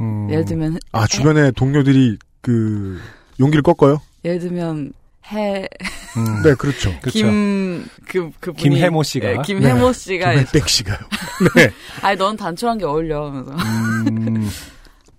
음. 0.00 0.28
예를 0.30 0.44
들면 0.44 0.78
아, 0.92 1.06
주변에 1.06 1.50
동료들이 1.52 2.18
그, 2.42 2.98
용기를 3.40 3.62
꺾어요? 3.62 4.00
예를 4.24 4.38
들면 4.40 4.92
해 5.30 5.68
음. 6.16 6.42
네, 6.42 6.54
그렇죠. 6.54 6.90
그렇죠. 7.00 7.18
김그 7.18 8.32
그 8.40 8.52
김해모 8.54 9.02
씨가. 9.02 9.26
네, 9.28 9.36
김해모 9.44 9.86
네. 9.86 9.92
씨가 9.92 10.30
김혜택 10.32 10.68
씨가요. 10.68 10.98
네. 11.56 11.70
아니 12.02 12.16
넌 12.18 12.36
단촐한 12.36 12.78
게 12.78 12.84
어울려. 12.84 13.26
하면서 13.26 13.52
음. 13.52 14.50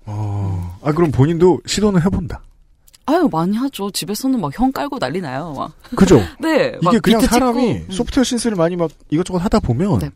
어, 0.06 0.78
아, 0.84 0.92
그럼 0.92 1.12
본인도 1.12 1.62
시도는 1.66 2.02
해본다. 2.02 2.42
아유 3.06 3.28
많이 3.32 3.56
하죠. 3.58 3.92
집에서는 3.92 4.40
막 4.40 4.52
형 4.58 4.72
깔고 4.72 5.00
난리 5.00 5.22
나요. 5.22 5.54
막. 5.58 5.72
그죠? 5.96 6.22
네. 6.40 6.78
막 6.82 6.94
이게 6.94 7.00
그냥 7.00 7.22
사람이 7.22 7.74
찍고. 7.74 7.86
음. 7.86 7.92
소프트웨어 7.92 8.24
신스를 8.24 8.56
많이 8.58 8.76
막 8.76 8.92
이것저것 9.10 9.40
하다 9.40 9.60
보면 9.62 10.00
네. 10.00 10.10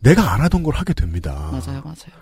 내가 0.00 0.32
안 0.34 0.40
하던 0.42 0.62
걸 0.62 0.74
하게 0.74 0.92
됩니다. 0.92 1.32
맞아요, 1.50 1.80
맞아요. 1.82 2.12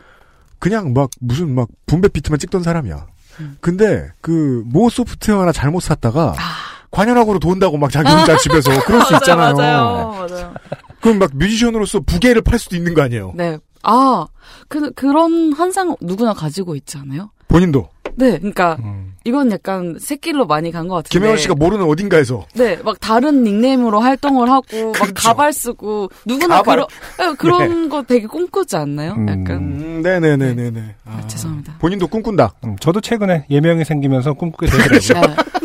그냥 0.61 0.93
막 0.93 1.11
무슨 1.21 1.53
막 1.55 1.69
분배 1.87 2.07
비트만 2.09 2.39
찍던 2.39 2.63
사람이야. 2.63 3.07
음. 3.41 3.57
근데 3.61 4.09
그 4.21 4.63
모 4.67 4.89
소프트웨어 4.89 5.41
하나 5.41 5.51
잘못 5.53 5.81
샀다가 5.81 6.35
아. 6.39 6.62
관현악으로 6.93 7.39
돈다고 7.41 7.79
막 7.79 7.91
자기 7.91 8.11
혼자 8.13 8.37
집에서 8.37 8.71
그럴 8.87 9.01
수 9.03 9.15
있잖아요. 9.15 9.55
맞아요, 9.57 10.27
맞아요. 10.29 10.55
그럼 11.01 11.19
막 11.19 11.31
뮤지션으로서 11.35 11.99
부계를 12.01 12.43
팔 12.43 12.59
수도 12.61 12.77
있는 12.77 12.95
거 12.95 13.03
아니에요. 13.03 13.33
네. 13.35 13.59
아, 13.83 14.27
그, 14.69 14.93
그런 14.93 15.53
환상 15.55 15.97
누구나 16.01 16.33
가지고 16.35 16.77
있지 16.77 16.97
않아요? 16.99 17.31
본인도 17.49 17.89
네, 18.15 18.37
그러니까 18.39 18.77
음. 18.85 19.15
이건 19.25 19.51
약간 19.51 19.97
새길로 19.99 20.47
많이 20.47 20.71
간 20.71 20.87
것 20.87 20.97
같은데. 20.97 21.09
김혜원 21.11 21.39
씨가 21.39 21.55
모르는 21.55 21.85
어딘가에서 21.87 22.47
네, 22.55 22.77
막 22.85 23.01
다른 23.01 23.43
닉네임으로 23.43 24.01
활동을 24.01 24.51
하고 24.51 24.67
막 24.87 24.93
그렇죠. 24.93 25.15
가발 25.17 25.53
쓰고 25.53 26.11
누구나 26.27 26.57
가발. 26.63 26.77
그런 26.77 26.89
네, 27.31 27.35
그런 27.39 27.89
거 27.89 28.03
되게 28.03 28.27
꿈꾸지 28.27 28.77
않나요? 28.77 29.15
음. 29.15 29.29
약간 29.29 29.57
음, 29.57 30.01
네네네네네. 30.03 30.95
아, 31.07 31.21
아, 31.23 31.27
죄송합니다. 31.27 31.77
본인도 31.79 32.07
꿈꾼다. 32.07 32.53
음, 32.65 32.77
저도 32.81 33.01
최근에 33.01 33.47
예명이 33.51 33.85
생기면서 33.85 34.35
꿈꾸게 34.35 34.67
되더라고요. 34.67 35.37
네. 35.37 35.62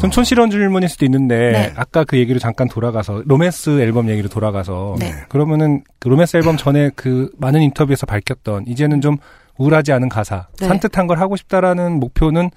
좀 0.00 0.10
촌스러운 0.10 0.50
질문일 0.50 0.88
수도 0.88 1.04
있는데 1.04 1.52
네. 1.52 1.72
아까 1.76 2.04
그 2.04 2.18
얘기로 2.18 2.38
잠깐 2.38 2.68
돌아가서 2.68 3.22
로맨스 3.24 3.80
앨범 3.80 4.08
얘기로 4.10 4.28
돌아가서 4.28 4.96
네. 4.98 5.12
그러면은 5.28 5.82
그 5.98 6.08
로맨스 6.08 6.36
앨범 6.36 6.56
전에 6.56 6.90
그 6.94 7.30
많은 7.38 7.62
인터뷰에서 7.62 8.06
밝혔던 8.06 8.66
이제는 8.66 9.00
좀 9.00 9.16
우울하지 9.56 9.92
않은 9.92 10.08
가사 10.08 10.48
네. 10.60 10.66
산뜻한 10.66 11.06
걸 11.06 11.18
하고 11.18 11.36
싶다라는 11.36 11.98
목표는 11.98 12.50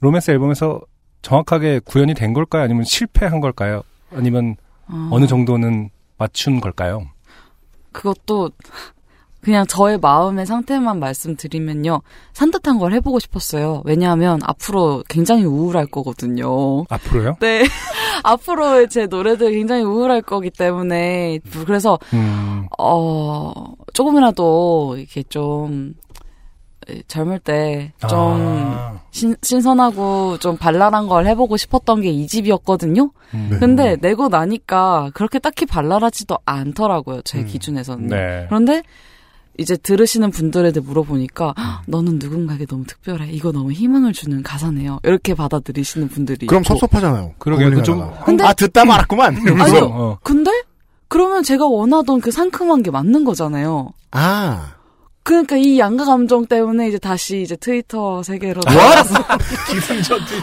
로맨스 0.00 0.32
앨범에서 0.32 0.80
정확하게 1.22 1.80
구현이 1.84 2.14
된 2.14 2.32
걸까요? 2.32 2.64
아니면 2.64 2.84
실패한 2.84 3.40
걸까요? 3.40 3.82
아니면 4.14 4.56
어, 4.88 5.08
어느 5.12 5.26
정도는 5.26 5.90
맞춘 6.18 6.60
걸까요? 6.60 7.06
그것도 7.92 8.50
그냥 9.42 9.66
저의 9.66 9.98
마음의 9.98 10.46
상태만 10.46 11.00
말씀드리면요. 11.00 12.00
산뜻한 12.32 12.78
걸 12.78 12.92
해보고 12.94 13.18
싶었어요. 13.18 13.82
왜냐하면 13.84 14.40
앞으로 14.44 15.02
굉장히 15.08 15.44
우울할 15.44 15.86
거거든요. 15.86 16.84
앞으로요? 16.88 17.36
네. 17.42 17.64
앞으로의 18.22 18.88
제 18.88 19.06
노래들 19.06 19.50
굉장히 19.50 19.82
우울할 19.82 20.22
거기 20.22 20.48
때문에 20.50 21.40
그래서 21.66 21.98
음, 22.12 22.68
어 22.78 23.52
조금이라도 23.94 24.94
이렇게 24.98 25.24
좀 25.24 25.94
젊을 27.08 27.40
때좀 27.40 28.10
아, 28.12 29.00
신선하고 29.42 30.38
좀 30.38 30.56
발랄한 30.56 31.08
걸 31.08 31.26
해보고 31.26 31.56
싶었던 31.56 32.00
게 32.00 32.10
이 32.10 32.26
집이었거든요. 32.26 33.10
음, 33.34 33.48
네. 33.50 33.58
근데 33.58 33.96
내고 34.00 34.28
나니까 34.28 35.10
그렇게 35.14 35.38
딱히 35.38 35.66
발랄하지도 35.66 36.38
않더라고요. 36.44 37.22
제 37.22 37.38
음. 37.38 37.46
기준에서는. 37.46 38.06
네. 38.08 38.44
그런데 38.48 38.82
이제 39.58 39.76
들으시는 39.76 40.30
분들한테 40.30 40.80
물어보니까 40.80 41.54
"헉, 41.56 41.82
너는 41.86 42.18
누군가에게 42.18 42.66
너무 42.66 42.84
특별해. 42.86 43.30
이거 43.32 43.52
너무 43.52 43.72
희망을 43.72 44.12
주는 44.12 44.42
가사네요. 44.42 45.00
이렇게 45.04 45.34
받아들이시는 45.34 46.08
분들이 46.08 46.46
그럼 46.46 46.62
있고. 46.62 46.74
섭섭하잖아요. 46.74 47.34
그러게요. 47.38 47.68
그거 47.70 47.80
그좀 47.80 48.00
하다가. 48.00 48.24
근데- 48.24 48.44
아 48.44 48.52
듣다 48.54 48.84
말았구만. 48.84 49.36
아니요. 49.60 49.84
어. 49.92 50.18
근데 50.22 50.50
그러면 51.08 51.42
제가 51.42 51.66
원하던 51.66 52.20
그 52.22 52.30
상큼한 52.30 52.82
게 52.82 52.90
맞는 52.90 53.24
거잖아요. 53.24 53.90
아 54.12 54.72
그러니까 55.22 55.56
이 55.56 55.78
양가 55.78 56.04
감정 56.06 56.46
때문에 56.46 56.88
이제 56.88 56.98
다시 56.98 57.42
이제 57.42 57.54
트위터 57.54 58.22
세계로 58.22 58.60
what? 58.66 59.10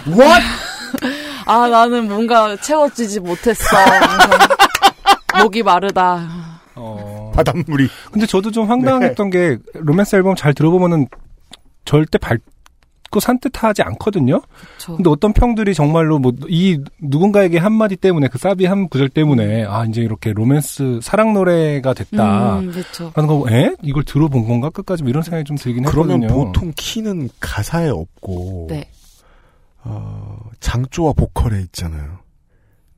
아 1.45 1.68
나는 1.68 2.07
뭔가 2.07 2.55
채워지지 2.57 3.20
못했어. 3.22 3.66
목이 5.41 5.64
마르다. 5.64 6.59
어. 6.76 7.32
바닷물이 7.36 7.88
근데 8.11 8.26
저도 8.26 8.51
좀 8.51 8.67
황당했던 8.70 9.30
게 9.30 9.57
로맨스 9.74 10.15
앨범 10.15 10.36
잘 10.36 10.53
들어보면은 10.53 11.07
절대 11.86 12.17
밝고 12.20 13.20
산뜻하지 13.20 13.82
않거든요. 13.82 14.41
저 14.78 14.95
근데 14.95 15.09
어떤 15.09 15.34
평들이 15.34 15.74
정말로 15.74 16.20
뭐 16.20 16.32
이 16.47 16.80
누군가에게 17.01 17.57
한 17.57 17.74
마디 17.74 17.95
때문에 17.95 18.28
그 18.28 18.38
사비 18.38 18.65
한 18.65 18.88
구절 18.88 19.09
때문에 19.09 19.65
아 19.65 19.84
이제 19.86 20.01
이렇게 20.01 20.32
로맨스 20.34 20.99
사랑 21.01 21.34
노래가 21.34 21.93
됐다. 21.95 22.59
음, 22.59 22.72
그렇죠. 22.72 23.11
하는 23.15 23.28
거, 23.28 23.45
에? 23.49 23.76
이걸 23.82 24.03
들어본 24.03 24.47
건가? 24.47 24.70
끝까지 24.70 25.01
뭐 25.03 25.09
이런 25.09 25.24
생각이 25.24 25.43
좀 25.45 25.57
들긴 25.57 25.84
그러면 25.84 26.22
했거든요. 26.24 26.45
보통 26.45 26.72
키는 26.76 27.30
가사에 27.39 27.89
없고 27.89 28.67
네. 28.70 28.89
어, 29.84 30.38
장조와 30.59 31.13
보컬에 31.13 31.61
있잖아요. 31.61 32.20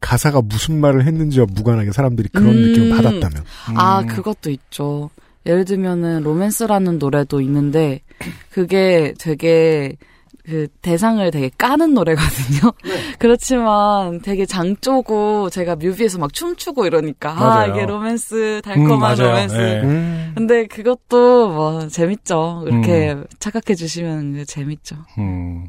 가사가 0.02 0.42
무슨 0.42 0.82
말을 0.82 1.06
했는지와 1.06 1.46
무관하게 1.50 1.92
사람들이 1.92 2.30
그런 2.30 2.50
음. 2.50 2.62
느낌을 2.64 2.90
받았다면 2.90 3.44
아, 3.76 4.02
음. 4.02 4.08
그것도 4.08 4.50
있죠. 4.50 5.10
예를 5.46 5.66
들면은 5.66 6.22
로맨스라는 6.24 7.00
노래도 7.00 7.40
있는데 7.42 8.02
그게 8.50 9.14
되게 9.18 9.96
그 10.44 10.68
대상을 10.82 11.30
되게 11.32 11.50
까는 11.58 11.94
노래거든요. 11.94 12.72
그렇지만 13.20 14.22
되게 14.22 14.46
장조고 14.46 15.50
제가 15.50 15.76
뮤비에서 15.76 16.18
막 16.18 16.34
춤추고 16.34 16.86
이러니까 16.86 17.32
아 17.32 17.36
맞아요. 17.36 17.72
이게 17.74 17.86
로맨스 17.86 18.56
음, 18.58 18.62
달콤한 18.62 19.00
맞아요. 19.00 19.30
로맨스. 19.30 19.56
예. 19.56 19.82
음. 19.84 20.32
근데 20.36 20.66
그것도 20.68 21.50
뭐 21.50 21.88
재밌죠. 21.88 22.64
이렇게 22.68 23.16
착각해 23.40 23.76
주시면 23.76 24.46
재밌죠. 24.48 24.96
음. 25.20 25.68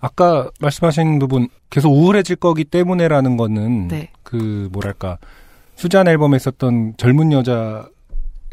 아까 0.00 0.48
말씀하신 0.60 1.18
부분 1.18 1.48
계속 1.68 1.90
우울해질 1.90 2.36
거기 2.36 2.64
때문에라는 2.64 3.36
거는 3.36 3.88
네. 3.88 4.10
그 4.22 4.68
뭐랄까 4.72 5.18
수잔 5.74 6.06
앨범에 6.08 6.36
있었던 6.36 6.94
젊은 6.96 7.32
여자 7.32 7.88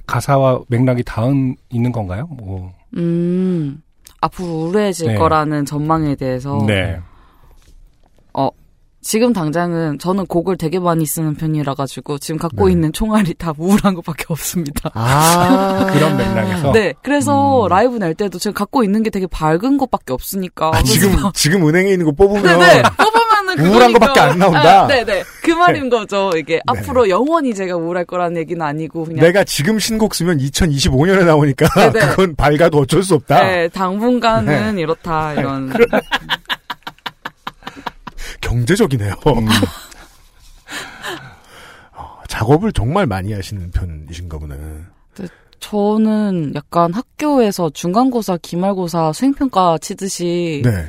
가사와 0.08 0.62
맥락이 0.70 1.04
닿은 1.04 1.58
있는 1.70 1.92
건가요? 1.92 2.28
뭐. 2.28 2.74
음. 2.96 3.82
앞으로 4.22 4.48
우울해질 4.48 5.08
네. 5.08 5.16
거라는 5.16 5.66
전망에 5.66 6.16
대해서 6.16 6.64
네. 6.68 7.00
지금 9.08 9.32
당장은 9.32 10.00
저는 10.00 10.26
곡을 10.26 10.58
되게 10.58 10.80
많이 10.80 11.06
쓰는 11.06 11.34
편이라 11.36 11.76
가지고 11.76 12.18
지금 12.18 12.38
갖고 12.38 12.66
네. 12.66 12.74
있는 12.74 12.92
총알이 12.92 13.36
다 13.36 13.54
우울한 13.58 13.94
것밖에 13.96 14.26
없습니다. 14.34 14.92
아 14.94 15.88
그런 15.94 16.18
맥락에서 16.18 16.74
네, 16.74 16.94
그래서 17.02 17.64
음. 17.64 17.70
라이브 17.70 17.96
낼 17.96 18.14
때도 18.16 18.38
지금 18.38 18.54
갖고 18.54 18.84
있는 18.84 19.04
게 19.04 19.10
되게 19.10 19.26
밝은 19.26 19.78
것밖에 19.78 20.12
없으니까. 20.12 20.72
아, 20.74 20.84
지금 20.84 21.16
지금 21.34 21.66
은행에 21.66 21.90
있는 21.90 22.06
거 22.06 22.12
뽑으면 22.18 22.44
네네 22.44 22.84
우울한 23.60 23.94
거밖에 23.94 24.20
안 24.20 24.40
나온다. 24.40 24.84
아, 24.84 24.88
네네. 24.88 25.24
그 25.44 25.52
말인 25.52 25.90
거죠. 25.90 26.32
이게 26.36 26.60
앞으로 26.68 27.10
영원히 27.10 27.54
제가 27.54 27.76
우울할 27.76 28.06
거라는 28.06 28.38
얘기는 28.38 28.62
아니고 28.64 29.06
그냥. 29.06 29.26
내가 29.26 29.44
지금 29.44 29.80
신곡 29.80 30.16
쓰면 30.16 30.40
2025년에 30.40 31.26
나오니까 31.26 31.68
네네. 31.92 32.08
그건 32.12 32.36
밝아도 32.36 32.80
어쩔 32.80 33.04
수 33.04 33.16
없다. 33.16 33.44
네, 33.44 33.68
당분간은 33.70 34.76
네. 34.76 34.82
이렇다 34.82 35.34
이런. 35.34 35.72
경제적이네요. 38.42 39.14
어, 41.94 42.20
작업을 42.28 42.72
정말 42.72 43.06
많이 43.06 43.34
하시는 43.34 43.72
편이신가 43.72 44.38
보네. 44.38 44.56
저는 45.60 46.54
약간 46.56 46.94
학교에서 46.94 47.70
중간고사, 47.72 48.38
기말고사, 48.42 49.12
수행평가 49.14 49.78
치듯이 49.80 50.62
네. 50.64 50.86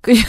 그냥 0.00 0.22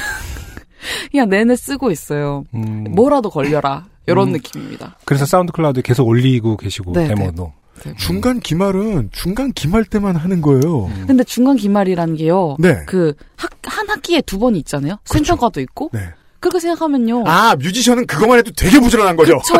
그냥 1.11 1.29
내내 1.29 1.55
쓰고 1.55 1.91
있어요. 1.91 2.43
음. 2.53 2.85
뭐라도 2.89 3.29
걸려라 3.29 3.85
이런 4.07 4.29
음. 4.29 4.33
느낌입니다. 4.33 4.97
그래서 5.05 5.25
사운드 5.25 5.51
클라우드에 5.51 5.81
계속 5.83 6.07
올리고 6.07 6.57
계시고 6.57 6.93
네, 6.93 7.07
데모도. 7.07 7.53
중간 7.97 8.39
기말은 8.39 9.09
중간 9.11 9.51
기말 9.51 9.83
때만 9.83 10.15
하는 10.15 10.41
거예요. 10.41 10.89
근데 11.07 11.23
중간 11.23 11.57
기말이라는 11.57 12.15
게요. 12.15 12.55
네. 12.59 12.77
그 12.85 13.13
학, 13.35 13.51
한 13.63 13.89
학기에 13.89 14.21
두 14.21 14.39
번이 14.39 14.59
있잖아요. 14.59 14.97
수행평가도 15.05 15.59
있고. 15.61 15.89
네. 15.91 15.99
그렇게 16.43 16.59
생각하면요. 16.59 17.23
아, 17.25 17.55
뮤지션은 17.57 18.05
그것만 18.05 18.39
해도 18.39 18.51
되게 18.55 18.77
부지런한 18.79 19.15
거죠. 19.15 19.39
그쵸. 19.39 19.53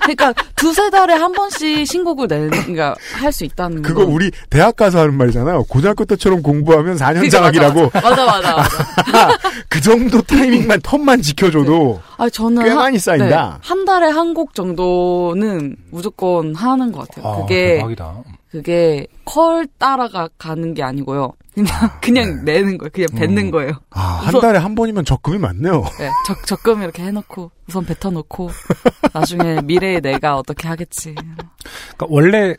그러니까 0.00 0.32
두세 0.56 0.90
달에 0.90 1.14
한 1.14 1.30
번씩 1.32 1.86
신곡을 1.86 2.26
내는, 2.26 2.50
그러니까 2.50 2.96
할 3.14 3.30
수 3.30 3.44
있다는 3.44 3.82
그거 3.82 4.04
거. 4.04 4.10
우리 4.12 4.30
대학 4.50 4.74
가서 4.74 4.98
하는 5.00 5.14
말이잖아요. 5.14 5.64
고등학교 5.68 6.04
때처럼 6.04 6.42
공부하면 6.42 6.96
4년 6.96 7.14
그게 7.16 7.28
장학이라고. 7.28 7.90
맞아, 7.94 8.24
맞아, 8.24 8.56
맞아. 8.56 9.38
그 9.68 9.80
정도 9.80 10.20
타이밍만 10.22 10.80
텀만 10.80 11.22
지켜줘도 11.22 12.00
아, 12.16 12.28
저는. 12.28 12.64
꽤 12.64 12.70
한- 12.70 12.78
많이 12.78 12.98
쌓인다. 12.98 13.26
네, 13.26 13.58
한 13.62 13.84
달에 13.84 14.08
한 14.08 14.34
곡 14.34 14.54
정도는 14.54 15.76
무조건 15.90 16.54
하는 16.54 16.90
것 16.92 17.08
같아요. 17.08 17.26
아, 17.32 17.36
그게. 17.42 17.76
대박이다. 17.76 18.14
그게 18.50 19.06
컬 19.24 19.66
따라가 19.78 20.28
가는 20.38 20.74
게 20.74 20.82
아니고요. 20.82 21.32
그냥, 21.54 21.90
그냥 22.00 22.44
내는 22.44 22.78
거예요. 22.78 22.90
그냥 22.92 23.08
뱉는 23.14 23.50
거예요. 23.50 23.72
아, 23.90 24.00
한 24.22 24.28
우선- 24.28 24.40
달에 24.40 24.58
한 24.58 24.74
번이면 24.74 25.04
적금이 25.04 25.38
많네요. 25.38 25.82
네, 25.98 26.10
적, 26.26 26.46
적금 26.46 26.82
이렇게 26.82 27.02
해놓고, 27.02 27.50
우선 27.68 27.84
뱉어놓고, 27.84 28.50
나중에 29.12 29.60
미래의 29.62 30.00
내가 30.00 30.36
어떻게 30.36 30.68
하겠지. 30.68 31.14
그러니까 31.14 32.06
원래 32.08 32.54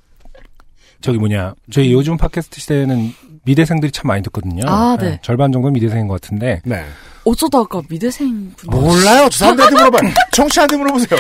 저기 1.02 1.18
뭐냐 1.18 1.56
저희 1.72 1.92
요즘 1.92 2.16
팟캐스트 2.18 2.60
시대에는 2.62 3.14
미대생들이 3.44 3.92
참 3.92 4.08
많이 4.08 4.22
듣거든요. 4.24 4.64
아, 4.68 4.96
네. 5.00 5.20
절반 5.24 5.52
정도는 5.52 5.74
미대생인 5.74 6.08
것 6.08 6.22
같은데. 6.22 6.62
네. 6.64 6.86
어쩌다가 7.24 7.82
미대생 7.89 8.52
분. 8.56 8.70
몰라요. 8.70 9.28
저 9.32 9.38
사람들한테 9.46 9.76
물어봐요. 9.78 10.12
청취한테 10.32 10.78
물어보세요. 10.78 11.20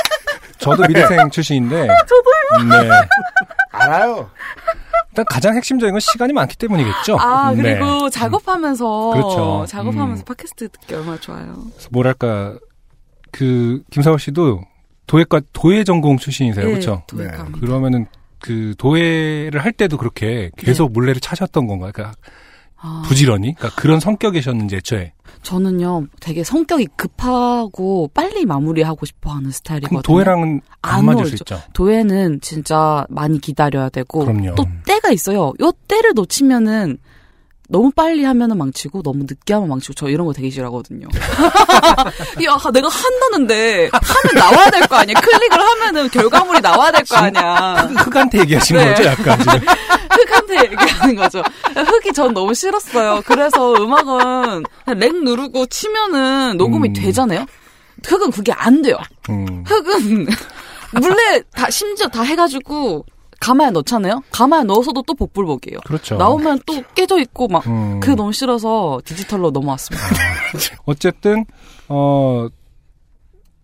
저도 0.58 0.82
미대생 0.88 1.30
출신인데. 1.30 1.86
저도요. 1.86 2.82
네. 2.82 2.88
알아요. 3.70 4.30
일단 5.10 5.24
가장 5.28 5.56
핵심적인 5.56 5.92
건 5.92 6.00
시간이 6.00 6.32
많기 6.32 6.56
때문이겠죠. 6.56 7.18
아, 7.18 7.52
네. 7.52 7.78
그리고 7.78 8.08
작업하면서. 8.10 9.10
그렇죠. 9.12 9.66
작업하면서 9.68 10.22
음. 10.22 10.24
팟캐스트 10.24 10.68
듣기 10.68 10.94
얼마나 10.94 11.18
좋아요. 11.18 11.64
뭐랄까 11.90 12.56
그 13.32 13.82
김사월 13.90 14.18
씨도 14.18 14.62
도예과 15.06 15.40
도예 15.52 15.84
전공 15.84 16.18
출신이세요, 16.18 16.64
네, 16.64 16.70
그렇죠? 16.70 17.02
도예과입니다. 17.08 17.58
그러면은 17.58 18.06
그 18.38 18.74
도예를 18.78 19.64
할 19.64 19.72
때도 19.72 19.96
그렇게 19.96 20.50
계속 20.56 20.92
물레를 20.92 21.20
차셨던 21.20 21.66
건가요? 21.66 21.90
그러니까 21.92 22.16
네. 22.24 22.30
아. 22.82 23.02
부지런히, 23.06 23.54
그러니까 23.54 23.80
그런 23.80 24.00
성격이셨는지 24.00 24.76
애초에. 24.76 25.12
저는요, 25.42 26.06
되게 26.20 26.44
성격이 26.44 26.88
급하고 26.96 28.10
빨리 28.12 28.44
마무리하고 28.46 29.06
싶어 29.06 29.30
하는 29.30 29.50
스타일이거든요. 29.50 30.02
그럼 30.02 30.02
도예랑은 30.02 30.60
안 30.82 31.04
맞을 31.04 31.26
수. 31.26 31.34
있죠. 31.34 31.60
도예는 31.72 32.40
진짜 32.40 33.06
많이 33.08 33.40
기다려야 33.40 33.88
되고 33.88 34.20
그럼요. 34.20 34.54
또 34.54 34.64
때가 34.86 35.10
있어요. 35.12 35.52
요 35.60 35.72
때를 35.88 36.12
놓치면은 36.14 36.98
너무 37.70 37.92
빨리 37.92 38.24
하면은 38.24 38.58
망치고 38.58 39.02
너무 39.02 39.18
늦게 39.28 39.54
하면 39.54 39.68
망치고 39.68 39.94
저 39.94 40.08
이런 40.08 40.26
거 40.26 40.32
되게 40.32 40.50
싫어하거든요. 40.50 41.06
야, 42.44 42.70
내가 42.72 42.88
한다는데 42.88 43.90
하면 43.92 44.34
나와야 44.34 44.70
될 44.70 44.80
거 44.88 44.96
아니야. 44.96 45.14
클릭을 45.20 45.60
하면은 45.60 46.08
결과물이 46.10 46.60
나와야 46.60 46.90
될 46.90 47.04
거 47.04 47.16
아니야. 47.16 47.88
흑한테 47.96 48.40
얘기하신 48.40 48.76
네. 48.76 48.86
거죠, 48.86 49.04
약간 49.04 49.38
지금. 49.38 49.52
흙한테 50.10 50.56
얘기하는 50.64 51.14
거죠. 51.14 51.42
흙이 51.74 52.12
전 52.12 52.34
너무 52.34 52.54
싫었어요. 52.54 53.22
그래서 53.24 53.72
음악은 53.74 54.64
rec 54.98 55.22
누르고 55.22 55.66
치면은 55.66 56.56
녹음이 56.56 56.88
음. 56.88 56.92
되잖아요. 56.92 57.46
흙은 58.04 58.32
그게 58.32 58.50
안 58.52 58.82
돼요. 58.82 58.96
음. 59.28 59.62
흙은 59.64 60.26
물레 61.00 61.42
다 61.54 61.70
심지어 61.70 62.08
다 62.08 62.22
해가지고 62.22 63.04
가마에 63.40 63.70
넣잖아요. 63.70 64.22
가마에 64.30 64.64
넣어서도 64.64 65.02
또 65.02 65.14
복불복이에요. 65.14 65.80
그렇죠. 65.84 66.16
나오면 66.16 66.60
또 66.66 66.82
깨져 66.94 67.18
있고 67.20 67.48
막 67.48 67.66
음. 67.66 67.98
그게 67.98 68.14
너무 68.14 68.32
싫어서 68.32 69.00
디지털로 69.04 69.50
넘어왔습니다. 69.50 70.06
어쨌든 70.84 71.44
어. 71.88 72.48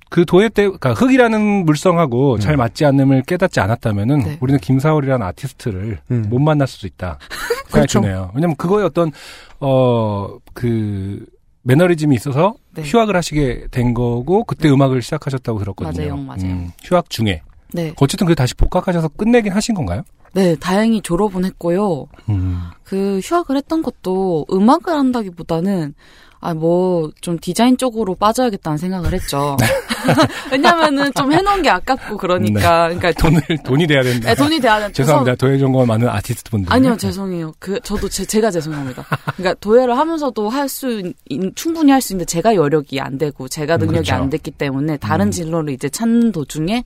그 0.08 0.24
도예 0.24 0.48
때, 0.48 0.62
그러니까 0.62 0.92
흙이라는 0.92 1.64
물성하고 1.66 2.38
잘 2.38 2.56
맞지 2.56 2.84
않음을 2.84 3.22
깨닫지 3.22 3.58
않았다면은 3.58 4.18
네. 4.20 4.38
우리는 4.40 4.60
김사월이라는 4.60 5.26
아티스트를 5.26 5.98
음. 6.12 6.26
못 6.30 6.38
만날 6.38 6.68
수도 6.68 6.86
있다. 6.86 7.18
그렇죠. 7.72 8.00
왜냐면 8.00 8.54
그거에 8.54 8.84
어떤 8.84 9.10
어그 9.58 11.26
매너리즘이 11.62 12.14
있어서 12.14 12.54
네. 12.74 12.82
휴학을 12.84 13.16
하시게 13.16 13.66
된 13.72 13.94
거고 13.94 14.44
그때 14.44 14.70
음악을 14.70 15.02
시작하셨다고 15.02 15.58
들었거든요. 15.58 16.08
맞아요, 16.08 16.22
맞아요. 16.22 16.42
음, 16.44 16.70
휴학 16.84 17.10
중에. 17.10 17.42
네, 17.72 17.92
어쨌든 18.00 18.26
그 18.26 18.34
다시 18.34 18.54
복학하셔서 18.54 19.08
끝내긴 19.08 19.52
하신 19.52 19.74
건가요? 19.74 20.02
네 20.32 20.54
다행히 20.56 21.00
졸업은 21.00 21.44
했고요. 21.46 22.08
음. 22.28 22.60
그 22.84 23.20
휴학을 23.22 23.56
했던 23.56 23.82
것도 23.82 24.46
음악을 24.52 24.92
한다기보다는 24.92 25.94
아 26.40 26.54
뭐 26.54 27.10
좀 27.20 27.38
디자인 27.38 27.76
쪽으로 27.76 28.14
빠져야겠다는 28.14 28.78
생각을 28.78 29.12
했죠. 29.12 29.56
왜냐면은 30.52 31.12
좀 31.14 31.32
해놓은 31.32 31.62
게 31.62 31.70
아깝고 31.70 32.16
그러니까 32.16 32.88
그러니까 32.88 33.12
돈을 33.12 33.40
돈이 33.64 33.86
돼야 33.86 34.02
된다. 34.02 34.28
네, 34.28 34.34
돈이 34.34 34.60
돼야 34.60 34.78
된다. 34.78 34.92
죄송합니다. 34.92 35.34
도예 35.36 35.58
전공 35.58 35.86
많은 35.86 36.08
아티스트 36.08 36.50
분들. 36.50 36.72
아니요, 36.72 36.96
죄송해요. 36.96 37.52
그 37.58 37.80
저도 37.80 38.08
제, 38.08 38.24
제가 38.24 38.50
죄송합니다. 38.50 39.04
그러니까 39.36 39.54
도예를 39.60 39.96
하면서도 39.98 40.48
할 40.48 40.68
수 40.68 41.12
충분히 41.54 41.92
할 41.92 42.00
수 42.00 42.12
있는데 42.12 42.26
제가 42.26 42.54
여력이 42.54 43.00
안 43.00 43.18
되고 43.18 43.48
제가 43.48 43.76
능력이 43.76 44.08
그렇죠. 44.08 44.14
안 44.14 44.30
됐기 44.30 44.50
때문에 44.52 44.96
다른 44.98 45.26
음. 45.26 45.30
진로를 45.30 45.72
이제 45.72 45.88
찾는 45.88 46.32
도중에 46.32 46.84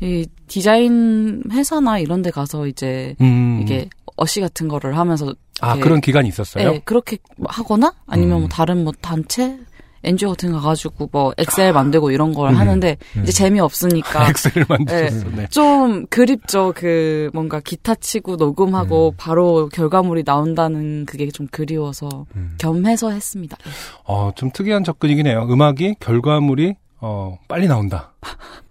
이 0.00 0.26
디자인 0.48 1.42
회사나 1.50 1.98
이런 1.98 2.22
데 2.22 2.30
가서 2.30 2.66
이제 2.66 3.14
음. 3.20 3.60
이게 3.62 3.88
어시 4.16 4.40
같은 4.40 4.68
거를 4.68 4.98
하면서 4.98 5.34
아 5.62 5.74
이렇게 5.74 5.82
그런 5.82 6.00
기간이 6.00 6.28
있었어요. 6.28 6.72
네, 6.72 6.80
그렇게 6.84 7.18
하거나 7.46 7.94
아니면 8.06 8.38
음. 8.38 8.40
뭐 8.40 8.48
다른 8.48 8.84
뭐 8.84 8.92
단체 9.00 9.58
NGO 10.04 10.30
같은 10.30 10.50
거 10.50 10.60
가가지고 10.60 11.08
뭐 11.12 11.32
엑셀 11.38 11.72
만들고 11.72 12.10
이런 12.10 12.34
걸 12.34 12.50
음. 12.50 12.56
하는데 12.56 12.96
음. 13.16 13.22
이제 13.22 13.30
재미 13.30 13.60
없으니까 13.60 14.28
엑셀을 14.30 14.66
만드셨어. 14.68 15.28
네. 15.36 15.46
좀 15.48 16.06
그립죠. 16.06 16.72
그 16.74 17.30
뭔가 17.32 17.60
기타 17.60 17.94
치고 17.94 18.36
녹음하고 18.36 19.14
바로 19.16 19.68
결과물이 19.68 20.24
나온다는 20.24 21.06
그게 21.06 21.28
좀 21.30 21.46
그리워서 21.50 22.26
겸해서 22.58 23.10
했습니다. 23.10 23.56
어, 24.04 24.32
좀 24.34 24.50
특이한 24.52 24.82
접근이긴 24.82 25.28
해요. 25.28 25.46
음악이 25.48 25.96
결과물이 26.00 26.74
어, 27.00 27.38
빨리 27.48 27.66
나온다. 27.66 28.12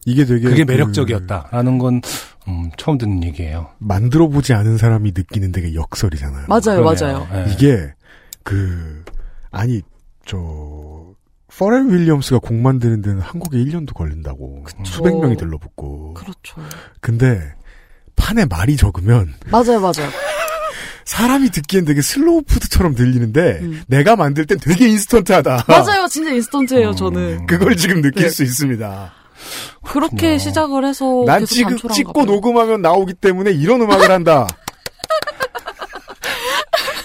이게 0.06 0.26
되게 0.26 0.50
그게 0.50 0.64
그 0.64 0.72
매력적이었다라는 0.72 1.78
건 1.78 2.02
음, 2.48 2.72
처음 2.78 2.98
듣는 2.98 3.24
얘기예요. 3.24 3.70
만들어 3.80 4.28
보지 4.28 4.54
않은 4.54 4.78
사람이 4.78 5.14
느끼는 5.16 5.52
되게 5.52 5.74
역설이잖아요. 5.76 6.46
맞아요, 6.48 6.82
그러네요. 6.84 6.84
맞아요. 6.84 7.28
네. 7.32 7.54
이게 7.54 7.94
그 8.44 9.04
아니 9.52 9.82
저 10.26 10.38
퍼렐 11.48 11.90
윌리엄스가 11.90 12.40
곡 12.40 12.56
만드는 12.56 13.02
데는 13.02 13.20
한국에 13.20 13.58
1년도 13.58 13.94
걸린다고 13.94 14.66
수백 14.86 15.16
명이 15.20 15.38
들러붙고 15.38 16.14
그렇죠. 16.14 16.62
근데 17.02 17.54
판에 18.16 18.46
말이 18.46 18.78
적으면 18.78 19.34
맞아요, 19.50 19.80
맞아요. 19.80 20.10
사람이 21.06 21.50
듣기엔 21.50 21.84
되게 21.86 22.02
슬로우 22.02 22.44
푸드처럼 22.44 22.96
들리는데 22.96 23.60
음. 23.62 23.82
내가 23.88 24.16
만들 24.16 24.46
땐 24.46 24.60
되게 24.62 24.88
인스턴트하다. 24.88 25.66
맞아요, 25.68 26.08
진짜 26.08 26.32
인스턴트예요, 26.32 26.94
저는. 26.94 27.48
그걸 27.48 27.76
지금 27.76 28.02
느낄 28.02 28.24
네. 28.24 28.30
수 28.30 28.44
있습니다. 28.44 29.12
그렇게 29.84 30.38
시작을 30.38 30.86
해서 30.86 31.24
난 31.26 31.46
지금 31.46 31.78
찍고. 31.78 32.26
녹음하면 32.26 32.82
나오기 32.82 33.14
때문에 33.16 33.52
이런 33.52 33.82
음악을 33.82 34.12
한다. 34.12 34.48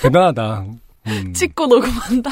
대단하다. 0.03 0.64
음. 1.09 1.32
찍고 1.32 1.66
녹음한다. 1.66 2.30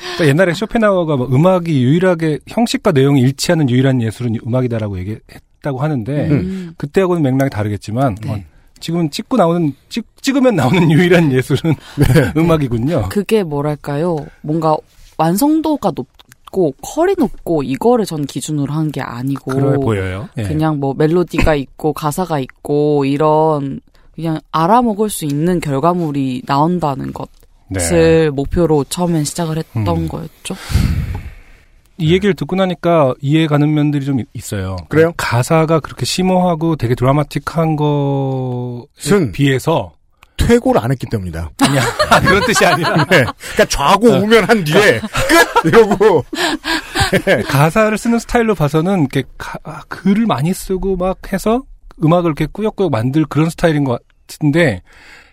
그러니까 0.00 0.26
옛날에 0.26 0.54
쇼펜하우어가 0.54 1.16
뭐 1.16 1.26
음악이 1.28 1.82
유일하게 1.82 2.38
형식과 2.48 2.92
내용이 2.92 3.20
일치하는 3.22 3.68
유일한 3.68 4.00
예술은 4.00 4.36
음악이다라고 4.46 4.98
얘기했다고 5.00 5.80
하는데 5.80 6.28
음. 6.30 6.74
그때하고는 6.76 7.22
맥락이 7.22 7.50
다르겠지만 7.50 8.14
네. 8.22 8.30
어, 8.30 8.38
지금은 8.80 9.10
찍고 9.10 9.36
나오는 9.36 9.74
찍, 9.88 10.06
찍으면 10.22 10.54
나오는 10.54 10.88
유일한 10.92 11.32
예술은 11.32 11.74
음악이군요. 12.36 13.08
그게 13.10 13.42
뭐랄까요? 13.42 14.16
뭔가 14.42 14.76
완성도가 15.16 15.90
높고 15.96 16.12
높고 16.48 16.74
컬이 16.82 17.14
높고 17.18 17.62
이거를 17.62 18.04
전 18.04 18.24
기준으로 18.26 18.72
한 18.72 18.88
게 18.88 19.02
아니고 19.02 19.50
그래 19.52 19.76
보여요. 19.76 20.28
예. 20.38 20.44
그냥 20.44 20.80
뭐 20.80 20.94
멜로디가 20.96 21.54
있고 21.54 21.92
가사가 21.92 22.38
있고 22.40 23.04
이런 23.04 23.80
그냥 24.14 24.40
알아먹을 24.50 25.10
수 25.10 25.26
있는 25.26 25.60
결과물이 25.60 26.42
나온다는 26.46 27.12
것을 27.12 27.28
네. 27.68 28.30
목표로 28.30 28.84
처음엔 28.84 29.24
시작을 29.24 29.58
했던 29.58 29.86
음. 29.86 30.08
거였죠. 30.08 30.54
이 31.98 32.12
얘기를 32.14 32.34
듣고 32.34 32.56
나니까 32.56 33.12
이해 33.20 33.46
가는 33.46 33.72
면들이 33.74 34.06
좀 34.06 34.18
있어요. 34.32 34.76
그래요? 34.88 35.12
가사가 35.18 35.80
그렇게 35.80 36.06
심오하고 36.06 36.76
되게 36.76 36.94
드라마틱한 36.94 37.76
것에 37.76 38.86
승. 38.96 39.32
비해서 39.32 39.92
퇴고를 40.48 40.80
안 40.82 40.90
했기 40.90 41.06
때문이다. 41.10 41.50
아니야 41.60 41.82
그런 42.26 42.44
뜻이 42.46 42.64
아니라 42.64 42.96
네. 43.06 43.24
그러니까 43.24 43.64
좌고 43.68 44.08
우면 44.08 44.44
한 44.44 44.64
뒤에 44.64 45.00
끝 45.00 45.66
이러고 45.66 46.24
가사를 47.48 47.96
쓰는 47.98 48.18
스타일로 48.18 48.54
봐서는 48.54 49.00
이렇게 49.00 49.24
가- 49.36 49.58
아, 49.64 49.80
글을 49.88 50.26
많이 50.26 50.52
쓰고 50.54 50.96
막 50.96 51.18
해서 51.32 51.62
음악을 52.02 52.28
이렇게 52.28 52.46
꾸역꾸역 52.46 52.90
만들 52.90 53.24
그런 53.26 53.50
스타일인 53.50 53.84
것 53.84 54.00
같은데 54.26 54.82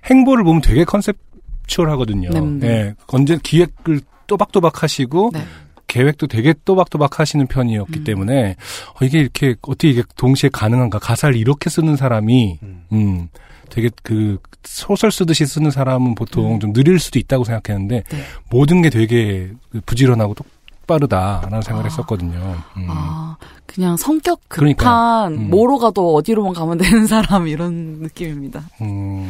행보를 0.05 0.43
보면 0.43 0.61
되게 0.61 0.83
컨셉추얼하거든요. 0.83 2.29
네, 2.31 2.39
네. 2.41 2.67
예, 2.67 2.95
언제 3.07 3.37
기획을 3.41 4.01
또박또박 4.27 4.83
하시고 4.83 5.31
네. 5.33 5.45
계획도 5.87 6.27
되게 6.27 6.53
또박또박 6.65 7.19
하시는 7.19 7.45
편이었기 7.47 7.99
음. 7.99 8.03
때문에 8.03 8.55
어, 8.99 9.05
이게 9.05 9.19
이렇게 9.19 9.55
어떻게 9.61 9.89
이게 9.89 10.03
동시에 10.17 10.49
가능한가 10.51 10.97
가사를 10.99 11.35
이렇게 11.37 11.69
쓰는 11.69 11.95
사람이 11.95 12.59
음, 12.91 13.29
되게 13.75 13.89
그 14.03 14.37
소설 14.63 15.11
쓰듯이 15.11 15.45
쓰는 15.45 15.69
사람은 15.69 16.15
보통 16.15 16.61
좀 16.61 16.71
느릴 16.71 16.97
수도 16.97 17.19
있다고 17.19 17.43
생각했는데 17.43 17.97
음. 17.97 18.03
네. 18.09 18.23
모든 18.49 18.81
게 18.81 18.89
되게 18.89 19.51
그 19.69 19.81
부지런하고 19.85 20.33
똑바르다라는 20.33 21.61
생각을 21.61 21.83
아. 21.83 21.91
했었거든요. 21.91 22.55
음. 22.77 22.87
아, 22.89 23.35
그냥 23.65 23.97
성격 23.97 24.39
급한 24.47 24.75
그러니까요. 24.75 25.27
음. 25.27 25.49
뭐로 25.49 25.77
가도 25.77 26.15
어디로만 26.15 26.53
가면 26.53 26.77
되는 26.77 27.05
사람 27.05 27.49
이런 27.49 27.99
느낌입니다. 27.99 28.63
음, 28.79 29.29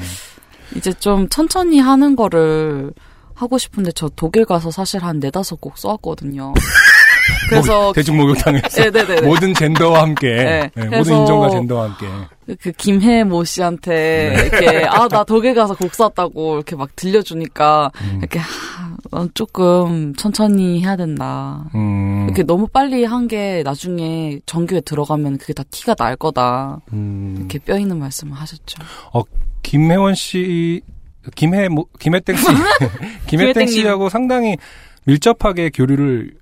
이제 0.75 0.93
좀 0.93 1.27
천천히 1.27 1.79
하는 1.79 2.15
거를 2.15 2.93
하고 3.33 3.57
싶은데 3.57 3.93
저 3.93 4.11
독일 4.15 4.45
가서 4.45 4.69
사실 4.69 5.03
한 5.03 5.19
네다섯 5.19 5.59
곡 5.59 5.79
써왔거든요. 5.79 6.53
그래서 7.49 7.91
대중 7.93 8.17
목욕탕에서 8.17 8.67
네, 8.83 8.91
네, 8.91 9.05
네, 9.05 9.15
네. 9.15 9.21
모든 9.27 9.53
젠더와 9.53 10.01
함께 10.03 10.27
네, 10.35 10.71
네, 10.75 10.97
모든 10.97 11.17
인종과 11.17 11.49
젠더와 11.49 11.83
함께 11.85 12.05
그 12.61 12.71
김혜모 12.71 13.43
씨한테 13.43 14.33
이렇게 14.51 14.85
아 14.85 15.07
나 15.07 15.23
독일 15.23 15.53
가서 15.55 15.75
곡 15.75 15.93
썼다고 15.95 16.55
이렇게 16.55 16.75
막 16.75 16.95
들려주니까 16.95 17.91
음. 18.01 18.17
이렇게 18.19 18.37
하, 18.39 18.47
난 19.11 19.29
조금 19.33 20.13
천천히 20.15 20.81
해야 20.83 20.95
된다. 20.95 21.65
음, 21.75 22.25
이렇게 22.25 22.43
너무 22.43 22.67
빨리 22.67 23.03
한 23.05 23.25
게 23.27 23.63
나중에 23.63 24.39
정규에 24.45 24.81
들어가면 24.81 25.39
그게 25.39 25.53
다 25.53 25.63
티가 25.71 25.95
날 25.95 26.15
거다. 26.15 26.81
음. 26.93 27.35
이렇게 27.39 27.57
뼈 27.59 27.79
있는 27.79 27.97
말씀을 27.97 28.33
하셨죠. 28.33 28.77
김혜원 29.63 30.13
씨, 30.13 30.81
김혜, 31.35 31.67
뭐, 31.69 31.85
김혜땡 31.99 32.35
씨, 32.35 32.45
김혜땡. 33.25 33.65
씨하고 33.67 34.09
상당히 34.09 34.57
밀접하게 35.05 35.71
교류를 35.73 36.33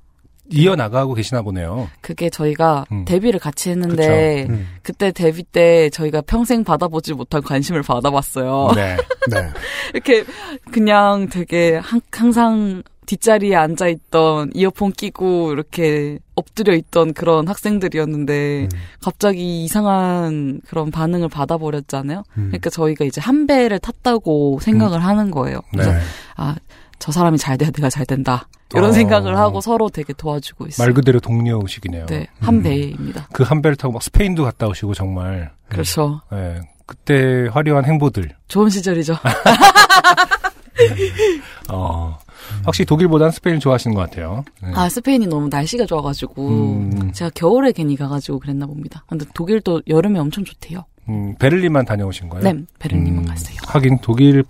이어나가고 0.49 1.13
계시나 1.13 1.41
보네요. 1.41 1.89
그게 2.01 2.29
저희가 2.29 2.85
음. 2.91 3.05
데뷔를 3.05 3.39
같이 3.39 3.69
했는데 3.69 4.45
음. 4.49 4.67
그때 4.81 5.11
데뷔 5.11 5.43
때 5.43 5.89
저희가 5.89 6.21
평생 6.21 6.63
받아보지 6.63 7.13
못한 7.13 7.41
관심을 7.41 7.81
받아봤어요. 7.81 8.71
네. 8.75 8.97
네. 9.29 9.49
이렇게 9.93 10.23
그냥 10.71 11.29
되게 11.29 11.77
항, 11.77 12.01
항상 12.11 12.83
뒷자리에 13.05 13.55
앉아 13.55 13.87
있던 13.87 14.51
이어폰 14.53 14.93
끼고 14.93 15.51
이렇게 15.51 16.19
엎드려 16.35 16.73
있던 16.73 17.13
그런 17.13 17.47
학생들이었는데 17.47 18.63
음. 18.63 18.69
갑자기 19.01 19.63
이상한 19.63 20.61
그런 20.67 20.89
반응을 20.91 21.29
받아버렸잖아요. 21.29 22.23
음. 22.37 22.45
그러니까 22.47 22.69
저희가 22.69 23.05
이제 23.05 23.21
한 23.21 23.45
배를 23.45 23.79
탔다고 23.79 24.59
생각을 24.61 25.03
하는 25.03 25.31
거예요. 25.31 25.59
그래서 25.71 25.91
네. 25.91 25.99
아, 26.37 26.55
저 27.03 27.11
사람이 27.11 27.37
잘 27.37 27.57
돼야 27.57 27.69
내가 27.69 27.89
잘 27.89 28.05
된다. 28.05 28.47
이런 28.73 28.91
어. 28.91 28.93
생각을 28.93 29.37
하고 29.37 29.59
서로 29.59 29.89
되게 29.89 30.13
도와주고 30.13 30.67
있어요. 30.67 30.87
말 30.87 30.93
그대로 30.93 31.19
동료식이네요. 31.19 32.05
네, 32.05 32.27
한 32.39 32.55
음. 32.55 32.63
배입니다. 32.63 33.27
그 33.33 33.43
한 33.43 33.61
배를 33.61 33.75
타고 33.75 33.91
막 33.91 34.01
스페인도 34.01 34.45
갔다 34.45 34.67
오시고 34.67 34.93
정말. 34.93 35.51
그렇죠. 35.67 36.21
네. 36.31 36.61
그때 36.85 37.49
화려한 37.51 37.83
행보들. 37.83 38.29
좋은 38.47 38.69
시절이죠. 38.69 39.17
어. 41.69 42.17
확실히 42.63 42.85
독일보다는 42.85 43.31
스페인을 43.31 43.59
좋아하시는 43.59 43.93
것 43.95 44.09
같아요. 44.09 44.45
네. 44.61 44.71
아, 44.73 44.87
스페인이 44.87 45.27
너무 45.27 45.49
날씨가 45.49 45.85
좋아가지고, 45.85 46.47
음. 46.47 47.11
제가 47.11 47.31
겨울에 47.35 47.73
괜히 47.73 47.97
가가지고 47.97 48.39
그랬나 48.39 48.65
봅니다. 48.65 49.03
근데 49.09 49.25
독일도 49.33 49.81
여름에 49.89 50.19
엄청 50.19 50.45
좋대요. 50.45 50.85
음, 51.09 51.35
베를린만 51.37 51.83
다녀오신 51.83 52.29
거예요? 52.29 52.43
네, 52.49 52.63
베를린만 52.79 53.23
음, 53.23 53.25
갔어요. 53.25 53.57
하긴 53.67 53.99
독일의 53.99 54.45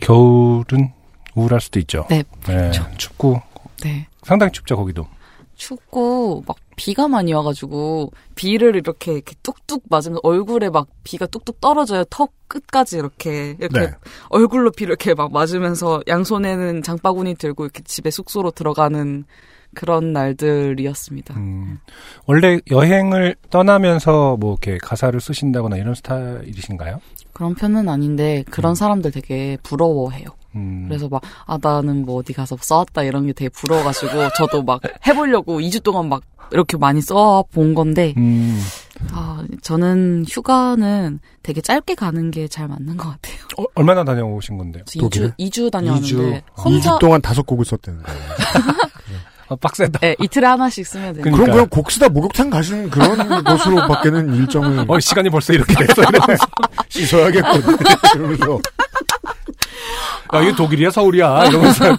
겨울은 0.00 0.97
우울할 1.38 1.60
수도 1.60 1.78
있죠. 1.80 2.06
네, 2.10 2.22
네, 2.46 2.70
춥고 2.96 3.40
네. 3.82 4.06
상당히 4.22 4.52
춥죠 4.52 4.76
거기도. 4.76 5.06
춥고, 5.58 6.44
막 6.46 6.56
비가 6.76 7.08
많이 7.08 7.32
와가지고, 7.32 8.12
비를 8.36 8.76
이렇게, 8.76 9.14
이렇게 9.14 9.34
뚝뚝 9.42 9.82
맞으면서 9.90 10.20
얼굴에 10.22 10.70
막 10.70 10.86
비가 11.02 11.26
뚝뚝 11.26 11.60
떨어져요. 11.60 12.04
턱 12.10 12.32
끝까지 12.46 12.96
이렇게, 12.96 13.56
이렇게 13.58 13.80
네. 13.80 13.90
얼굴로 14.28 14.70
비를 14.70 14.90
이렇게 14.90 15.14
막 15.14 15.32
맞으면서 15.32 16.00
양손에는 16.06 16.82
장바구니 16.82 17.34
들고 17.34 17.64
이렇게 17.64 17.82
집에 17.82 18.10
숙소로 18.10 18.52
들어가는 18.52 19.24
그런 19.74 20.12
날들이었습니다. 20.12 21.34
음, 21.34 21.78
원래 22.24 22.60
여행을 22.70 23.34
떠나면서 23.50 24.36
뭐 24.38 24.52
이렇게 24.52 24.78
가사를 24.78 25.20
쓰신다거나 25.20 25.76
이런 25.76 25.94
스타일이신가요? 25.94 27.00
그런 27.32 27.56
편은 27.56 27.88
아닌데, 27.88 28.44
그런 28.48 28.76
사람들 28.76 29.10
되게 29.10 29.58
부러워해요. 29.64 30.37
음, 30.58 30.84
그래서 30.88 31.08
막, 31.08 31.22
아, 31.46 31.58
나는 31.60 32.04
뭐 32.04 32.16
어디 32.16 32.32
가서 32.32 32.56
써왔다 32.60 33.02
이런 33.04 33.26
게 33.26 33.32
되게 33.32 33.48
부러워가지고, 33.48 34.28
저도 34.36 34.62
막 34.62 34.80
해보려고 35.06 35.60
2주 35.60 35.82
동안 35.82 36.08
막 36.08 36.22
이렇게 36.50 36.76
많이 36.76 37.00
써본 37.00 37.74
건데, 37.74 38.14
음, 38.16 38.60
아, 39.12 39.44
저는 39.62 40.24
휴가는 40.28 41.20
되게 41.42 41.60
짧게 41.60 41.94
가는 41.94 42.30
게 42.30 42.48
잘 42.48 42.66
맞는 42.68 42.96
것 42.96 43.08
같아요. 43.10 43.36
어, 43.58 43.64
얼마나 43.74 44.02
다녀오신 44.04 44.56
건데요? 44.58 44.84
2주, 44.84 45.00
독일? 45.00 45.32
2주 45.38 45.70
다녀왔는데, 45.70 46.42
2주. 46.56 46.64
혼자, 46.64 46.90
2주 46.96 46.98
동안 46.98 47.20
다섯 47.20 47.44
곡을 47.46 47.64
썼다는 47.64 48.02
거예요. 48.02 48.20
아, 49.50 49.56
빡세다. 49.56 50.00
네, 50.00 50.14
이틀에 50.20 50.46
하나씩 50.46 50.86
쓰면 50.86 51.14
돼요. 51.14 51.22
그러니까. 51.22 51.42
그럼 51.42 51.54
그냥 51.56 51.68
곡 51.70 51.90
쓰다 51.90 52.10
목욕탕 52.10 52.50
가시는 52.50 52.90
그런 52.90 53.16
것으로 53.44 53.76
밖에는 53.88 54.34
일정을 54.34 54.84
어, 54.88 55.00
시간이 55.00 55.30
벌써 55.30 55.54
이렇게 55.54 55.74
됐어. 55.74 56.02
이러면서. 56.02 56.46
씻어야겠군. 56.90 57.76
이러면서 58.14 58.58
야, 60.34 60.40
이게 60.42 60.54
독일이야, 60.54 60.90
서울이야. 60.90 61.46
이러면서. 61.46 61.84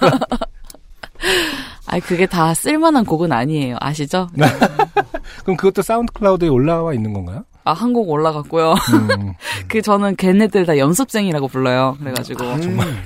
아니, 1.88 2.02
그게 2.02 2.26
다 2.28 2.54
쓸만한 2.54 3.04
곡은 3.06 3.32
아니에요. 3.32 3.78
아시죠? 3.80 4.28
그럼 5.44 5.58
그것도 5.58 5.82
사운드 5.82 6.12
클라우드에 6.14 6.48
올라와 6.50 6.94
있는 6.94 7.14
건가요? 7.14 7.44
아, 7.66 7.74
한 7.74 7.94
곡 7.94 8.10
올라갔고요. 8.10 8.74
음, 8.94 9.34
그 9.68 9.82
저는 9.82 10.16
걔네들 10.16 10.66
다 10.66 10.78
연습생이라고 10.78 11.48
불러요. 11.48 11.98
그래가지고 12.00 12.44
아, 12.46 12.58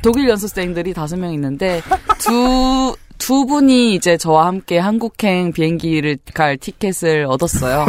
독일 0.01 0.29
연습생들이 0.29 0.93
다섯 0.93 1.17
명 1.17 1.33
있는데 1.33 1.81
두 2.19 2.95
두 3.23 3.45
분이 3.45 3.95
이제 3.95 4.17
저와 4.17 4.47
함께 4.47 4.77
한국행 4.77 5.53
비행기를 5.53 6.17
갈 6.33 6.57
티켓을 6.57 7.25
얻었어요. 7.25 7.85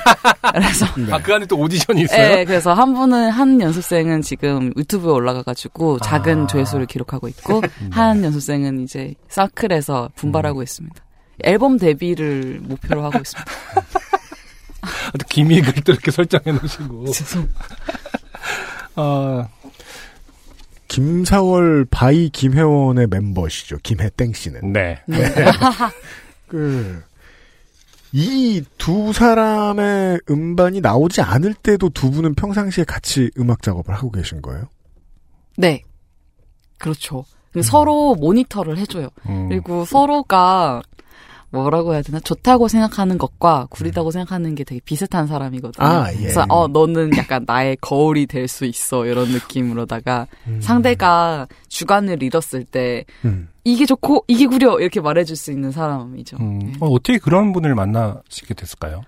그래서 0.54 0.86
아, 1.10 1.18
그 1.20 1.34
안에 1.34 1.44
또 1.44 1.58
오디션이 1.58 2.04
있어요? 2.04 2.36
네, 2.36 2.44
그래서 2.46 2.72
한 2.72 2.94
분은 2.94 3.28
한 3.28 3.60
연습생은 3.60 4.22
지금 4.22 4.72
유튜브에 4.78 5.10
올라가가지고 5.12 5.98
작은 5.98 6.44
아. 6.44 6.46
조회수를 6.46 6.86
기록하고 6.86 7.28
있고 7.28 7.60
한 7.90 8.24
연습생은 8.24 8.80
이제 8.80 9.14
사클에서 9.28 10.08
분발하고 10.14 10.62
있습니다. 10.62 10.96
앨범 11.44 11.76
데뷔를 11.76 12.60
목표로 12.62 13.04
하고 13.04 13.18
있습니다. 13.18 13.52
또 15.20 15.26
기믹을 15.28 15.74
또 15.84 15.92
이렇게 15.92 16.10
설정해 16.10 16.58
놓으시고. 16.58 17.04
죄송. 17.12 17.46
어, 18.96 19.46
김사월 20.88 21.84
바이 21.90 22.28
김해원의 22.30 23.06
멤버시죠. 23.08 23.76
김해땡 23.82 24.32
씨는. 24.32 24.72
네. 24.72 25.00
그, 26.48 27.02
이 28.12 28.62
두 28.78 29.12
사람의 29.12 30.20
음반이 30.30 30.80
나오지 30.80 31.20
않을 31.20 31.52
때도 31.52 31.90
두 31.90 32.10
분은 32.10 32.34
평상시에 32.34 32.84
같이 32.84 33.30
음악 33.38 33.60
작업을 33.62 33.94
하고 33.94 34.10
계신 34.10 34.40
거예요? 34.40 34.64
네, 35.58 35.82
그렇죠. 36.78 37.24
서로 37.62 38.14
모니터를 38.14 38.78
해줘요. 38.78 39.08
음. 39.28 39.48
그리고 39.50 39.84
서로가 39.84 40.80
뭐라고 41.50 41.94
해야 41.94 42.02
되나 42.02 42.20
좋다고 42.20 42.68
생각하는 42.68 43.16
것과 43.16 43.68
구리다고 43.70 44.10
생각하는 44.10 44.54
게 44.54 44.64
되게 44.64 44.80
비슷한 44.84 45.26
사람이거든요. 45.26 45.86
음. 45.86 45.90
아, 45.90 46.12
예. 46.12 46.16
그래서 46.18 46.44
어 46.48 46.68
너는 46.68 47.16
약간 47.16 47.44
나의 47.46 47.76
거울이 47.80 48.26
될 48.26 48.48
수 48.48 48.64
있어 48.66 49.06
이런 49.06 49.28
느낌으로다가 49.28 50.26
음. 50.46 50.60
상대가 50.60 51.46
주관을 51.68 52.22
잃었을 52.22 52.64
때 52.64 53.04
음. 53.24 53.48
이게 53.64 53.84
좋고 53.86 54.24
이게 54.28 54.46
구려 54.46 54.78
이렇게 54.80 55.00
말해줄 55.00 55.36
수 55.36 55.50
있는 55.52 55.70
사람이죠. 55.70 56.36
음, 56.40 56.74
어, 56.80 56.86
어떻게 56.88 57.18
그런 57.18 57.52
분을 57.52 57.74
만나시게 57.74 58.54
됐을까요? 58.54 59.02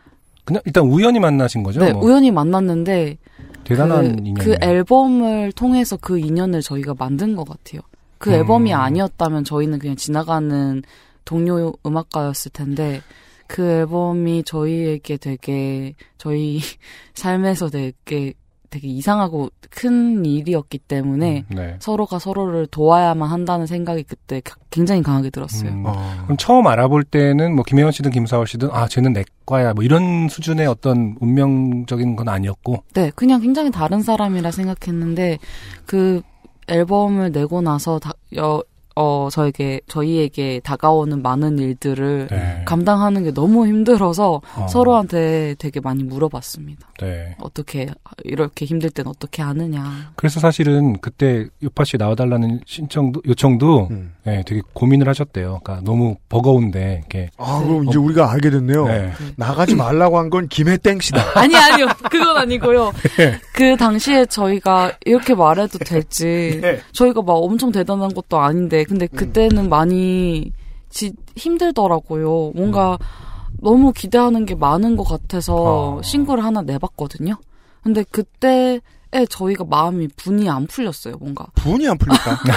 그냥 0.45 0.63
일단 0.67 0.85
우연히 0.85 1.21
만나신 1.21 1.63
거죠? 1.63 1.81
네, 1.81 1.93
뭐 1.93 2.05
우연히 2.05 2.31
만났는데 2.31 3.17
대단한 3.65 4.17
그, 4.17 4.23
인연. 4.23 4.35
그 4.35 4.57
앨범을 4.61 5.53
통해서 5.53 5.97
그 5.99 6.19
인연을 6.19 6.61
저희가 6.63 6.95
만든 6.99 7.37
것 7.37 7.49
같아요. 7.49 7.81
그 8.19 8.31
음. 8.31 8.35
앨범이 8.35 8.75
아니었다면 8.75 9.45
저희는 9.45 9.79
그냥 9.79 9.97
지나가는 9.97 10.83
동료 11.25 11.75
음악가였을 11.85 12.53
텐데 12.53 13.03
그 13.47 13.63
앨범이 13.69 14.45
저희에게 14.45 15.17
되게 15.17 15.95
저희 16.19 16.61
삶에서 17.15 17.69
되게 17.69 18.35
되게 18.71 18.87
이상하고 18.87 19.51
큰 19.69 20.25
일이었기 20.25 20.79
때문에 20.79 21.45
네. 21.49 21.77
서로가 21.81 22.21
서로를 22.21 22.69
도와야만 22.69 23.29
한다는 23.29 23.67
생각이 23.67 24.05
그때 24.05 24.41
굉장히 24.71 25.03
강하게 25.03 25.31
들었어요. 25.31 25.71
음, 25.71 25.83
그럼 26.23 26.37
처음 26.39 26.69
알아볼 26.69 27.03
때는 27.03 27.55
뭐 27.55 27.65
김혜원 27.65 27.91
씨든 27.91 28.13
김사월 28.13 28.47
씨든 28.47 28.71
아 28.71 28.87
쟤는 28.87 29.13
내과야 29.13 29.75
뭐 29.75 29.83
이런 29.83 30.29
수준의 30.29 30.69
어떤 30.69 31.17
운명적인 31.21 32.15
건 32.15 32.29
아니었고 32.29 32.85
네, 32.95 33.11
그냥 33.17 33.41
굉장히 33.41 33.73
다른 33.73 34.03
사람이라 34.03 34.53
생각했는데 34.53 35.39
그 35.85 36.23
앨범을 36.69 37.33
내고 37.33 37.61
나서 37.61 37.99
다, 37.99 38.13
여, 38.37 38.63
어 39.03 39.29
저에게 39.31 39.81
저희에게 39.89 40.61
다가오는 40.63 41.23
많은 41.23 41.59
일들을 41.59 42.29
네. 42.31 42.63
감당하는 42.67 43.25
게 43.25 43.33
너무 43.33 43.67
힘들어서 43.67 44.43
어. 44.57 44.67
서로한테 44.69 45.55
되게 45.59 45.81
많이 45.81 46.03
물어봤습니다. 46.05 46.89
네. 47.01 47.35
어떻게 47.41 47.89
이렇게 48.25 48.67
힘들 48.67 48.91
땐 48.91 49.07
어떻게 49.07 49.41
하느냐. 49.43 50.13
그래서 50.17 50.39
사실은 50.41 50.99
그때 51.01 51.47
요파 51.63 51.85
씨 51.85 51.97
나와달라는 51.97 52.61
신청도 52.67 53.23
요청도 53.27 53.89
음. 53.91 54.13
네, 54.25 54.43
되게 54.47 54.61
고민을 54.75 55.09
하셨대요. 55.09 55.61
그러니까 55.65 55.81
너무 55.85 56.17
버거운데 56.29 56.99
이렇게 57.01 57.31
아, 57.39 57.59
그럼 57.65 57.89
이제 57.89 57.97
우리가 57.99 58.31
알게 58.31 58.51
됐네요. 58.51 58.87
네. 58.87 59.13
나가지 59.37 59.75
말라고 59.77 60.19
한 60.19 60.31
건 60.31 60.47
김혜땡 60.47 61.01
씨다. 61.01 61.23
아니 61.41 61.57
아니요 61.57 61.87
그건 62.11 62.37
아니고요. 62.37 62.93
그 63.55 63.77
당시에 63.77 64.27
저희가 64.27 64.93
이렇게 65.07 65.35
말해도 65.35 65.79
될지 65.79 66.59
네. 66.63 66.81
저희가 66.93 67.23
막 67.23 67.33
엄청 67.33 67.73
대단한 67.73 68.13
것도 68.15 68.39
아닌데 68.39 68.85
근데 68.91 69.07
그때는 69.07 69.69
많이 69.69 70.51
지, 70.89 71.13
힘들더라고요. 71.37 72.51
뭔가 72.57 72.99
너무 73.61 73.93
기대하는 73.93 74.47
게 74.47 74.57
많은 74.57 74.97
것 74.97 75.05
같아서 75.05 76.03
싱글을 76.03 76.45
하나 76.45 76.63
내봤거든요. 76.63 77.37
근데 77.85 78.03
그때에 78.03 78.81
저희가 79.29 79.63
마음이 79.65 80.09
분이 80.17 80.51
안 80.51 80.67
풀렸어요. 80.67 81.19
뭔가 81.21 81.47
분이 81.55 81.89
안 81.89 81.97
풀릴까? 81.99 82.39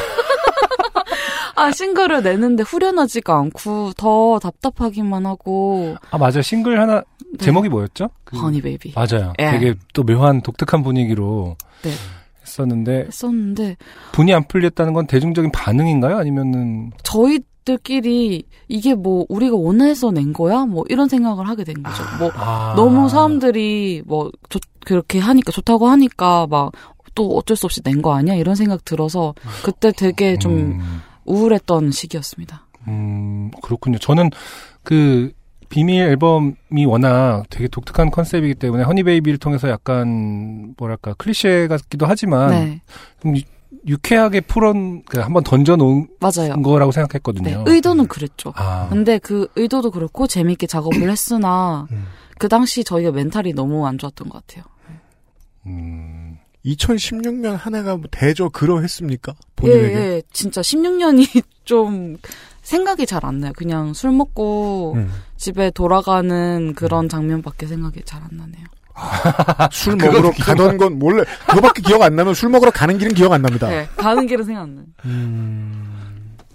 아 1.55 1.71
싱글을 1.71 2.23
내는데 2.23 2.63
후련하지가 2.63 3.37
않고 3.37 3.93
더 3.95 4.39
답답하기만 4.39 5.27
하고 5.27 5.95
아 6.09 6.17
맞아요 6.17 6.41
싱글 6.41 6.79
하나 6.79 7.03
제목이 7.39 7.69
뭐였죠? 7.69 8.09
그- 8.23 8.37
Honey 8.39 8.61
Baby 8.63 8.93
맞아요. 8.95 9.33
예. 9.39 9.51
되게 9.51 9.75
또 9.93 10.01
묘한 10.03 10.41
독특한 10.41 10.81
분위기로 10.81 11.57
네. 11.83 11.91
했었는데 12.43 13.05
했었는데 13.07 13.77
분이 14.11 14.33
안 14.33 14.47
풀렸다는 14.47 14.93
건 14.93 15.07
대중적인 15.07 15.51
반응인가요? 15.51 16.17
아니면은 16.17 16.91
저희 17.03 17.39
들끼리 17.65 18.43
이게 18.67 18.93
뭐 18.93 19.25
우리가 19.29 19.55
원해서 19.55 20.11
낸 20.11 20.33
거야? 20.33 20.65
뭐 20.65 20.83
이런 20.89 21.07
생각을 21.07 21.47
하게 21.47 21.63
된 21.63 21.81
거죠. 21.81 22.03
뭐 22.19 22.29
아. 22.35 22.73
너무 22.75 23.07
사람들이 23.07 24.03
뭐 24.05 24.29
좋, 24.49 24.59
그렇게 24.85 25.17
하니까 25.19 25.51
좋다고 25.53 25.87
하니까 25.87 26.47
막 26.47 26.73
또 27.15 27.37
어쩔 27.37 27.55
수 27.55 27.65
없이 27.67 27.81
낸 27.83 28.01
거 28.01 28.13
아니야? 28.13 28.33
이런 28.35 28.55
생각 28.55 28.83
들어서 28.85 29.33
그때 29.63 29.91
되게 29.91 30.37
좀 30.37 30.81
우울했던 31.25 31.91
시기였습니다. 31.91 32.65
음, 32.87 33.51
그렇군요. 33.61 33.97
저는 33.99 34.31
그 34.83 35.31
비밀 35.73 36.01
앨범이 36.03 36.85
워낙 36.85 37.45
되게 37.49 37.67
독특한 37.67 38.11
컨셉이기 38.11 38.53
때문에 38.53 38.83
허니베이비를 38.83 39.39
통해서 39.39 39.69
약간 39.69 40.75
뭐랄까 40.77 41.15
클리셰 41.15 41.67
같기도 41.67 42.05
하지만 42.05 42.51
네. 42.51 42.81
좀 43.23 43.35
유- 43.35 43.41
유쾌하게 43.87 44.41
풀은 44.41 45.01
그 45.05 45.19
한번 45.19 45.43
던져 45.43 45.75
놓은 45.75 46.09
맞아요. 46.19 46.61
거라고 46.61 46.91
생각했거든요. 46.91 47.43
네, 47.43 47.63
의도는 47.65 48.07
그랬죠. 48.07 48.53
아. 48.55 48.87
근데 48.91 49.17
그 49.17 49.47
의도도 49.55 49.89
그렇고 49.89 50.27
재밌게 50.27 50.67
작업을 50.67 51.09
했으나 51.09 51.87
음. 51.91 52.05
그 52.37 52.47
당시 52.49 52.83
저희가 52.83 53.11
멘탈이 53.11 53.53
너무 53.53 53.87
안 53.87 53.97
좋았던 53.97 54.29
것 54.29 54.45
같아요. 54.45 54.65
2016년 56.65 57.57
한 57.57 57.75
해가 57.75 57.97
뭐 57.97 58.05
대저 58.11 58.49
그러했습니까? 58.49 59.33
예, 59.33 59.45
본인에게? 59.55 59.95
예, 59.95 60.21
진짜 60.31 60.61
16년이 60.61 61.43
좀 61.65 62.17
생각이 62.63 63.05
잘 63.05 63.23
안 63.25 63.39
나요. 63.39 63.51
그냥 63.55 63.93
술 63.93 64.11
먹고 64.11 64.93
음. 64.95 65.11
집에 65.37 65.69
돌아가는 65.71 66.73
그런 66.75 67.07
장면밖에 67.09 67.67
생각이 67.67 68.01
잘 68.05 68.21
안 68.23 68.29
나네요. 68.37 68.65
술 69.71 69.95
먹으러 69.95 70.31
가던 70.31 70.77
건 70.77 70.99
몰래 70.99 71.23
그거밖에 71.47 71.81
기억 71.81 72.01
안 72.03 72.15
나면 72.15 72.33
술 72.35 72.49
먹으러 72.49 72.69
가는 72.71 72.97
길은 72.97 73.13
기억 73.15 73.31
안 73.33 73.41
납니다. 73.41 73.67
네, 73.69 73.87
가는 73.97 74.25
길은 74.27 74.45
생각 74.45 74.61
안 74.63 74.75
나요. 74.75 74.85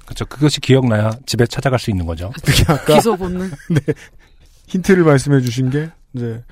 그렇죠. 0.04 0.24
그것이 0.26 0.60
기억나야 0.60 1.10
집에 1.26 1.46
찾아갈 1.46 1.78
수 1.78 1.90
있는 1.90 2.06
거죠. 2.06 2.32
특히 2.42 2.64
아까 2.68 2.94
기소 2.94 3.16
본능. 3.16 3.50
네. 3.70 3.80
힌트를 4.68 5.04
말씀해 5.04 5.40
주신 5.40 5.70
게 5.70 5.90
이제 6.14 6.42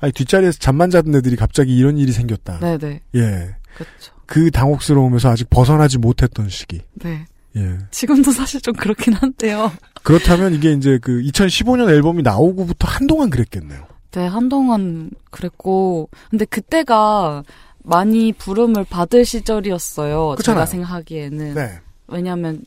아니 0.00 0.12
뒷자리에서 0.12 0.58
잠만 0.58 0.90
자던 0.90 1.14
애들이 1.16 1.36
갑자기 1.36 1.76
이런 1.76 1.98
일이 1.98 2.12
생겼다. 2.12 2.58
네 2.60 2.78
네. 2.78 3.00
예. 3.16 3.56
그렇죠. 3.74 4.12
그 4.26 4.50
당혹스러우면서 4.50 5.28
아직 5.30 5.50
벗어나지 5.50 5.98
못했던 5.98 6.48
시기. 6.48 6.82
네. 6.94 7.26
예. 7.56 7.78
지금도 7.90 8.32
사실 8.32 8.60
좀 8.60 8.74
그렇긴 8.74 9.14
한데요. 9.14 9.72
그렇다면 10.02 10.54
이게 10.54 10.72
이제 10.72 10.98
그 11.00 11.20
2015년 11.22 11.88
앨범이 11.88 12.22
나오고부터 12.22 12.88
한동안 12.88 13.30
그랬겠네요. 13.30 13.86
네, 14.12 14.26
한동안 14.26 15.10
그랬고, 15.30 16.10
근데 16.30 16.44
그때가 16.44 17.44
많이 17.82 18.32
부름을 18.32 18.84
받을 18.84 19.24
시절이었어요. 19.24 20.34
그렇잖아요. 20.36 20.64
제가 20.64 20.66
생각하기에는. 20.66 21.54
네. 21.54 21.80
왜냐하면 22.08 22.64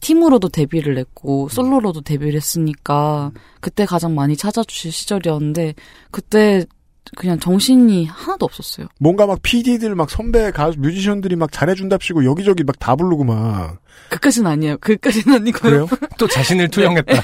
팀으로도 0.00 0.48
데뷔를 0.48 0.96
했고 0.96 1.48
솔로로도 1.48 2.02
데뷔를 2.02 2.34
했으니까 2.34 3.32
그때 3.60 3.84
가장 3.84 4.14
많이 4.14 4.36
찾아주실 4.36 4.92
시절이었는데 4.92 5.74
그때 6.10 6.64
그냥 7.16 7.38
정신이 7.38 8.06
하나도 8.06 8.44
없었어요. 8.44 8.86
뭔가 8.98 9.26
막 9.26 9.38
PD들 9.42 9.94
막 9.94 10.08
선배 10.10 10.50
가수 10.50 10.78
뮤지션들이 10.78 11.36
막 11.36 11.50
잘해준답시고 11.52 12.24
여기저기 12.24 12.64
막 12.64 12.76
다 12.78 12.96
부르고 12.96 13.22
막 13.24 13.78
그까지는 14.08 14.50
아니에요. 14.50 14.76
그까지는 14.78 15.36
아니고요. 15.36 15.86
그래요? 15.86 15.86
또 16.18 16.26
자신을 16.26 16.68
투영했다. 16.68 17.22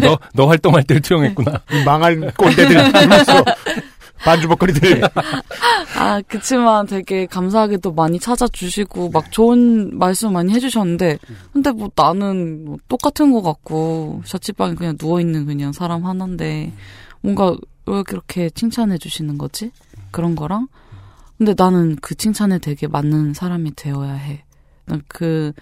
너, 0.00 0.18
너 0.34 0.46
활동할 0.46 0.84
때를 0.84 1.02
투영했구나. 1.02 1.62
이 1.72 1.84
망할 1.84 2.32
꼰대들 2.36 2.70
이러면서 2.70 3.44
반주먹거리들. 4.24 5.02
아, 5.98 6.22
그치만 6.26 6.86
되게 6.86 7.26
감사하게도 7.26 7.92
많이 7.92 8.18
찾아주시고, 8.18 9.10
막 9.10 9.30
좋은 9.30 9.98
말씀 9.98 10.32
많이 10.32 10.52
해주셨는데, 10.52 11.18
근데 11.52 11.70
뭐 11.70 11.90
나는 11.94 12.64
뭐 12.64 12.76
똑같은 12.88 13.30
것 13.32 13.42
같고, 13.42 14.22
자취방에 14.24 14.74
그냥 14.74 14.96
누워 14.96 15.20
있는 15.20 15.44
그냥 15.44 15.72
사람 15.72 16.06
하나인데, 16.06 16.72
뭔가 17.20 17.56
왜 17.86 18.02
그렇게 18.02 18.50
칭찬해 18.50 18.98
주시는 18.98 19.38
거지? 19.38 19.70
그런 20.10 20.34
거랑? 20.36 20.68
근데 21.38 21.54
나는 21.56 21.96
그 21.96 22.14
칭찬에 22.14 22.58
되게 22.58 22.86
맞는 22.86 23.34
사람이 23.34 23.74
되어야 23.76 24.12
해. 24.14 24.44
난 24.86 25.02
그, 25.08 25.52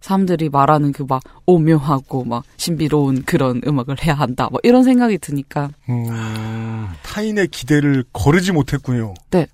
사람들이 0.00 0.50
말하는 0.50 0.92
그 0.92 1.04
막 1.08 1.22
오묘하고 1.46 2.24
막 2.24 2.44
신비로운 2.58 3.22
그런 3.24 3.62
음악을 3.66 4.04
해야 4.04 4.14
한다. 4.14 4.48
뭐 4.50 4.60
이런 4.62 4.84
생각이 4.84 5.16
드니까 5.16 5.70
음. 5.88 6.88
타인의 7.02 7.48
기대를 7.48 8.04
거르지 8.12 8.52
못했군요. 8.52 9.14
네. 9.30 9.46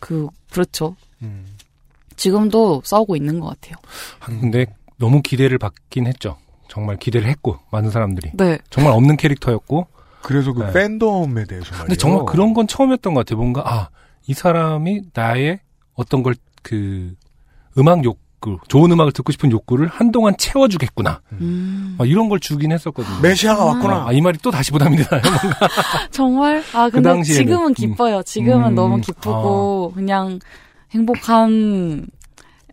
그, 0.00 0.26
그렇죠. 0.50 0.96
지금도 2.16 2.82
싸우고 2.84 3.14
있는 3.16 3.38
것 3.38 3.48
같아요. 3.48 3.76
근데 4.20 4.66
너무 4.98 5.22
기대를 5.22 5.58
받긴 5.58 6.06
했죠. 6.08 6.38
정말 6.68 6.96
기대를 6.96 7.28
했고 7.28 7.58
많은 7.70 7.90
사람들이. 7.90 8.32
네. 8.34 8.58
정말 8.70 8.92
없는 8.94 9.16
캐릭터였고. 9.16 9.86
그래서 10.24 10.52
그 10.52 10.62
네. 10.64 10.72
팬덤에 10.72 11.44
대해서 11.44 11.70
말이에요. 11.70 11.84
근데 11.86 11.96
정말 11.96 12.24
그런 12.26 12.54
건 12.54 12.66
처음이었던 12.66 13.14
것 13.14 13.20
같아요. 13.26 13.38
뭔가 13.38 13.62
아 13.64 13.88
이 14.26 14.32
사람이 14.32 15.02
나의 15.14 15.60
어떤 15.94 16.22
걸 16.22 16.34
그 16.62 17.12
음악 17.76 18.02
욕구, 18.04 18.56
좋은 18.68 18.90
음악을 18.90 19.12
듣고 19.12 19.32
싶은 19.32 19.50
욕구를 19.52 19.86
한동안 19.86 20.34
채워주겠구나. 20.38 21.20
음. 21.32 21.94
막 21.98 22.08
이런 22.08 22.30
걸 22.30 22.40
주긴 22.40 22.72
했었거든요. 22.72 23.20
메시아가 23.20 23.62
왔구나. 23.66 24.06
아, 24.08 24.12
이 24.12 24.22
말이 24.22 24.38
또 24.42 24.50
다시 24.50 24.72
부담이 24.72 24.96
되나요? 24.96 25.20
정말? 26.10 26.62
아, 26.72 26.86
그 26.86 26.92
근데 26.92 27.10
당시에는. 27.10 27.44
지금은 27.44 27.66
음. 27.68 27.74
기뻐요. 27.74 28.22
지금은 28.22 28.68
음. 28.70 28.74
너무 28.74 28.98
기쁘고, 29.02 29.92
그냥 29.94 30.38
행복한, 30.92 32.06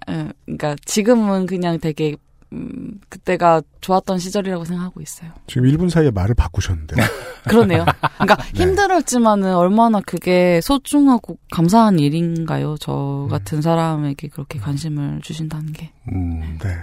에, 0.09 0.29
그러니까 0.45 0.75
지금은 0.85 1.47
그냥 1.47 1.79
되게 1.81 2.15
음, 2.53 2.99
그때가 3.09 3.61
좋았던 3.79 4.19
시절이라고 4.19 4.65
생각하고 4.65 5.01
있어요. 5.01 5.31
지금 5.47 5.69
1분 5.69 5.89
사이에 5.89 6.11
말을 6.11 6.35
바꾸셨는데. 6.35 6.95
그러네요. 7.47 7.85
그러니까 8.17 8.35
네. 8.53 8.63
힘들었지만은 8.63 9.55
얼마나 9.55 10.01
그게 10.05 10.59
소중하고 10.61 11.37
감사한 11.51 11.99
일인가요? 11.99 12.75
저 12.79 13.27
같은 13.31 13.61
사람에게 13.61 14.27
그렇게 14.27 14.59
관심을 14.59 15.21
주신다는 15.21 15.71
게. 15.71 15.91
음, 16.11 16.57
네. 16.61 16.75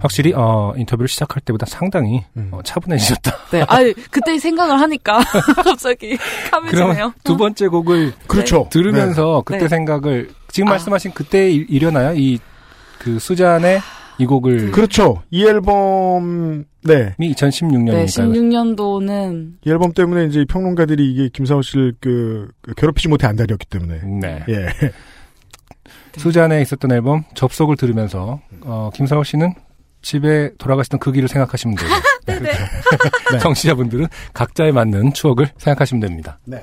확실히 0.00 0.32
어, 0.34 0.72
인터뷰를 0.76 1.06
시작할 1.06 1.40
때보다 1.42 1.64
상당히 1.66 2.24
어, 2.50 2.58
차분해지셨다. 2.64 3.36
네. 3.52 3.62
아 3.68 3.78
그때 4.10 4.36
생각을 4.36 4.80
하니까 4.80 5.20
갑자기 5.64 6.18
까매지네요. 6.50 7.14
두 7.22 7.36
번째 7.36 7.68
곡을 7.68 8.12
그렇죠. 8.26 8.66
들으면서 8.72 9.36
네. 9.36 9.42
그때 9.44 9.58
네. 9.60 9.68
생각을 9.68 10.30
지금 10.48 10.66
아. 10.66 10.70
말씀하신 10.72 11.12
그때 11.14 11.48
일- 11.52 11.66
일어나요? 11.70 12.12
이 12.16 12.38
그 12.98 13.18
수잔의 13.18 13.80
이 14.20 14.26
곡을 14.26 14.70
그렇죠. 14.70 15.22
이 15.30 15.46
앨범, 15.46 16.64
네. 16.84 17.14
이 17.18 17.32
2016년이니까요. 17.32 17.92
네, 17.92 18.04
16년도는 18.04 19.52
이 19.64 19.70
앨범 19.70 19.92
때문에 19.92 20.26
이제 20.26 20.44
평론가들이 20.44 21.10
이게 21.10 21.30
김사호 21.32 21.62
씨를 21.62 21.94
그, 22.00 22.48
그 22.60 22.74
괴롭히지 22.74 23.08
못해 23.08 23.26
안달이었기 23.26 23.66
때문에. 23.66 24.00
네. 24.20 24.44
예. 24.50 24.68
수잔에 26.18 26.60
있었던 26.60 26.92
앨범 26.92 27.24
접속을 27.34 27.76
들으면서 27.76 28.42
어, 28.60 28.90
김사월 28.92 29.24
씨는 29.24 29.54
집에 30.02 30.50
돌아가시던 30.58 31.00
그 31.00 31.12
길을 31.12 31.28
생각하시면 31.28 31.76
돼요. 31.76 31.88
네네. 32.26 32.50
청취자분들은 33.40 34.06
각자에 34.34 34.70
맞는 34.70 35.14
추억을 35.14 35.48
생각하시면 35.56 36.00
됩니다. 36.00 36.38
네. 36.44 36.62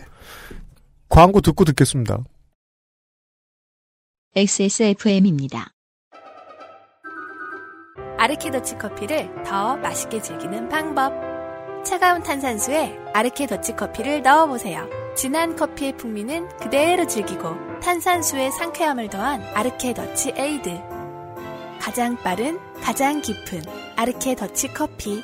광고 1.10 1.42
듣고 1.42 1.66
듣겠습니다. 1.66 2.20
XSFM입니다. 4.36 5.72
아르케 8.18 8.50
더치 8.52 8.78
커피를 8.78 9.30
더 9.46 9.78
맛있게 9.78 10.22
즐기는 10.22 10.68
방법. 10.70 11.14
차가운 11.84 12.24
탄산수에 12.24 12.98
아르케 13.14 13.46
더치 13.46 13.76
커피를 13.76 14.24
넣어보세요. 14.24 14.90
진한 15.16 15.56
커피의 15.56 15.98
풍미는 15.98 16.48
그대로 16.58 17.06
즐기고 17.06 17.80
탄산수의 17.80 18.52
상쾌함을 18.52 19.10
더한 19.10 19.42
아르케 19.54 19.94
더치 19.94 20.34
에이드. 20.36 20.80
가장 21.80 22.18
빠른, 22.18 22.60
가장 22.82 23.22
깊은 23.22 23.62
아르케 23.96 24.36
더치 24.36 24.74
커피. 24.74 25.24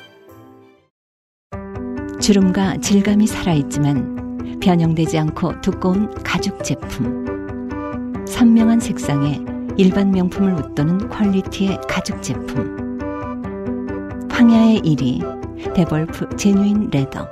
주름과 2.20 2.78
질감이 2.78 3.26
살아있지만 3.26 4.60
변형되지 4.62 5.18
않고 5.18 5.60
두꺼운 5.60 6.14
가죽 6.22 6.62
제품. 6.62 7.24
선명한 8.26 8.80
색상에 8.80 9.40
일반 9.76 10.10
명품을 10.12 10.54
웃도는 10.54 11.08
퀄리티의 11.08 11.80
가죽 11.88 12.22
제품. 12.22 12.83
황야의 14.34 14.80
1위 14.80 15.74
데볼프 15.74 16.36
genuine 16.36 16.90
leather. 16.90 17.28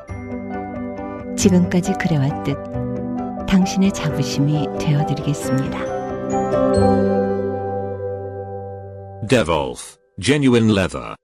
지금까지 1.37 1.95
그래왔듯 1.95 2.57
당신의 3.49 3.93
자부심이 3.93 4.69
되어드리겠습니다. 4.79 5.81
Devolf, 9.27 9.97
genuine 10.21 10.71
leather. 10.71 11.17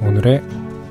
오늘의 0.00 0.42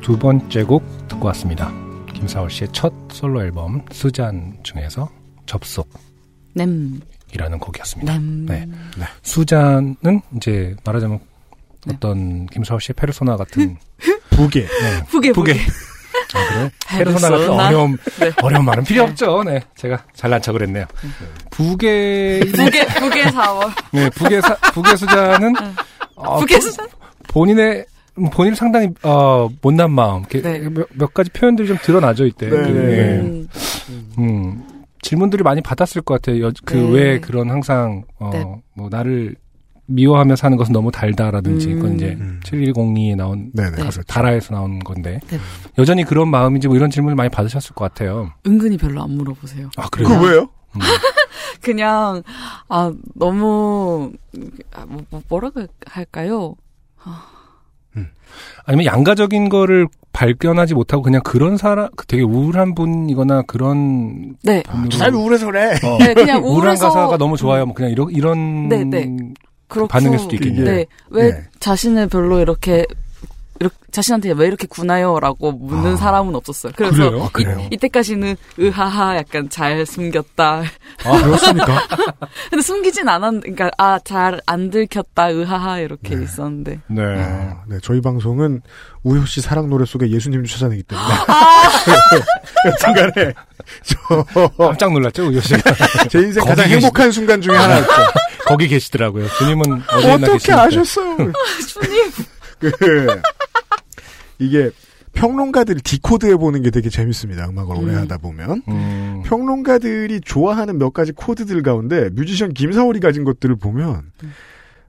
두 0.02 0.18
번째 0.18 0.64
곡 0.64 0.84
듣고 1.08 1.28
왔습니다. 1.28 1.72
김사월 2.14 2.50
씨의 2.50 2.70
첫 2.72 2.94
솔로 3.12 3.42
앨범 3.42 3.84
수잔 3.92 4.58
중에서 4.64 5.10
접속. 5.46 5.90
냄. 6.54 7.02
이라는 7.34 7.60
곡이었습니다. 7.60 8.14
냄. 8.14 8.46
네. 8.46 8.68
수잔은 9.24 10.22
이제 10.38 10.76
말하자면 10.86 11.20
어떤 11.90 12.46
김사월 12.48 12.80
씨의 12.80 12.94
페르소나 12.96 13.36
같은 13.36 13.78
부계. 14.30 14.62
네. 14.62 15.04
부계, 15.10 15.32
부계. 15.32 15.54
부계. 15.54 15.60
아, 16.34 16.48
그래? 16.54 16.72
페르소나 16.88 17.38
같은? 17.38 17.50
어려움, 17.52 17.98
네. 18.20 18.32
어려운 18.42 18.66
말은 18.66 18.84
필요 18.84 19.04
없죠. 19.04 19.44
네. 19.44 19.60
제가 19.76 20.06
잘난 20.16 20.42
척을 20.42 20.62
했네요. 20.62 20.86
부계. 21.50 22.40
부계, 22.56 22.86
부계 22.86 23.24
4월. 23.26 23.72
네, 23.92 24.10
부계 24.12 24.40
사, 24.40 24.56
부계 24.74 24.96
수자는 24.96 25.54
어, 26.16 26.40
부계 26.40 26.60
본- 26.60 26.62
수자? 26.70 26.86
본인의 27.28 27.86
본인 28.32 28.56
상당히 28.56 28.90
어 29.04 29.50
못난 29.62 29.92
마음 29.92 30.24
네. 30.24 30.60
몇, 30.70 30.88
몇 30.94 31.14
가지 31.14 31.30
표현들이 31.32 31.68
좀 31.68 31.78
드러나죠 31.82 32.26
이때. 32.26 32.50
네, 32.50 32.58
그, 32.58 32.68
네. 32.70 33.20
음, 33.20 33.48
음, 34.20 34.64
질문들이 35.02 35.44
많이 35.44 35.62
받았을 35.62 36.02
것 36.02 36.16
같아요. 36.22 36.52
그 36.66 36.76
네. 36.76 36.90
왜 36.92 37.20
그런 37.20 37.50
항상 37.50 38.04
어 38.20 38.30
네. 38.34 38.44
뭐 38.76 38.90
나를 38.90 39.36
미워하며 39.88 40.36
사는 40.36 40.56
것은 40.58 40.72
너무 40.74 40.92
달다라든지 40.92 41.74
음. 41.74 41.76
그건 41.80 41.96
이제 41.96 42.18
7102에 42.44 43.16
나온 43.16 43.52
네네. 43.54 43.72
네. 43.72 43.76
그렇죠. 43.78 44.04
다라에서 44.04 44.56
나온 44.56 44.80
건데 44.80 45.20
네. 45.28 45.38
여전히 45.78 46.04
그런 46.04 46.30
마음인지 46.30 46.68
뭐 46.68 46.76
이런 46.78 46.90
질문을 46.90 47.16
많이 47.16 47.30
받으셨을 47.30 47.76
것 47.76 47.86
같아요. 47.86 48.32
은근히 48.46 48.78
별로 48.78 49.02
안 49.02 49.12
물어보세요. 49.12 49.70
아 49.78 49.88
그래요? 49.90 50.08
그거 50.10 50.22
왜요? 50.28 50.50
음. 50.76 50.80
그냥, 51.62 52.24
아, 52.70 52.92
너무, 53.14 54.12
아, 54.72 54.86
뭐, 54.88 55.04
뭐- 55.10 55.22
뭐라고 55.28 55.66
할까요? 55.86 56.56
아 57.04 57.28
니면 58.70 58.86
양가적인 58.86 59.50
거를 59.50 59.88
발견하지 60.14 60.74
못하고 60.76 61.04
그냥 61.04 61.22
그런 61.24 61.58
사람 61.58 61.90
그 61.96 62.06
되게 62.06 62.24
우울한 62.24 62.76
분이거나 62.76 63.44
그런 63.44 64.36
네. 64.44 64.62
분으로 64.64 64.90
잘 64.90 65.14
우울해서 65.14 65.46
그래. 65.48 65.72
어, 65.84 65.98
네, 66.00 66.14
그냥 66.14 66.44
우울한 66.46 66.76
우울해서- 66.76 66.82
가사가 66.82 67.18
너무 67.18 67.38
좋아요. 67.38 67.66
뭐 67.66 67.74
그냥 67.74 67.92
이런 67.92 68.10
이런 68.12 68.70
네, 68.70 68.84
네. 68.84 69.08
반응일 69.90 70.20
수도 70.20 70.36
있겠네요. 70.36 70.66
네. 70.66 70.86
왜 71.10 71.32
네. 71.32 71.44
자신을 71.60 72.08
별로 72.10 72.40
이렇게, 72.40 72.86
이렇게 73.62 73.76
자신한테 73.92 74.32
왜 74.32 74.48
이렇게 74.48 74.66
구나요? 74.68 75.20
라고 75.20 75.52
묻는 75.52 75.94
아. 75.94 75.96
사람은 75.96 76.34
없었어요. 76.36 76.74
그래서 76.76 76.96
그래요? 76.96 77.24
아, 77.24 77.30
그래요? 77.32 77.68
이, 77.72 77.78
때까지는 77.78 78.36
으하하 78.60 79.18
약간 79.18 79.50
잘 79.50 79.86
숨겼다. 79.86 80.64
아, 81.06 81.22
그렇습니까? 81.22 81.88
근데 82.50 82.62
숨기진 82.64 83.08
않았, 83.08 83.40
그러니까 83.42 83.70
아 83.78 84.00
잘 84.04 84.42
안 84.48 84.72
들켰다 84.72 85.30
으하하 85.32 85.80
이렇게 85.80 86.16
네. 86.16 86.24
있었는데. 86.24 86.80
네. 86.88 87.02
아, 87.04 87.62
네, 87.68 87.78
저희 87.84 88.02
방송은 88.02 88.62
우효 89.04 89.26
씨 89.26 89.42
사랑 89.42 89.70
노래 89.70 89.86
속에 89.86 90.10
예수님을 90.10 90.46
찾아내기 90.46 90.84
때문에. 90.84 91.08
여튼간에, 92.66 93.34
저, 93.84 94.26
깜짝 94.58 94.92
놀랐죠, 94.92 95.28
우효 95.30 95.40
씨가. 95.40 95.62
제 96.10 96.20
인생 96.20 96.44
가장 96.44 96.66
계시- 96.66 96.76
행복한 96.76 97.12
순간 97.12 97.42
중에 97.42 97.56
하나였죠. 97.56 97.88
거기 98.48 98.68
계시더라고요. 98.68 99.28
주님은 99.38 99.84
어디에나 99.88 100.14
어떻게 100.16 100.34
계십니까? 100.34 100.62
아셨어요? 100.64 101.18
주님. 101.18 102.12
그, 102.80 103.22
이게, 104.40 104.72
평론가들이 105.14 105.82
decode 105.82 106.26
해 106.26 106.36
보는 106.36 106.62
게 106.62 106.72
되게 106.72 106.90
재밌습니다. 106.90 107.50
음악을 107.50 107.76
오래 107.76 107.94
음. 107.94 108.02
하다 108.02 108.18
보면. 108.20 108.64
음, 108.70 109.24
평론가들이 109.26 110.22
좋아하는 110.22 110.78
몇 110.78 110.94
가지 110.94 111.12
코드들 111.12 111.62
가운데 111.64 112.10
뮤지션 112.10 112.54
김사월이 112.54 113.00
가진 113.02 113.24
것들을 113.24 113.58
보면 113.58 114.12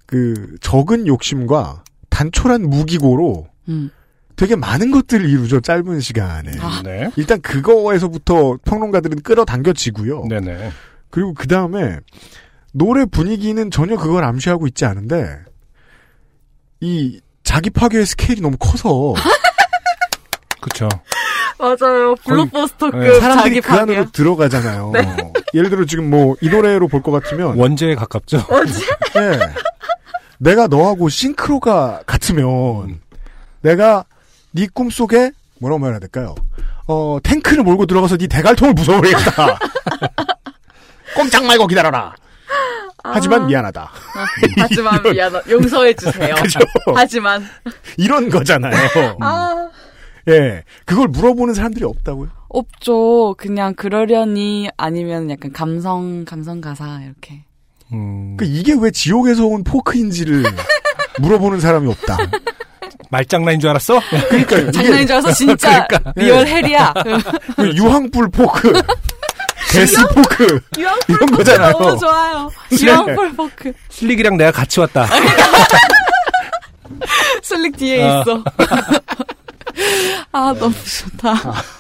그 0.07 0.57
적은 0.61 1.07
욕심과 1.07 1.85
단촐한 2.09 2.69
무기고로 2.69 3.49
음. 3.69 3.91
되게 4.37 4.57
많은 4.57 4.91
것들을 4.91 5.29
이루죠 5.29 5.61
짧은 5.61 6.01
시간에 6.01 6.53
아. 6.61 6.83
네. 6.85 7.11
일단 7.17 7.41
그거에서부터 7.41 8.59
평론가들은 8.65 9.23
끌어당겨지고요 9.23 10.27
네네. 10.29 10.71
그리고 11.11 11.35
그 11.35 11.47
다음에 11.47 11.99
노래 12.73 13.05
분위기는 13.05 13.71
전혀 13.71 13.97
그걸 13.97 14.25
암시하고 14.25 14.67
있지 14.67 14.85
않은데 14.85 15.39
이 16.81 17.21
자기 17.45 17.71
파괴의 17.71 18.07
스케일이 18.07 18.41
너무 18.41 18.57
커서 18.59 19.15
그쵸. 20.61 20.89
맞아요. 21.59 22.15
블록버스터급 22.25 23.01
네, 23.01 23.21
사람들이 23.21 23.55
자기 23.57 23.61
그 23.61 23.73
안으로 23.73 23.87
파괴야. 23.97 24.05
들어가잖아요. 24.13 24.93
예를 25.55 25.71
들어 25.71 25.85
지금 25.85 26.09
뭐 26.11 26.35
이 26.41 26.49
노래로 26.49 26.89
볼 26.89 27.03
것 27.03 27.11
같으면 27.13 27.57
원제에 27.59 27.95
가깝죠. 27.95 28.39
네. 29.15 29.39
내가 30.39 30.67
너하고 30.67 31.09
싱크로가 31.09 32.03
같으면 32.07 33.01
내가 33.61 34.05
네 34.53 34.67
꿈속에 34.73 35.31
뭐라고 35.61 35.79
말해야 35.81 35.99
될까요? 36.01 36.35
어 36.87 37.19
탱크를 37.23 37.63
몰고 37.63 37.87
들어가서 37.87 38.17
네 38.17 38.27
대갈통을 38.27 38.75
부숴버리겠다. 38.75 39.57
꼼짝 41.17 41.45
말고 41.47 41.67
기다려라. 41.69 42.15
하지만 43.05 43.47
미안하다. 43.47 43.91
하지만 44.59 45.03
미안하 45.03 45.41
용서해 45.49 45.95
주세요. 45.95 46.35
그죠? 46.43 46.61
하지만 46.95 47.45
이런 47.97 48.29
거잖아요. 48.29 48.75
아 49.21 49.69
예, 50.29 50.63
그걸 50.85 51.09
물어보는 51.09 51.55
사람들이 51.55 51.85
없다고요. 51.85 52.31
없죠. 52.49 53.35
그냥 53.39 53.75
그러려니 53.75 54.69
아니면 54.77 55.31
약간 55.31 55.53
감성 55.53 56.25
감성 56.25 56.61
가사 56.61 57.01
이렇게. 57.05 57.45
음, 57.93 58.37
그 58.37 58.45
이게 58.45 58.75
왜 58.79 58.91
지옥에서 58.91 59.47
온 59.47 59.65
포크인지를 59.65 60.45
물어보는 61.21 61.61
사람이 61.61 61.91
없다. 61.91 62.17
말장난인 63.11 63.61
줄 63.61 63.69
알았어? 63.71 64.01
그러니까 64.29 64.71
장난인 64.71 65.07
줄 65.07 65.13
알아서 65.17 65.33
진짜 65.33 65.87
real 66.17 66.47
hell이야. 66.47 66.95
그 67.57 67.77
유황불 67.77 68.31
포크, 68.31 68.73
death 69.73 70.07
포크 70.09 70.61
유황불 70.79 71.15
이런 71.15 71.27
거잖아요. 71.31 71.73
너무 71.73 71.99
좋아요. 71.99 72.51
유황불 72.81 73.33
포크. 73.35 73.73
슬릭이랑 73.89 74.37
내가 74.37 74.53
같이 74.53 74.81
왔다. 74.81 75.07
슬릭 77.43 77.77
뒤에 77.77 78.03
아. 78.03 78.21
있어. 78.21 78.45
아 80.33 80.55
너무 80.59 80.75
좋다. 80.75 81.33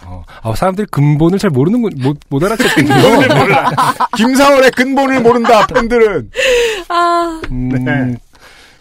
어, 0.06 0.24
아, 0.42 0.54
사람들이 0.54 0.86
근본을 0.90 1.38
잘 1.38 1.50
모르는 1.50 1.82
건, 1.82 1.92
못, 1.96 2.18
못 2.28 2.42
근본을 2.42 2.44
알아듣겠네요. 2.44 3.36
몰라. 3.38 3.70
김사월의 4.16 4.70
근본을 4.72 5.20
모른다, 5.20 5.66
팬들은. 5.66 6.30
아 6.88 7.40
음, 7.50 7.68
네. 7.84 8.16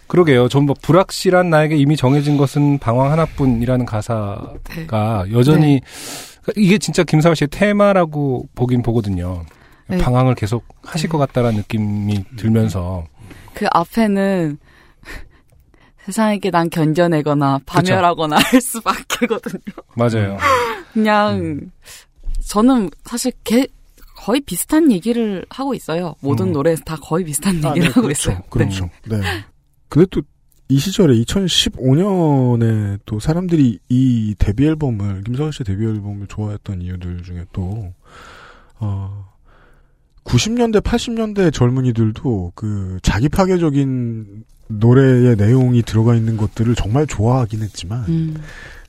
그러게요. 0.06 0.48
좀뭐 0.48 0.74
불확실한 0.82 1.48
나에게 1.48 1.76
이미 1.76 1.96
정해진 1.96 2.36
것은 2.36 2.78
방황 2.78 3.10
하나뿐이라는 3.12 3.86
가사가 3.86 5.24
여전히 5.32 5.80
그러니까 5.80 5.86
이게 6.56 6.78
진짜 6.78 7.02
김사월 7.02 7.36
씨의 7.36 7.48
테마라고 7.50 8.48
보긴 8.54 8.82
보거든요. 8.82 9.44
네. 9.88 9.98
방황을 9.98 10.34
계속 10.34 10.64
하실 10.82 11.08
것 11.08 11.18
같다라는 11.18 11.58
느낌이 11.58 12.24
들면서 12.36 13.04
그 13.54 13.66
앞에는 13.72 14.58
세상에게 16.04 16.50
난 16.50 16.70
견뎌내거나 16.70 17.60
파멸하거나 17.66 18.36
할 18.40 18.60
수밖에거든요. 18.60 19.60
맞아요. 19.94 20.38
그냥 20.92 21.38
음. 21.38 21.70
저는 22.46 22.90
사실 23.04 23.32
개, 23.44 23.66
거의 24.16 24.40
비슷한 24.40 24.90
얘기를 24.90 25.44
하고 25.50 25.74
있어요. 25.74 26.14
모든 26.20 26.48
음. 26.48 26.52
노래에서 26.52 26.82
다 26.84 26.96
거의 26.96 27.24
비슷한 27.24 27.54
얘기를 27.56 27.70
아, 27.70 27.74
네, 27.74 27.86
하고 27.88 28.02
그렇죠. 28.02 28.30
있어요. 28.32 28.42
그렇죠. 28.50 28.90
네. 29.08 29.18
근데 29.88 30.06
또, 30.10 30.22
이 30.72 30.78
시절에 30.78 31.14
2015년에 31.16 32.98
또 33.04 33.20
사람들이 33.20 33.78
이 33.90 34.34
데뷔 34.38 34.66
앨범을, 34.66 35.22
김사월 35.24 35.52
씨 35.52 35.64
데뷔 35.64 35.84
앨범을 35.84 36.28
좋아했던 36.28 36.80
이유들 36.80 37.22
중에 37.24 37.44
또, 37.52 37.92
어, 38.78 39.28
90년대, 40.24 40.80
80년대 40.80 41.52
젊은이들도 41.52 42.52
그 42.54 42.98
자기 43.02 43.28
파괴적인 43.28 44.44
노래의 44.68 45.36
내용이 45.36 45.82
들어가 45.82 46.14
있는 46.14 46.38
것들을 46.38 46.74
정말 46.74 47.06
좋아하긴 47.06 47.60
했지만, 47.62 48.06
음, 48.08 48.40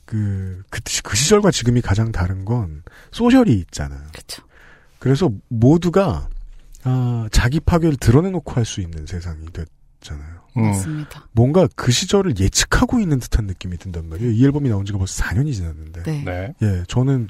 그, 0.06 0.62
그, 0.70 0.80
그 1.02 1.16
시절과 1.16 1.50
지금이 1.50 1.82
가장 1.82 2.12
다른 2.12 2.46
건 2.46 2.82
소셜이 3.12 3.52
있잖아요. 3.52 4.00
그렇죠. 4.10 4.42
그래서 4.98 5.30
모두가 5.48 6.28
아, 6.84 7.28
자기 7.30 7.60
파괴를 7.60 7.96
드러내놓고 7.96 8.52
할 8.52 8.64
수 8.64 8.80
있는 8.80 9.04
세상이 9.04 9.44
됐잖아요. 10.00 10.43
음. 10.56 10.62
맞습니다. 10.62 11.28
뭔가 11.32 11.68
그 11.74 11.90
시절을 11.92 12.38
예측하고 12.38 13.00
있는 13.00 13.18
듯한 13.18 13.46
느낌이 13.46 13.76
든단 13.78 14.08
말이에요. 14.08 14.30
이 14.32 14.44
앨범이 14.44 14.68
나온 14.68 14.84
지가 14.84 14.98
벌써 14.98 15.22
4년이 15.24 15.52
지났는데. 15.54 16.02
네. 16.04 16.22
네. 16.24 16.54
예, 16.62 16.82
저는 16.88 17.28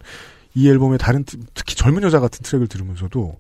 이 0.55 0.69
앨범의 0.69 0.99
다른 0.99 1.25
트- 1.25 1.39
특히 1.55 1.75
젊은 1.75 2.03
여자 2.03 2.21
같은 2.21 2.43
트랙을 2.43 2.69
들으면서도 2.69 3.39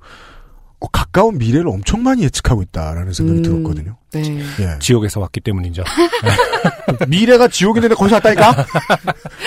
어, 0.81 0.87
가까운 0.89 1.39
미래를 1.39 1.69
엄청 1.69 2.03
많이 2.03 2.23
예측하고 2.25 2.63
있다라는 2.63 3.13
생각이 3.13 3.39
음, 3.39 3.43
들었거든요. 3.43 3.97
네. 4.13 4.41
예. 4.61 4.79
지옥에서 4.81 5.21
왔기 5.21 5.41
때문이죠. 5.41 5.85
미래가 7.09 7.49
지옥인데 7.49 7.89
거기서 7.95 8.17
왔다니까? 8.17 8.51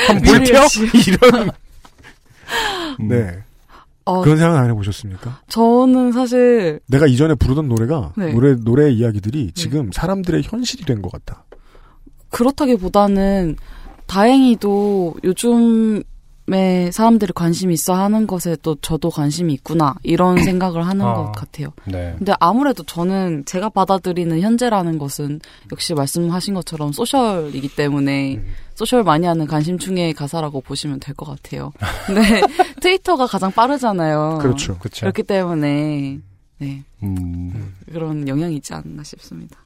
한번 0.07 0.23
볼게요? 0.23 0.61
이런. 1.07 1.49
음. 2.99 3.07
네. 3.07 3.43
어, 4.07 4.21
그런 4.21 4.37
생각 4.37 4.57
안 4.57 4.69
해보셨습니까? 4.69 5.41
저는 5.49 6.11
사실 6.13 6.79
내가 6.87 7.05
이전에 7.07 7.35
부르던 7.35 7.67
노래가 7.67 8.13
네. 8.17 8.31
노래 8.33 8.55
노래 8.55 8.89
이야기들이 8.89 9.51
지금 9.53 9.91
사람들의 9.91 10.43
현실이 10.43 10.85
된 10.85 11.01
것 11.01 11.11
같다. 11.11 11.45
그렇다기보다는 12.29 13.55
다행히도 14.07 15.15
요즘 15.23 16.01
에 16.49 16.89
사람들이 16.91 17.33
관심 17.33 17.71
있어 17.71 17.93
하는 17.93 18.25
것에 18.25 18.55
또 18.61 18.77
저도 18.81 19.09
관심이 19.09 19.53
있구나 19.53 19.95
이런 20.03 20.37
생각을 20.43 20.87
하는 20.87 21.05
아, 21.05 21.13
것 21.13 21.31
같아요. 21.33 21.73
네. 21.83 22.15
근데 22.17 22.33
아무래도 22.39 22.83
저는 22.83 23.43
제가 23.45 23.67
받아들이는 23.67 24.39
현재라는 24.39 24.97
것은 24.97 25.41
역시 25.73 25.93
말씀하신 25.93 26.53
것처럼 26.53 26.93
소셜이기 26.93 27.75
때문에 27.75 28.35
음. 28.35 28.53
소셜 28.75 29.03
많이 29.03 29.25
하는 29.27 29.45
관심충의 29.45 30.13
가사라고 30.13 30.61
보시면 30.61 31.01
될 31.01 31.13
것 31.15 31.25
같아요. 31.25 31.73
근데 32.07 32.21
트위터가 32.79 33.27
가장 33.27 33.51
빠르잖아요. 33.51 34.37
그렇죠. 34.41 34.77
그렇죠. 34.77 35.01
그렇기 35.01 35.23
때문에 35.23 36.19
네 36.59 36.83
음, 37.03 37.75
그런 37.91 38.25
영향이 38.27 38.55
있지 38.55 38.73
않나 38.73 39.03
싶습니다. 39.03 39.57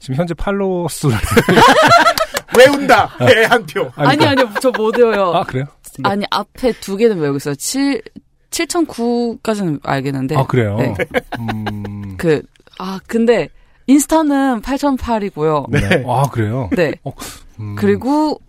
지금 0.00 0.14
현재 0.16 0.32
팔로워 0.34 0.88
수를 0.88 1.16
외운다. 2.58 3.10
네, 3.20 3.44
한 3.44 3.64
표. 3.66 3.90
아니 3.94 4.24
아니요 4.26 4.48
저 4.60 4.70
못 4.72 4.96
외워요. 4.98 5.32
아 5.34 5.44
그래요? 5.44 5.66
아니 6.04 6.24
앞에 6.30 6.72
두 6.80 6.96
개는 6.96 7.18
외우고 7.18 7.36
있어요. 7.36 7.54
7 7.54 8.02
7009까지는 8.50 9.80
알겠는데. 9.84 10.36
아 10.36 10.44
그래요. 10.46 10.76
네. 10.76 10.94
음, 11.38 12.16
그 12.16 12.42
아 12.80 12.98
근데 13.06 13.50
인스타는 13.86 14.62
8008이고요. 14.62 15.70
네. 15.70 16.02
아 16.08 16.22
그래요. 16.30 16.70
네. 16.74 16.94
어, 17.04 17.12
음, 17.60 17.76
그리고 17.76 18.40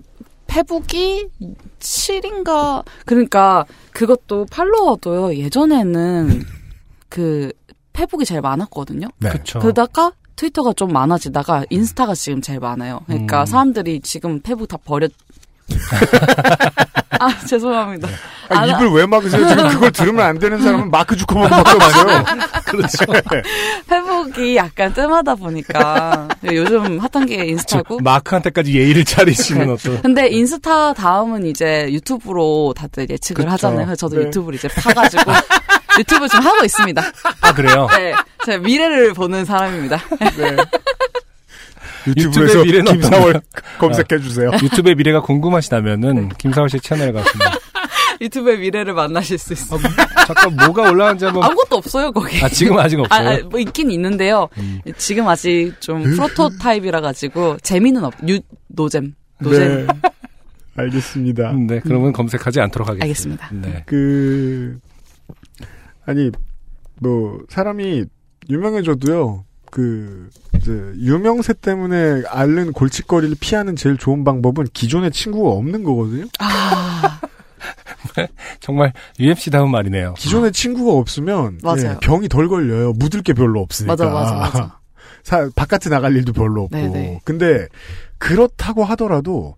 페북이 0.47 1.27
7인가 1.79 2.85
그러니까 3.05 3.65
그것도 3.91 4.45
팔로워도요. 4.49 5.35
예전에는 5.35 6.43
그 7.09 7.51
페북이 7.91 8.23
제일 8.23 8.39
많았거든요. 8.39 9.09
네. 9.19 9.29
그쵸. 9.31 9.59
그러다가 9.59 10.13
트위터가 10.37 10.73
좀 10.73 10.93
많아지다가 10.93 11.65
인스타가 11.69 12.15
지금 12.15 12.41
제일 12.41 12.59
많아요. 12.61 13.01
그러니까 13.05 13.41
음. 13.41 13.45
사람들이 13.45 13.99
지금 13.99 14.39
페북 14.39 14.67
다 14.69 14.77
버렸. 14.77 15.11
아 17.21 17.37
죄송합니다. 17.45 18.07
아, 18.49 18.59
안- 18.61 18.69
입을 18.69 18.89
왜 18.91 19.05
막으세요? 19.05 19.47
지금 19.47 19.67
그걸 19.69 19.91
들으면 19.91 20.25
안 20.25 20.39
되는 20.39 20.59
사람은 20.61 20.89
마크 20.89 21.15
주커만밖에 21.15 21.71
없어요. 21.71 22.23
그렇죠. 22.65 23.05
페북이 23.87 24.55
약간 24.55 24.91
뜸하다 24.93 25.35
보니까 25.35 26.27
요즘 26.51 26.99
핫한 26.99 27.27
게 27.27 27.45
인스타고. 27.45 27.99
마크한테까지 27.99 28.73
예의를 28.73 29.05
차리시는 29.05 29.69
어떤. 29.69 30.01
근데 30.01 30.27
인스타 30.29 30.93
다음은 30.93 31.45
이제 31.45 31.87
유튜브로 31.91 32.73
다들 32.75 33.07
예측을 33.09 33.45
그쵸. 33.45 33.53
하잖아요. 33.53 33.85
그래서 33.85 33.95
저도 34.07 34.19
네. 34.19 34.25
유튜브를 34.27 34.57
이제 34.57 34.67
파가지고 34.67 35.31
유튜브 35.99 36.27
좀 36.27 36.41
하고 36.41 36.65
있습니다. 36.65 37.03
아 37.41 37.53
그래요. 37.53 37.87
네, 37.97 38.13
제가 38.45 38.57
미래를 38.63 39.13
보는 39.13 39.45
사람입니다. 39.45 40.01
유튜브에서 42.07 42.41
유튜브의 42.41 42.65
미래는 42.65 42.91
김사월? 42.93 43.41
검색해 43.79 44.21
주세요. 44.21 44.49
아, 44.51 44.57
유튜브의 44.61 44.95
미래가 44.95 45.19
네. 45.19 45.25
궁금하시다면은 45.25 46.29
김사월 46.37 46.69
씨 46.69 46.79
채널에 46.79 47.11
가시면 47.11 47.47
유튜브의 48.21 48.59
미래를 48.59 48.93
만나실 48.93 49.37
수 49.37 49.53
있어요. 49.53 49.79
잠깐 50.27 50.55
뭐가 50.55 50.89
올라왔는지 50.91 51.25
한번. 51.25 51.43
아무것도 51.43 51.77
없어요 51.77 52.11
거기. 52.11 52.43
아 52.43 52.49
지금 52.49 52.77
아직 52.77 52.99
아, 52.99 53.01
없어요. 53.01 53.29
아, 53.29 53.39
뭐 53.49 53.59
있긴 53.59 53.89
있는데요. 53.91 54.47
지금 54.97 55.27
아직 55.27 55.73
좀 55.79 56.03
프로토타입이라 56.03 57.01
가지고 57.01 57.57
재미는 57.63 58.03
없. 58.03 58.13
유 58.27 58.39
노잼 58.67 59.15
노잼. 59.39 59.87
네. 59.87 59.93
알겠습니다. 60.75 61.51
네, 61.67 61.79
그러면 61.83 62.13
검색하지 62.13 62.61
않도록 62.61 62.89
하겠습니다. 62.89 63.45
알겠습니다. 63.45 63.49
네. 63.77 63.83
그 63.85 64.79
아니 66.05 66.29
뭐 66.99 67.39
사람이 67.49 68.05
유명해져도요. 68.49 69.45
그 69.71 70.29
이제 70.57 70.71
유명세 70.71 71.53
때문에 71.53 72.23
앓는 72.27 72.73
골칫거리를 72.73 73.35
피하는 73.39 73.75
제일 73.75 73.97
좋은 73.97 74.23
방법은 74.23 74.67
기존에 74.73 75.09
친구가 75.09 75.49
없는 75.49 75.83
거거든요. 75.83 76.25
아, 76.39 77.19
정말 78.59 78.93
UMC다운 79.19 79.71
말이네요. 79.71 80.13
기존에 80.15 80.51
친구가 80.51 80.91
없으면 80.91 81.59
맞아요. 81.63 81.91
예, 81.91 81.97
병이 82.01 82.27
덜 82.27 82.47
걸려요. 82.49 82.91
묻을 82.93 83.21
게 83.23 83.33
별로 83.33 83.61
없으니까. 83.61 83.93
맞아, 83.93 84.09
맞아, 84.09 84.35
맞아. 84.35 84.79
사, 85.23 85.49
바깥에 85.55 85.89
나갈 85.89 86.15
일도 86.15 86.33
별로 86.33 86.63
없고. 86.63 86.75
네네. 86.75 87.21
근데 87.23 87.67
그렇다고 88.17 88.83
하더라도 88.83 89.55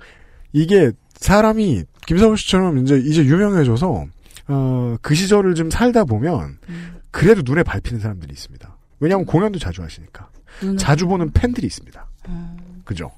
이게 0.52 0.92
사람이 1.16 1.84
김사월 2.06 2.38
씨처럼 2.38 2.78
이제 2.80 2.98
이제 2.98 3.24
유명해져서 3.26 4.06
어, 4.50 4.96
그 5.02 5.16
시절을 5.16 5.56
좀 5.56 5.70
살다 5.70 6.04
보면 6.04 6.58
음. 6.70 6.96
그래도 7.12 7.42
눈에 7.46 7.64
밟히는 7.64 8.00
사람들이 8.00 8.32
있습니다. 8.34 8.73
왜냐하면 9.00 9.26
공연도 9.26 9.60
자주 9.60 9.82
하시니까. 9.84 10.30
눈에- 10.62 10.78
자주 10.78 11.08
보는 11.08 11.32
팬들이 11.32 11.68
있습니다. 11.68 12.08
음. 12.30 12.82
그죠? 12.86 13.12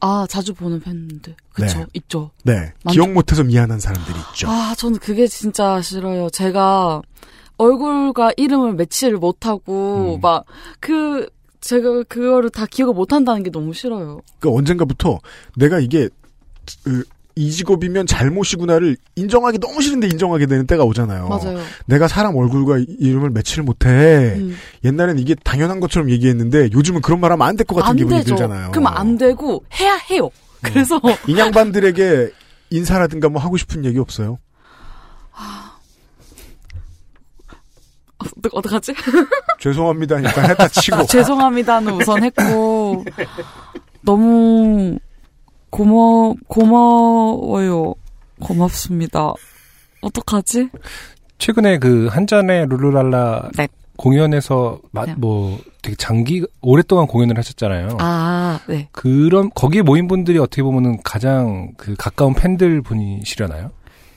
아 0.00 0.26
자주 0.30 0.54
보는 0.54 0.80
팬들 0.80 1.34
그쵸 1.52 1.78
네. 1.80 1.86
있죠. 1.92 2.30
네. 2.44 2.72
많죠. 2.84 2.94
기억 2.94 3.12
못해서 3.12 3.44
미안한 3.44 3.80
사람들이 3.80 4.16
있죠. 4.30 4.48
아, 4.48 4.74
저는 4.76 4.98
그게 4.98 5.26
진짜 5.26 5.82
싫어요. 5.82 6.30
제가 6.30 7.02
얼굴과 7.58 8.32
이름을 8.38 8.72
매치를 8.74 9.18
못하고, 9.18 10.14
음. 10.16 10.20
막, 10.22 10.46
그, 10.80 11.28
제가 11.60 12.04
그거를 12.04 12.48
다 12.48 12.64
기억을 12.64 12.94
못한다는 12.94 13.42
게 13.42 13.50
너무 13.50 13.74
싫어요. 13.74 14.22
그 14.38 14.50
언젠가부터 14.50 15.18
내가 15.56 15.78
이게 15.78 16.08
그, 16.82 17.04
이 17.40 17.50
직업이면 17.50 18.06
잘못이구나를 18.06 18.98
인정하기 19.16 19.60
너무 19.60 19.80
싫은데 19.80 20.08
인정하게 20.08 20.44
되는 20.44 20.66
때가 20.66 20.84
오잖아요. 20.84 21.26
맞아요. 21.28 21.58
내가 21.86 22.06
사람 22.06 22.36
얼굴과 22.36 22.78
이- 22.78 22.86
이름을 22.98 23.30
매치를 23.30 23.64
못해. 23.64 23.88
음. 24.36 24.54
옛날엔 24.84 25.18
이게 25.18 25.34
당연한 25.42 25.80
것처럼 25.80 26.10
얘기했는데 26.10 26.68
요즘은 26.72 27.00
그런 27.00 27.18
말 27.20 27.32
하면 27.32 27.46
안 27.48 27.56
될 27.56 27.64
것 27.66 27.76
같은 27.76 27.90
안 27.92 27.96
기분이 27.96 28.18
되죠. 28.18 28.34
들잖아요. 28.34 28.66
음. 28.66 28.72
그럼 28.72 28.86
안 28.88 29.16
되고, 29.16 29.64
해야 29.80 29.94
해요. 30.10 30.28
그래서, 30.62 31.00
인양반들에게 31.26 32.30
인사라든가 32.68 33.30
뭐 33.30 33.40
하고 33.40 33.56
싶은 33.56 33.86
얘기 33.86 33.98
없어요? 33.98 34.38
어떡- 38.18 38.50
어떡하지? 38.52 38.94
죄송합니다. 39.60 40.18
일단 40.20 40.50
했다 40.50 40.68
치고. 40.68 40.96
아, 40.98 41.04
죄송합니다는 41.08 41.94
우선 41.94 42.22
했고, 42.22 43.02
너무, 44.02 44.98
고마, 45.70 46.34
고마워요. 46.48 47.94
고맙습니다. 48.42 49.32
어떡하지? 50.02 50.68
최근에 51.38 51.78
그 51.78 52.06
한잔의 52.10 52.66
룰루랄라 52.68 53.50
네. 53.56 53.68
공연에서 53.96 54.80
마- 54.92 55.04
네. 55.06 55.14
뭐 55.16 55.58
되게 55.82 55.94
장기 55.96 56.44
오랫동안 56.62 57.06
공연을 57.06 57.36
하셨잖아요. 57.38 57.98
아, 58.00 58.60
네. 58.66 58.88
그런 58.92 59.50
거기에 59.54 59.82
모인 59.82 60.08
분들이 60.08 60.38
어떻게 60.38 60.62
보면은 60.62 60.98
가장 61.04 61.72
그 61.76 61.94
가까운 61.98 62.34
팬들 62.34 62.80
분이시려나요? 62.82 63.70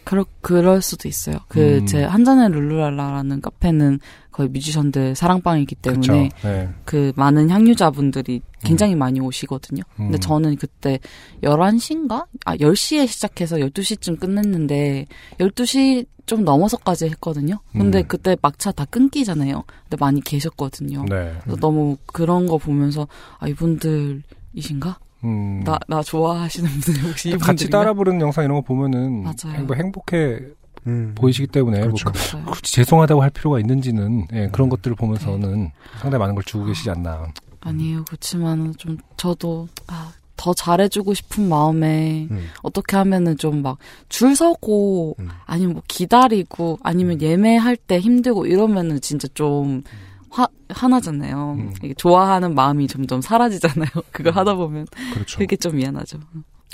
그럴, 0.06 0.26
그럴 0.42 0.82
수도 0.82 1.08
있어요. 1.08 1.38
그, 1.48 1.78
음. 1.80 1.86
제, 1.86 2.04
한잔의 2.04 2.50
룰루랄라라는 2.50 3.42
카페는 3.42 4.00
거의 4.34 4.50
뮤지션들 4.50 5.16
사랑방이기 5.16 5.76
때문에. 5.76 6.30
네. 6.44 6.70
그 6.84 7.14
많은 7.16 7.50
향유자분들이 7.50 8.42
굉장히 8.64 8.96
많이 8.96 9.20
오시거든요. 9.20 9.84
근데 9.96 10.18
음. 10.18 10.20
저는 10.20 10.56
그때 10.58 11.00
11시인가? 11.44 12.26
아, 12.46 12.56
10시에 12.58 13.08
시작해서 13.08 13.58
12시쯤 13.58 14.20
끝냈는데 14.20 15.06
12시 15.40 16.06
좀 16.26 16.44
넘어서까지 16.44 17.06
했거든요. 17.06 17.60
근데 17.72 18.00
음. 18.00 18.04
그때 18.08 18.36
막차 18.42 18.72
다 18.72 18.86
끊기잖아요. 18.86 19.64
근데 19.84 19.98
많이 20.00 20.22
계셨거든요. 20.22 21.06
네. 21.10 21.34
그래서 21.42 21.60
너무 21.60 21.98
그런 22.06 22.48
거 22.48 22.58
보면서 22.58 23.08
아, 23.40 23.48
이분들이신가? 23.48 25.00
음. 25.26 25.64
나, 25.64 25.80
나 25.88 26.02
좋아하시는 26.02 26.70
분들 26.70 27.04
혹시? 27.04 27.32
같이 27.38 27.70
따라 27.70 27.94
부르는 27.94 28.22
영상 28.22 28.44
이런 28.44 28.56
거 28.56 28.62
보면은 28.62 29.24
맞아요. 29.24 29.58
행복, 29.58 29.78
행복해 29.78 30.40
음. 30.88 31.14
보이시기 31.16 31.48
때문에 31.48 31.82
그렇죠. 31.82 32.10
뭐 32.38 32.46
그-. 32.46 32.52
굳이 32.52 32.74
죄송하다고 32.74 33.22
할 33.22 33.30
필요가 33.30 33.60
있는지는 33.60 34.28
예, 34.34 34.50
그런 34.52 34.70
것들을 34.70 34.96
보면서는 34.96 35.72
상당히 36.00 36.20
많은 36.20 36.36
걸 36.36 36.44
주고 36.44 36.66
계시지 36.66 36.90
않나. 36.90 37.28
아니에요. 37.62 38.04
그렇지만 38.06 38.74
좀 38.78 38.98
저도 39.18 39.68
아, 39.88 40.12
더 40.36 40.54
잘해주고 40.54 41.14
싶은 41.14 41.48
마음에 41.48 42.28
음. 42.30 42.48
어떻게 42.62 42.98
하면은 42.98 43.38
좀 43.38 43.62
막 43.62 43.78
줄 44.10 44.36
서고 44.36 45.16
음. 45.20 45.30
아니면 45.46 45.74
뭐 45.76 45.84
기다리고 45.88 46.80
아니면 46.84 47.22
예매할 47.22 47.78
때 47.78 48.00
힘들고 48.00 48.46
이러면은 48.48 49.00
진짜 49.00 49.28
좀 49.34 49.84
화, 50.30 50.48
화나잖아요. 50.70 51.54
음. 51.60 51.74
이게 51.84 51.94
좋아하는 51.94 52.56
마음이 52.56 52.88
점점 52.88 53.22
사라지잖아요. 53.22 53.88
그거 54.12 54.32
하다 54.32 54.56
보면 54.56 54.88
그렇죠. 55.14 55.38
그게 55.40 55.56
좀 55.56 55.76
미안하죠. 55.78 56.20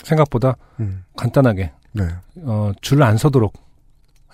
생각보다 0.04 0.56
음. 0.80 1.04
간단하게 1.18 1.72
네. 1.92 2.08
어, 2.44 2.72
줄 2.82 3.04
안 3.04 3.18
서도록 3.18 3.54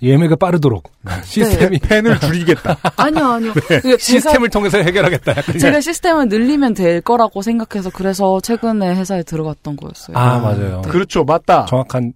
예매가 0.02 0.36
빠르도록 0.36 0.92
시스템이 1.24 1.80
팬을 1.80 2.20
줄이겠다. 2.20 2.78
아니요, 2.98 3.26
아니요. 3.26 3.54
제가- 3.54 4.00
시스템을 4.00 4.50
통해서 4.50 4.78
해결하겠다. 4.80 5.54
제가 5.60 5.80
시스템을 5.82 6.28
늘리면 6.28 6.74
될 6.74 7.02
거라고 7.02 7.42
생각해서 7.42 7.90
그래서 7.92 8.40
최근에 8.42 8.96
회사에 8.96 9.24
들어갔던 9.24 9.78
거였어요. 9.78 10.18
아 10.18 10.40
맞아요. 10.40 10.82
그렇죠. 10.84 11.24
맞다. 11.24 11.66
정확한 11.66 12.14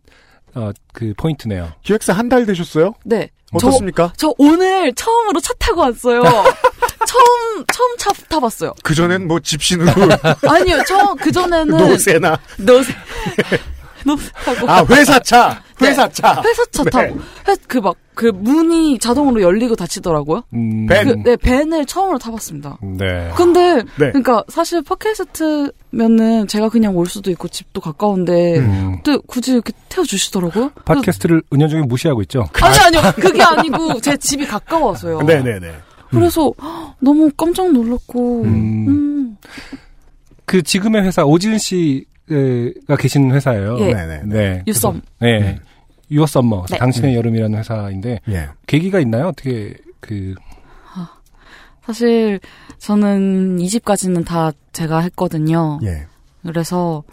어, 0.56 0.72
그 0.94 1.14
포인트네요. 1.18 1.72
기획사 1.84 2.12
한 2.14 2.28
달 2.28 2.46
되셨어요? 2.46 2.94
네. 3.06 3.30
어떻습니까? 3.54 4.12
저, 4.18 4.28
저 4.30 4.34
오늘 4.38 4.94
처음으로 4.94 5.40
차 5.40 5.54
타고 5.58 5.82
왔어요. 5.82 6.22
처음 7.08 7.66
처음 7.74 7.98
차 7.98 8.12
타봤어요. 8.30 8.74
그 8.84 8.94
전엔 8.94 9.28
뭐 9.28 9.40
집신으로 9.40 9.92
아니요, 10.48 10.84
저 10.88 11.16
그전에는 11.16 11.68
노세나 11.76 12.38
노세 12.58 12.94
타고 14.46 14.70
아, 14.70 14.86
회사 14.90 15.20
차! 15.20 15.62
네. 15.80 15.88
회사차! 15.90 16.42
회사차 16.46 16.84
네. 16.84 16.90
타고 16.90 17.20
그막그 17.68 18.26
문이 18.36 19.00
자동으로 19.00 19.42
열리고 19.42 19.76
닫히더라고요. 19.76 20.44
음, 20.54 20.86
벤. 20.88 21.08
그, 21.08 21.30
네 21.30 21.36
벤을 21.38 21.86
처음으로 21.86 22.18
타봤습니다. 22.20 22.78
네. 22.82 23.32
근데 23.36 23.76
네. 23.76 24.12
그러니까 24.12 24.44
사실 24.50 24.82
팟캐스트면은 24.82 26.48
제가 26.48 26.70
그냥 26.70 26.96
올 26.98 27.06
수도 27.06 27.32
있고 27.32 27.48
집도 27.48 27.82
가까운데 27.82 28.60
음. 28.60 29.00
근데 29.04 29.22
굳이 29.28 29.54
이렇게 29.54 29.74
태워주시더라고요. 29.90 30.72
팟캐스트를 30.86 31.44
은연중에 31.54 31.84
무시하고 31.84 32.22
있죠. 32.24 32.48
아니 32.62 32.78
아니요 32.78 33.02
그게 33.16 33.42
아니고 33.42 34.00
제 34.02 34.18
집이 34.18 34.46
가까워서요. 34.46 35.22
네네네. 35.22 35.72
그래서 36.10 36.52
헉, 36.62 36.96
너무 37.00 37.30
깜짝 37.38 37.72
놀랐고 37.72 38.44
음. 38.44 38.88
음. 38.88 39.38
그 40.46 40.64
지금의 40.64 41.04
회사 41.04 41.24
오지은 41.24 41.60
씨가 41.60 42.96
계신 42.98 43.32
회사예요. 43.32 43.78
예. 43.82 43.94
네네. 43.94 44.22
네. 44.26 44.64
유썸. 44.66 45.00
네. 45.20 45.60
유어 46.12 46.26
썸머, 46.26 46.66
네. 46.72 46.78
당신의 46.78 47.16
여름이라는 47.16 47.58
회사인데 47.60 48.22
예. 48.30 48.50
계기가 48.68 49.00
있나요? 49.00 49.28
어떻게 49.28 49.76
그 50.00 50.36
사실 51.84 52.40
저는 52.78 53.60
이 53.60 53.68
집까지는 53.68 54.24
다 54.24 54.52
제가 54.74 55.00
했거든요. 55.00 55.80
예. 55.84 56.06
그래서 56.44 57.04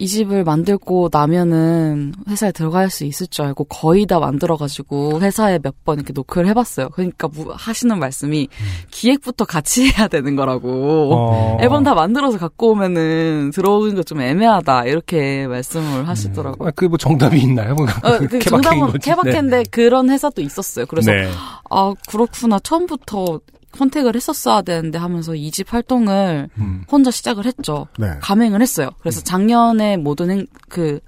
이 0.00 0.06
집을 0.06 0.44
만들고 0.44 1.10
나면은 1.12 2.14
회사에 2.26 2.52
들어갈 2.52 2.88
수 2.88 3.04
있을 3.04 3.26
줄 3.26 3.44
알고 3.44 3.64
거의 3.64 4.06
다 4.06 4.18
만들어가지고 4.18 5.20
회사에 5.20 5.58
몇 5.62 5.74
번 5.84 5.96
이렇게 5.98 6.12
노크를 6.14 6.46
해봤어요. 6.48 6.88
그러니까 6.90 7.28
뭐 7.28 7.52
하시는 7.54 7.98
말씀이 7.98 8.48
기획부터 8.90 9.44
같이 9.44 9.90
해야 9.92 10.08
되는 10.08 10.36
거라고. 10.36 11.14
어. 11.14 11.58
앨범 11.60 11.84
다 11.84 11.94
만들어서 11.94 12.38
갖고 12.38 12.70
오면은 12.72 13.50
들어오는 13.54 13.94
거 13.94 14.02
좀 14.02 14.20
애매하다 14.22 14.84
이렇게 14.86 15.46
말씀을 15.46 16.08
하시더라고요. 16.08 16.70
그뭐 16.74 16.96
정답이 16.96 17.38
있나요? 17.38 17.74
뭐 17.74 17.86
어, 18.02 18.18
그 18.28 18.38
정답은. 18.40 18.98
케바케인데 19.00 19.64
그런 19.70 20.08
회사도 20.10 20.40
있었어요. 20.42 20.86
그래서 20.86 21.12
네. 21.12 21.28
아 21.70 21.92
그렇구나 22.08 22.58
처음부터 22.60 23.40
선택을 23.74 24.16
했었어야 24.16 24.62
되는데 24.62 24.98
하면서 24.98 25.34
이 25.34 25.50
집 25.50 25.72
활동을 25.72 26.48
음. 26.58 26.84
혼자 26.90 27.10
시작을 27.10 27.46
했죠. 27.46 27.86
네. 27.98 28.08
감행을 28.20 28.60
했어요. 28.62 28.90
그래서 29.00 29.20
작년에 29.22 29.96
모든 29.96 30.30
행, 30.30 30.46
그 30.68 31.00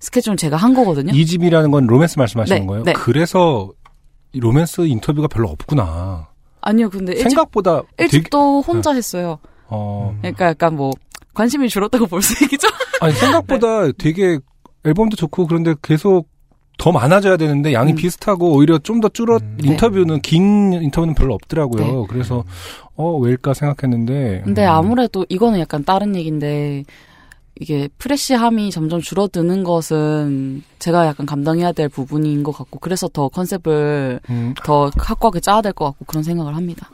스케줄 0.00 0.36
제가 0.36 0.56
한 0.56 0.74
거거든요. 0.74 1.12
이 1.12 1.24
집이라는 1.26 1.70
건 1.70 1.86
로맨스 1.86 2.18
말씀하시는 2.18 2.60
네, 2.60 2.66
거예요? 2.66 2.84
네. 2.84 2.92
그래서 2.92 3.70
이 4.32 4.40
로맨스 4.40 4.82
인터뷰가 4.82 5.28
별로 5.28 5.48
없구나. 5.48 6.28
아니요, 6.60 6.90
근데 6.90 7.14
생각보다 7.16 7.82
일집도 7.98 8.62
혼자 8.62 8.92
했어요. 8.92 9.38
어 9.68 10.14
그러니까 10.20 10.46
약간 10.46 10.76
뭐 10.76 10.90
관심이 11.34 11.68
줄었다고 11.68 12.06
볼 12.08 12.20
수 12.22 12.42
있겠죠. 12.44 12.68
아니 13.00 13.12
생각보다 13.14 13.90
되게 13.92 14.38
앨범도 14.84 15.16
좋고 15.16 15.46
그런데 15.46 15.74
계속 15.82 16.28
더 16.78 16.90
많아져야 16.92 17.36
되는데 17.36 17.72
양이 17.72 17.92
음. 17.92 17.96
비슷하고 17.96 18.52
오히려 18.54 18.78
좀 18.78 19.00
더 19.00 19.08
줄어 19.08 19.38
네. 19.38 19.70
인터뷰는 19.70 20.20
긴 20.20 20.72
인터뷰는 20.72 21.14
별로 21.14 21.34
없더라고요. 21.34 21.84
네. 21.84 22.06
그래서 22.08 22.44
어 22.96 23.16
왜일까 23.16 23.54
생각했는데 23.54 24.42
근데 24.44 24.64
음. 24.64 24.70
아무래도 24.70 25.24
이거는 25.28 25.60
약간 25.60 25.84
다른 25.84 26.14
얘기인데 26.16 26.84
이게 27.60 27.88
프레시함이 27.98 28.72
점점 28.72 29.00
줄어드는 29.00 29.62
것은 29.62 30.64
제가 30.80 31.06
약간 31.06 31.24
감당해야 31.24 31.70
될 31.72 31.88
부분인 31.88 32.42
것 32.42 32.50
같고 32.50 32.80
그래서 32.80 33.06
더 33.08 33.28
컨셉을 33.28 34.18
음, 34.28 34.54
더 34.64 34.90
확고하게 34.96 35.38
짜야 35.40 35.62
될 35.62 35.72
것 35.72 35.84
같고 35.86 36.04
그런 36.06 36.24
생각을 36.24 36.56
합니다. 36.56 36.88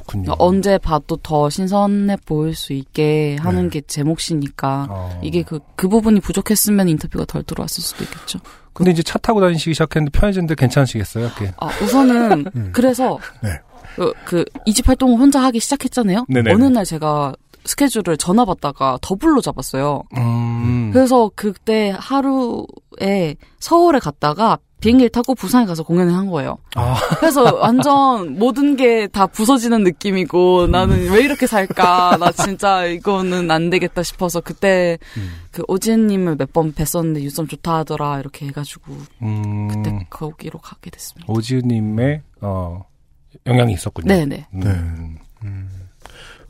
그렇군요. 0.00 0.22
그러니까 0.24 0.44
언제 0.44 0.78
봐도 0.78 1.16
더 1.16 1.48
신선해 1.50 2.16
보일 2.26 2.54
수 2.54 2.72
있게 2.72 3.36
하는 3.40 3.70
게 3.70 3.86
제 3.86 4.02
몫이니까 4.02 4.86
어. 4.90 5.20
이게 5.22 5.42
그, 5.42 5.60
그 5.76 5.88
부분이 5.88 6.20
부족했으면 6.20 6.88
인터뷰가 6.88 7.24
덜 7.24 7.42
들어왔을 7.42 7.82
수도 7.82 8.04
있겠죠. 8.04 8.38
근데 8.72 8.92
이제 8.92 9.02
차 9.02 9.18
타고 9.18 9.40
다니시기 9.40 9.74
시작했는데 9.74 10.18
편해졌는데 10.18 10.54
괜찮으시겠어요? 10.54 11.26
이렇게. 11.26 11.52
아, 11.58 11.68
우선은 11.82 12.72
그래서 12.72 13.18
네. 13.42 13.50
그, 13.96 14.12
그 14.24 14.44
이집 14.66 14.88
활동을 14.88 15.18
혼자 15.18 15.42
하기 15.42 15.60
시작했잖아요. 15.60 16.26
네네네. 16.28 16.54
어느 16.54 16.64
날 16.64 16.84
제가 16.84 17.34
스케줄을 17.64 18.16
전화 18.16 18.44
받다가 18.44 18.98
더블로 19.02 19.40
잡았어요. 19.40 20.02
음. 20.16 20.90
그래서 20.92 21.30
그때 21.34 21.94
하루에 21.98 23.36
서울에 23.58 23.98
갔다가 23.98 24.58
비행기를 24.80 25.10
타고 25.10 25.34
부산에 25.34 25.66
가서 25.66 25.82
공연을 25.82 26.14
한 26.14 26.30
거예요. 26.30 26.56
아. 26.74 26.96
그래서 27.18 27.54
완전 27.56 28.38
모든 28.38 28.76
게 28.76 29.08
다 29.08 29.26
부서지는 29.26 29.84
느낌이고 29.84 30.68
나는 30.68 31.10
왜 31.10 31.20
이렇게 31.22 31.46
살까? 31.46 32.16
나 32.18 32.32
진짜 32.32 32.86
이거는 32.86 33.50
안 33.50 33.68
되겠다 33.68 34.02
싶어서 34.02 34.40
그때 34.40 34.98
그 35.50 35.62
오지은님을 35.68 36.36
몇 36.36 36.52
번 36.52 36.72
뵀었는데 36.72 37.20
유점 37.20 37.46
좋다 37.46 37.76
하더라 37.78 38.20
이렇게 38.20 38.46
해가지고 38.46 38.94
음. 39.20 39.68
그때 39.68 40.06
거기로 40.08 40.58
가게 40.60 40.90
됐습니다. 40.90 41.30
오지은님의 41.30 42.22
어 42.40 42.82
영향이 43.46 43.74
있었군요. 43.74 44.08
네네. 44.08 44.46
음. 44.54 45.18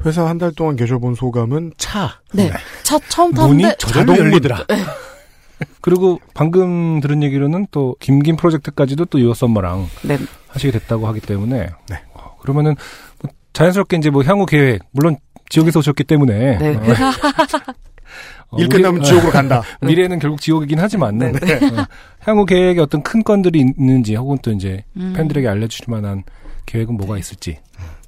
회사 0.05 0.27
한 0.27 0.39
달 0.39 0.52
동안 0.52 0.77
계셔본 0.77 1.14
소감은 1.14 1.72
차. 1.77 2.20
네. 2.32 2.51
차 2.82 2.98
처음 3.09 3.32
탔는데 3.32 3.77
저절로 3.78 4.16
열리더라. 4.16 4.64
그리고 5.82 6.18
방금 6.35 7.01
들은 7.01 7.22
얘기로는 7.22 7.66
또 7.70 7.94
김김 8.01 8.36
프로젝트까지도 8.36 9.05
또 9.06 9.20
유어썸머랑 9.20 9.86
네. 10.05 10.18
하시게 10.48 10.70
됐다고 10.78 11.06
하기 11.09 11.20
때문에 11.20 11.68
어, 12.14 12.36
그러면은 12.40 12.74
뭐 13.22 13.31
자연스럽게 13.52 13.98
이제 13.98 14.09
뭐 14.09 14.22
향후 14.24 14.47
계획 14.47 14.81
물론 14.93 15.16
지옥에서 15.51 15.81
오셨기 15.81 16.05
때문에 16.05 16.59
네. 16.59 16.77
어, 16.77 16.81
어, 16.81 18.56
일 18.59 18.64
우리- 18.64 18.68
끝나면 18.68 19.02
지옥으로 19.02 19.31
간다. 19.32 19.62
미래는 19.82 20.18
결국 20.18 20.40
지옥이긴 20.40 20.78
하지만 20.81 21.18
네, 21.18 21.28
어, 21.28 21.86
향후 22.20 22.47
계획에 22.47 22.81
어떤 22.81 23.02
큰 23.02 23.22
건들이 23.22 23.60
있는지 23.60 24.14
혹은 24.14 24.39
또 24.43 24.51
이제 24.52 24.82
음. 24.97 25.12
팬들에게 25.14 25.47
알려주실 25.47 25.86
만한 25.89 26.22
계획은 26.64 26.97
뭐가 26.97 27.18
있을지 27.18 27.59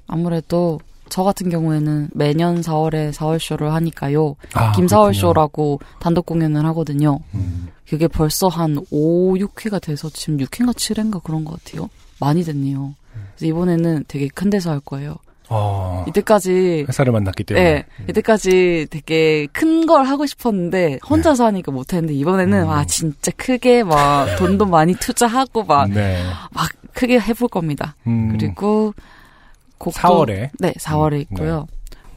아무래도 0.07 0.79
저 1.13 1.21
같은 1.21 1.47
경우에는 1.51 2.09
매년 2.15 2.61
4월에 2.61 3.13
4월 3.13 3.37
쇼를 3.37 3.71
하니까요. 3.71 4.35
아, 4.55 4.71
김사월 4.71 5.11
그렇군요. 5.11 5.19
쇼라고 5.19 5.79
단독 5.99 6.25
공연을 6.25 6.65
하거든요. 6.65 7.19
음. 7.35 7.67
그게 7.87 8.07
벌써 8.07 8.47
한 8.47 8.79
5, 8.89 9.35
6회가 9.35 9.79
돼서 9.79 10.09
지금 10.09 10.37
6회인가 10.39 10.73
7회인가 10.73 11.21
그런 11.21 11.45
것 11.45 11.63
같아요. 11.63 11.87
많이 12.19 12.43
됐네요. 12.43 12.95
그래서 13.35 13.45
이번에는 13.45 14.05
되게 14.07 14.27
큰 14.27 14.49
데서 14.49 14.71
할 14.71 14.79
거예요. 14.79 15.17
어, 15.49 16.03
이때까지 16.07 16.85
회사를 16.87 17.13
만났기 17.13 17.43
때문에 17.43 17.63
네, 17.63 17.85
이때까지 18.09 18.87
되게 18.89 19.45
큰 19.53 19.85
걸 19.85 20.05
하고 20.05 20.25
싶었는데 20.25 20.97
혼자서 21.07 21.45
하니까 21.45 21.71
못했는데 21.71 22.15
이번에는 22.15 22.65
와 22.65 22.85
진짜 22.85 23.31
크게 23.37 23.83
막 23.83 24.35
돈도 24.37 24.65
많이 24.65 24.95
투자하고 24.95 25.63
막막 25.65 25.93
네. 25.93 26.23
크게 26.93 27.19
해볼 27.19 27.49
겁니다. 27.49 27.95
음, 28.07 28.29
그리고 28.31 28.95
곡도 29.83 29.99
4월에 29.99 30.49
네 30.59 30.73
4월에 30.73 31.13
음, 31.13 31.21
있고요. 31.21 31.67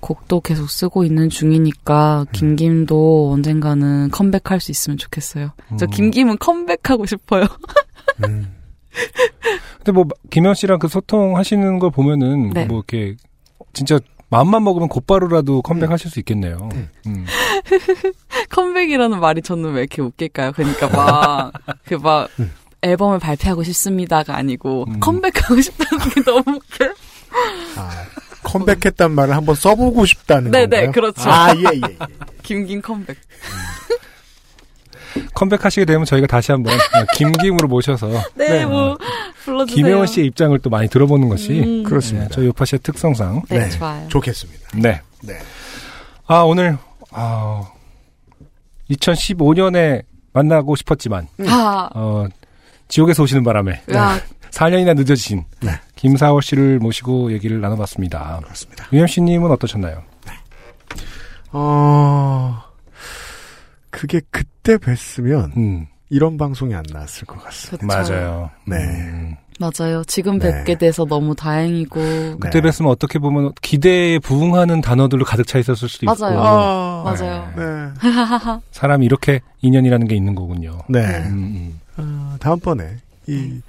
곡도 0.01 0.41
계속 0.41 0.71
쓰고 0.71 1.05
있는 1.05 1.29
중이니까 1.29 2.27
김김도 2.33 3.33
언젠가는 3.33 4.11
컴백할 4.11 4.61
수 4.61 4.71
있으면 4.71 4.99
좋겠어요. 4.99 5.51
저 5.79 5.87
음. 5.87 5.91
김김은 5.91 6.39
컴백하고 6.39 7.07
싶어요. 7.07 7.45
근데 8.19 9.93
뭐 9.93 10.05
김현 10.31 10.55
씨랑 10.55 10.79
그 10.79 10.89
소통하시는 10.89 11.79
걸 11.81 11.91
보면은 11.91 12.51
네. 12.51 12.67
뭐 12.67 12.79
이렇게 12.79 13.17
진짜 13.73 13.99
마음만 14.29 14.63
먹으면 14.65 14.89
곧바로라도 14.89 15.63
컴백하실 15.63 16.11
수 16.11 16.19
있겠네요. 16.21 16.69
음. 17.07 17.27
컴백이라는 18.51 19.19
말이 19.19 19.43
저는 19.43 19.73
왜 19.73 19.81
이렇게 19.81 20.03
웃길까요? 20.03 20.53
그러니까 20.53 20.89
막 20.89 21.53
그막 21.85 22.31
앨범을 22.83 23.19
발표하고 23.19 23.63
싶습니다가 23.65 24.37
아니고 24.37 24.87
음. 24.89 25.01
컴백하고 25.01 25.61
싶다는 25.61 26.09
게 26.11 26.23
너무 26.23 26.43
웃겨요. 26.57 26.95
아, 27.77 27.91
컴백했단 28.43 29.11
말을 29.13 29.35
한번 29.37 29.55
써보고 29.55 30.07
싶다는 30.07 30.51
네네, 30.51 30.87
건가요? 30.87 30.93
그렇죠. 30.93 31.31
아, 31.31 31.55
예, 31.57 31.63
예. 31.77 31.81
예. 31.91 31.97
김김 32.43 32.81
컴백. 32.83 33.17
컴백하시게 35.35 35.85
되면 35.87 36.05
저희가 36.05 36.27
다시 36.27 36.53
한번 36.53 36.75
어, 36.75 37.05
김김으로 37.15 37.69
모셔서 37.69 38.09
네, 38.35 38.65
뭐 38.67 38.97
불러주세요. 39.45 39.75
김혜원 39.75 40.07
씨의 40.07 40.27
입장을 40.27 40.59
또 40.61 40.69
많이 40.71 40.89
들어보는 40.89 41.29
것이 41.29 41.61
음. 41.61 41.83
그렇습니다. 41.85 42.29
네, 42.29 42.35
저희 42.35 42.47
요파 42.47 42.65
씨의 42.65 42.81
특성상 42.83 43.43
네, 43.49 43.61
네. 43.61 43.71
좋아요. 43.71 44.07
좋겠습니다. 44.09 44.69
네. 44.75 45.01
네. 45.23 45.39
아 46.27 46.41
오늘 46.41 46.77
아 47.13 47.63
2015년에 48.91 50.03
만나고 50.33 50.77
싶었지만 50.77 51.29
아, 51.49 51.89
어 51.95 52.27
지옥에서 52.89 53.23
오시는 53.23 53.43
바람에 53.43 53.83
야, 53.95 54.21
4년이나 54.51 54.95
늦어지신 54.95 55.45
네. 55.61 55.71
김사월 55.97 56.43
씨를 56.43 56.79
모시고 56.79 57.33
얘기를 57.33 57.61
나눠봤습니다. 57.61 58.41
그렇습니다. 58.45 58.87
유엠 58.93 59.07
씨 59.07 59.21
님은 59.21 59.51
어떠셨나요? 59.51 60.03
어, 61.53 62.63
그게 63.91 64.21
그때 64.31 64.77
뵀으면 64.77 65.57
음 65.57 65.87
이런 66.11 66.37
방송이 66.37 66.75
안 66.75 66.85
나왔을 66.93 67.27
것 67.27 67.43
같습니다. 67.45 67.87
그쵸. 67.99 68.13
맞아요. 68.13 68.51
네. 68.67 68.77
음, 68.77 69.37
맞아요. 69.59 70.05
지금 70.05 70.39
네. 70.39 70.53
뵙게 70.53 70.77
돼서 70.77 71.05
너무 71.05 71.35
다행이고. 71.35 72.39
그때 72.41 72.61
뵀으면 72.61 72.89
어떻게 72.89 73.19
보면 73.19 73.53
기대에 73.63 74.19
부응하는 74.19 74.83
단어들로 74.83 75.25
가득 75.25 75.47
차 75.47 75.59
있었을 75.59 75.89
수도 75.89 76.07
맞아요. 76.07 76.35
있고. 76.35 76.47
아, 76.47 77.03
맞아요. 77.05 77.53
네. 77.57 78.61
사람이 78.71 79.07
이렇게 79.07 79.41
인연이라는 79.63 80.07
게 80.07 80.15
있는 80.15 80.35
거군요. 80.35 80.79
네. 80.89 81.01
음, 81.27 81.81
어, 81.97 82.37
다음번에 82.39 82.97
이 83.27 83.61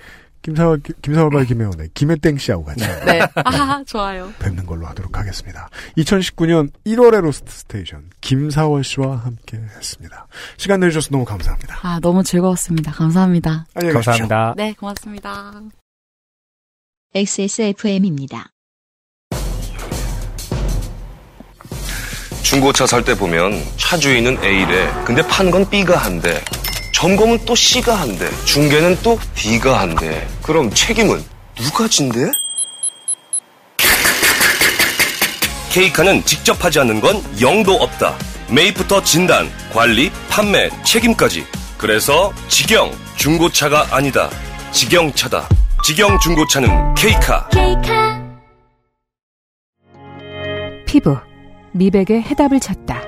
김사월 0.47 0.79
김사월과 1.01 1.43
김혜원의 1.43 1.89
김혜땡 1.93 2.37
씨하고 2.37 2.63
같이 2.63 2.85
네. 3.05 3.19
아, 3.35 3.83
좋아요. 3.85 4.31
뵙는 4.39 4.65
걸로 4.65 4.85
하도록 4.87 5.15
하겠습니다. 5.17 5.69
2019년 5.97 6.71
1월의 6.85 7.19
로스트 7.19 7.51
스테이션 7.51 8.09
김사월 8.21 8.85
씨와 8.85 9.17
함께 9.17 9.57
했습니다. 9.57 10.25
시간 10.55 10.79
내주셔서 10.79 11.09
너무 11.11 11.25
감사합니다. 11.25 11.79
아, 11.81 11.99
너무 12.01 12.23
즐거웠습니다. 12.23 12.93
감사합니다. 12.93 13.65
안녕히. 13.73 13.93
감사합니다. 13.93 14.53
네, 14.55 14.73
고맙습니다. 14.79 15.51
XSFM입니다. 17.13 18.47
중고차 22.41 22.87
살 22.87 23.03
때 23.03 23.15
보면 23.17 23.51
차 23.75 23.97
주인은 23.97 24.41
A래. 24.41 24.89
근데 25.03 25.21
판 25.23 25.51
건 25.51 25.69
B가 25.69 25.97
한대. 25.97 26.41
점검은 26.97 27.45
또 27.45 27.53
C가 27.53 27.93
한대. 27.93 28.27
중개는 28.45 28.97
또 29.03 29.19
D가 29.35 29.81
한대. 29.81 30.27
그럼 30.41 30.71
책임은 30.71 31.23
누가 31.53 31.87
진대? 31.87 32.31
케이카는 35.69 36.25
직접 36.25 36.65
하지 36.65 36.79
않는 36.79 36.99
건 36.99 37.21
영도 37.39 37.73
없다. 37.75 38.17
매입부터 38.49 39.03
진단, 39.03 39.47
관리, 39.71 40.11
판매, 40.27 40.71
책임까지. 40.83 41.45
그래서 41.77 42.33
직영 42.47 42.91
중고차가 43.15 43.89
아니다. 43.91 44.31
직영차다. 44.71 45.47
직영 45.83 46.19
중고차는 46.19 46.95
케이카. 46.95 47.47
피부, 50.87 51.15
미백의 51.73 52.23
해답을 52.23 52.59
찾다. 52.59 53.03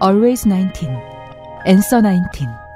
Always 0.00 0.48
19, 0.48 0.86
Answer 1.66 2.06
19. 2.06 2.69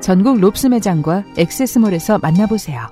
전국 0.00 0.40
롭스 0.40 0.68
매장과 0.68 1.24
액세스몰에서 1.36 2.18
만나보세요. 2.18 2.86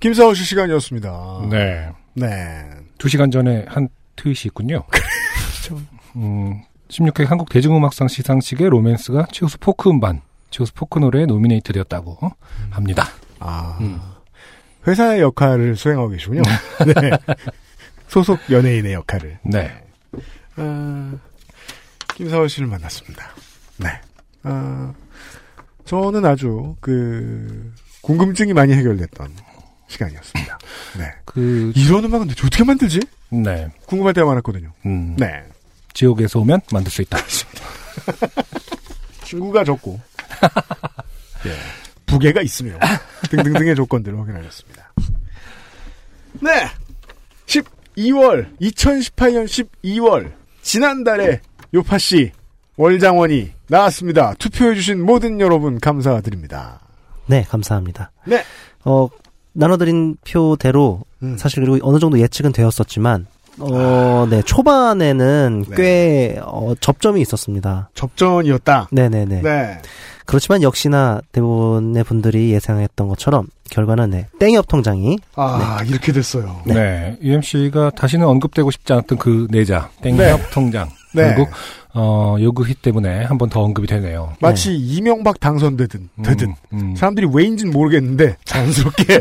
김사월 0.00 0.34
씨 0.34 0.44
시간이었습니다. 0.44 1.46
네. 1.50 1.90
네. 2.14 2.70
두 2.98 3.08
시간 3.08 3.30
전에 3.30 3.64
한 3.68 3.88
트윗이 4.16 4.46
있군요. 4.46 4.84
음, 6.16 6.62
16회 6.88 7.26
한국 7.26 7.48
대중음악상 7.50 8.08
시상식의 8.08 8.70
로맨스가 8.70 9.26
최우수 9.32 9.58
포크 9.58 9.88
음반, 9.90 10.20
최우수 10.50 10.74
포크 10.74 10.98
노래에 10.98 11.26
노미네이트 11.26 11.72
되었다고 11.72 12.18
합니다. 12.70 13.06
아. 13.38 13.78
회사의 14.86 15.20
역할을 15.20 15.76
수행하고 15.76 16.08
계시군요. 16.10 16.42
네. 16.86 17.10
소속 18.08 18.38
연예인의 18.50 18.92
역할을. 18.94 19.38
네. 19.44 19.70
아, 20.56 21.12
김사월 22.14 22.48
씨를 22.48 22.66
만났습니다. 22.68 23.30
네. 23.78 23.88
아, 24.44 24.92
저는 25.84 26.24
아주 26.24 26.76
그 26.80 27.72
궁금증이 28.02 28.52
많이 28.52 28.72
해결됐던 28.72 29.34
시간이었습니다. 29.88 30.58
네. 30.98 31.12
그 31.24 31.72
이런 31.76 32.04
음악은 32.04 32.28
대체 32.28 32.46
어떻게 32.46 32.64
만들지? 32.64 33.00
네. 33.30 33.68
궁금할 33.86 34.14
때가 34.14 34.26
많았거든요. 34.26 34.72
음, 34.86 35.16
네. 35.16 35.42
지옥에서 35.94 36.40
오면 36.40 36.60
만들 36.72 36.90
수 36.90 37.02
있다. 37.02 37.18
친구가 39.24 39.64
적고 39.64 40.00
예. 41.46 41.56
부계가 42.06 42.42
있으며 42.42 42.78
등등등의 43.30 43.74
조건들을 43.74 44.18
확인하였습니다. 44.18 44.92
네. 46.40 46.66
12월 47.46 48.58
2018년 48.60 49.46
12월 49.82 50.32
지난달에 50.62 51.40
요파 51.74 51.98
씨 51.98 52.32
월장원이 52.82 53.52
나왔습니다. 53.68 54.34
투표해주신 54.40 55.00
모든 55.00 55.38
여러분 55.38 55.78
감사드립니다. 55.78 56.80
네, 57.26 57.44
감사합니다. 57.48 58.10
네. 58.26 58.42
어, 58.84 59.08
나눠드린 59.52 60.16
표대로 60.28 61.02
음. 61.22 61.36
사실 61.38 61.64
그리고 61.64 61.78
어느 61.88 62.00
정도 62.00 62.18
예측은 62.18 62.50
되었었지만 62.50 63.28
어, 63.60 64.26
네, 64.28 64.42
초반에는 64.42 65.64
네. 65.68 65.76
꽤 65.76 66.40
어, 66.42 66.74
접점이 66.80 67.20
있었습니다. 67.20 67.88
접전이었다. 67.94 68.88
네네네. 68.90 69.42
네. 69.42 69.78
그렇지만 70.26 70.62
역시나 70.62 71.20
대부분의 71.30 72.02
분들이 72.02 72.50
예상했던 72.50 73.06
것처럼 73.06 73.46
결과는 73.70 74.10
네, 74.10 74.26
땡협 74.40 74.66
통장이 74.66 75.18
아 75.36 75.80
이렇게 75.86 76.10
됐어요. 76.10 76.62
네. 76.66 77.16
UMC가 77.22 77.90
다시는 77.90 78.26
언급되고 78.26 78.72
싶지 78.72 78.92
않았던 78.92 79.18
그 79.18 79.46
내자, 79.50 79.88
땡협 80.02 80.18
네. 80.18 80.50
통장. 80.50 80.90
네. 81.14 81.34
결국, 81.34 81.50
어, 81.94 82.36
요구 82.40 82.64
힛 82.64 82.74
때문에 82.80 83.24
한 83.24 83.36
번 83.38 83.48
더 83.50 83.60
언급이 83.62 83.86
되네요. 83.86 84.34
마치 84.40 84.74
이명박 84.74 85.38
당선되듯 85.40 86.00
되듯 86.24 86.48
음, 86.48 86.54
음. 86.72 86.96
사람들이 86.96 87.28
왜인지는 87.32 87.72
모르겠는데 87.72 88.36
자연스럽게 88.44 89.20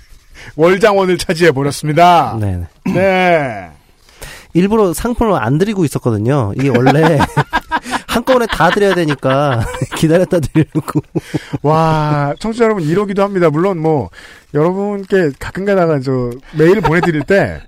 월장원을 0.56 1.18
차지해 1.18 1.52
버렸습니다. 1.52 2.36
네. 2.40 2.62
네. 2.84 3.70
일부러 4.54 4.92
상품을 4.94 5.34
안 5.42 5.58
드리고 5.58 5.84
있었거든요. 5.84 6.52
이게 6.56 6.68
원래 6.70 7.18
한꺼번에 8.08 8.46
다 8.46 8.70
드려야 8.70 8.94
되니까 8.94 9.64
기다렸다 9.96 10.40
드리려고. 10.40 11.00
와, 11.62 12.32
청취자 12.40 12.64
여러분 12.64 12.82
이러기도 12.82 13.22
합니다. 13.22 13.50
물론 13.50 13.78
뭐 13.78 14.08
여러분께 14.54 15.32
가끔가다가 15.38 16.00
저 16.00 16.30
메일을 16.56 16.80
보내드릴 16.80 17.22
때. 17.24 17.60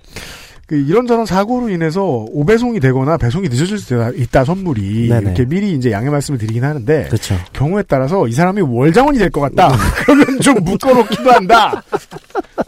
그 0.69 0.75
이런저런 0.75 1.25
사고로 1.25 1.69
인해서 1.69 2.03
오배송이 2.29 2.79
되거나 2.79 3.17
배송이 3.17 3.49
늦어질 3.49 3.79
수 3.79 4.13
있다 4.15 4.45
선물이 4.45 5.07
네네. 5.09 5.21
이렇게 5.25 5.43
미리 5.45 5.73
이제 5.73 5.91
양해 5.91 6.11
말씀을 6.11 6.37
드리긴 6.37 6.63
하는데 6.63 7.05
그렇죠. 7.07 7.35
경우에 7.53 7.81
따라서 7.83 8.27
이 8.27 8.33
사람이 8.33 8.61
월장원이 8.61 9.17
될 9.17 9.31
것 9.31 9.41
같다 9.41 9.75
그러면 10.05 10.39
좀 10.41 10.63
묶어놓기도 10.63 11.31
한다 11.31 11.81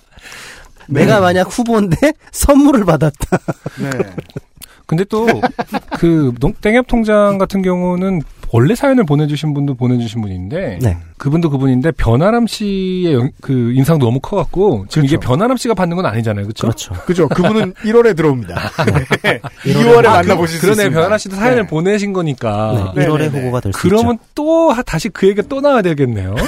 내가 0.89 1.19
만약 1.19 1.43
후보인데 1.57 1.95
선물을 2.33 2.85
받았다. 2.85 3.37
네. 3.81 3.89
근데 4.87 5.05
또, 5.05 5.25
그, 5.99 6.33
농- 6.39 6.53
땡협 6.59 6.87
통장 6.87 7.37
같은 7.37 7.61
경우는 7.61 8.21
원래 8.53 8.75
사연을 8.75 9.05
보내주신 9.05 9.53
분도 9.53 9.75
보내주신 9.75 10.21
분인데, 10.21 10.79
네. 10.81 10.97
그분도 11.17 11.49
그분인데, 11.49 11.91
변아람 11.91 12.47
씨의 12.47 13.13
영- 13.13 13.29
그 13.41 13.71
인상도 13.73 14.05
너무 14.05 14.19
커갖고, 14.19 14.85
지금 14.89 15.05
이게 15.05 15.15
그렇죠. 15.15 15.29
변아람 15.29 15.55
씨가 15.55 15.73
받는 15.73 15.95
건 15.95 16.05
아니잖아요. 16.05 16.47
그쵸? 16.47 16.67
그렇죠. 16.67 16.93
그죠 17.05 17.29
그분은 17.29 17.73
1월에 17.85 18.15
들어옵니다 18.15 18.55
네. 19.23 19.39
2월에 19.63 20.05
아, 20.07 20.11
만나보실 20.17 20.55
수 20.57 20.61
그러네. 20.61 20.73
있습니다 20.81 20.99
변아람 20.99 21.17
씨도 21.17 21.35
사연을 21.37 21.61
네. 21.63 21.67
보내신 21.69 22.11
거니까. 22.11 22.91
네, 22.95 23.05
1월에 23.05 23.17
네네네. 23.19 23.39
후보가 23.39 23.59
될수 23.61 23.79
그러면 23.79 24.15
있죠. 24.15 24.25
또 24.35 24.71
하- 24.71 24.83
다시 24.83 25.07
그 25.09 25.27
얘기가 25.27 25.47
또 25.47 25.61
나와야 25.61 25.81
되겠네요. 25.81 26.35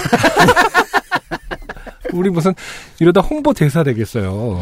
우리 2.13 2.30
무슨 2.30 2.53
이러다 2.99 3.21
홍보 3.21 3.53
대사 3.53 3.84
되겠어요. 3.84 4.61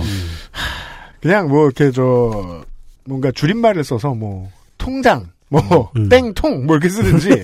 그냥 1.22 1.50
뭐 1.50 1.66
이렇게 1.66 1.92
저 1.92 2.64
뭔가 3.06 3.32
줄임말을 3.32 3.84
써서 3.84 4.14
뭐 4.14 4.50
통장 4.78 5.28
뭐 5.52 5.92
음. 5.98 6.08
땡통 6.10 6.66
뭐 6.66 6.78
이렇게 6.78 6.90
쓰든지 6.90 7.44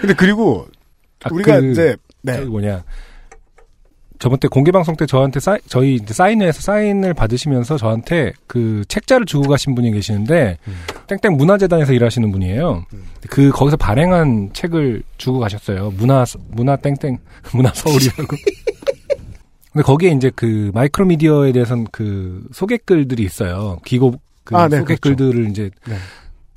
근데 0.00 0.14
그리고 0.14 0.68
아, 1.24 1.28
우리가 1.32 1.60
그, 1.60 1.70
이제 1.70 1.96
네 2.22 2.34
저기 2.34 2.46
뭐냐 2.46 2.84
저번 4.18 4.38
때 4.38 4.48
공개 4.48 4.72
방송 4.72 4.96
때 4.96 5.06
저한테 5.06 5.40
사인, 5.40 5.60
저희 5.66 5.94
이제 5.94 6.12
사인회에서 6.12 6.60
사인을 6.60 7.14
받으시면서 7.14 7.78
저한테 7.78 8.32
그 8.46 8.84
책자를 8.88 9.26
주고 9.26 9.48
가신 9.48 9.74
분이 9.74 9.92
계시는데 9.92 10.58
음. 10.66 10.74
땡땡 11.06 11.36
문화재단에서 11.36 11.92
일하시는 11.92 12.30
분이에요. 12.32 12.84
그 13.30 13.50
거기서 13.50 13.76
발행한 13.76 14.50
책을 14.52 15.04
주고 15.18 15.38
가셨어요. 15.38 15.92
문화 15.96 16.24
문화 16.48 16.76
땡땡 16.76 17.18
문화 17.54 17.72
서울이라고. 17.72 18.36
근데 19.72 19.82
거기에 19.84 20.10
이제 20.10 20.32
그 20.34 20.72
마이크로 20.74 21.06
미디어에 21.06 21.52
대해서는 21.52 21.86
그 21.92 22.44
소개 22.52 22.76
글들이 22.76 23.22
있어요. 23.22 23.78
기고 23.84 24.14
그 24.42 24.56
아, 24.56 24.66
네, 24.66 24.78
소개글들을 24.78 25.48
이제 25.50 25.70
네. 25.86 25.94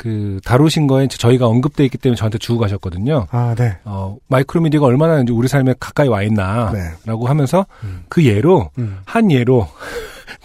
그 0.02 0.40
다루신 0.44 0.88
거에 0.88 1.08
저희가 1.08 1.46
언급돼 1.46 1.86
있기 1.86 2.00
때문에 2.00 2.18
저한테 2.18 2.40
주고 2.40 2.60
가셨거든요. 2.60 3.28
아, 3.30 3.54
네. 3.56 3.78
어, 3.86 4.18
마이크로미디어가 4.30 4.88
얼마나 4.88 5.22
이제 5.22 5.32
우리 5.32 5.48
삶에 5.48 5.76
가까이 5.80 6.08
와 6.08 6.24
있나라고 6.24 6.74
네. 6.74 7.28
하면서 7.28 7.68
음. 7.84 8.04
그 8.10 8.26
예로 8.26 8.72
음. 8.80 8.98
한 9.06 9.32
예로 9.32 9.68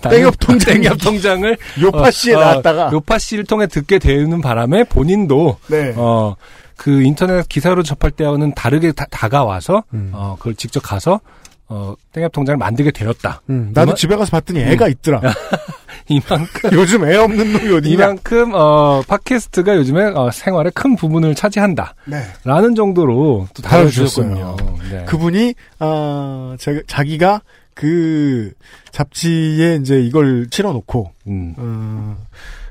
땡협 0.02 0.38
통장 0.38 0.74
땡협 0.74 0.98
통장을 1.00 1.56
요파 1.80 2.10
씨에 2.10 2.34
어, 2.34 2.40
나왔다가 2.40 2.90
요파 2.92 3.18
씨를 3.18 3.44
통해 3.44 3.66
듣게 3.66 3.98
되는 3.98 4.42
바람에 4.42 4.84
본인도 4.84 5.56
네. 5.68 5.94
어 5.96 6.36
그 6.76 7.02
인터넷 7.02 7.48
기사로 7.48 7.82
접할 7.82 8.10
때와는 8.10 8.54
다르게 8.54 8.92
다, 8.92 9.06
가와서 9.28 9.82
음. 9.94 10.10
어 10.12 10.36
그걸 10.38 10.54
직접 10.54 10.80
가서 10.80 11.20
어, 11.68 11.94
땡앱 12.12 12.32
통장을 12.32 12.56
만들게 12.58 12.90
되었다. 12.92 13.42
음, 13.50 13.70
나도 13.74 13.92
이만- 13.92 13.96
집에 13.96 14.16
가서 14.16 14.30
봤더니 14.30 14.60
애가 14.60 14.88
있더라. 14.88 15.20
이만큼 16.08 16.70
요즘 16.78 17.04
애 17.10 17.16
없는 17.16 17.52
놈이 17.52 17.72
어디냐? 17.72 17.94
이만큼 17.94 18.52
어 18.54 19.02
팟캐스트가 19.08 19.76
요즘에 19.76 20.04
어, 20.14 20.30
생활의 20.30 20.70
큰 20.72 20.94
부분을 20.94 21.34
차지한다. 21.34 21.94
네. 22.04 22.22
라는 22.44 22.74
정도로 22.76 23.48
또 23.54 23.62
다뤄주셨군요. 23.62 24.56
네. 24.90 25.04
그분이 25.06 25.54
아 25.80 26.56
자, 26.60 26.72
자기가 26.86 27.40
그 27.74 28.52
잡지에 28.92 29.76
이제 29.80 30.00
이걸 30.00 30.46
실어놓고 30.50 31.10
음. 31.26 31.54
어, 31.58 32.16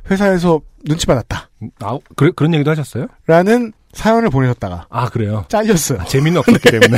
회사에서 0.10 0.62
눈치 0.86 1.06
받았다. 1.06 1.50
아, 1.82 1.98
그래, 2.16 2.32
그런 2.36 2.54
얘기도 2.54 2.72
하셨어요? 2.72 3.08
라는 3.28 3.74
사연을 3.96 4.30
보내셨다가 4.30 4.88
아, 4.90 5.10
그래요? 5.10 5.46
잘렸어요. 5.48 6.04
재미는 6.08 6.40
없었기 6.40 6.70
때문에. 6.70 6.98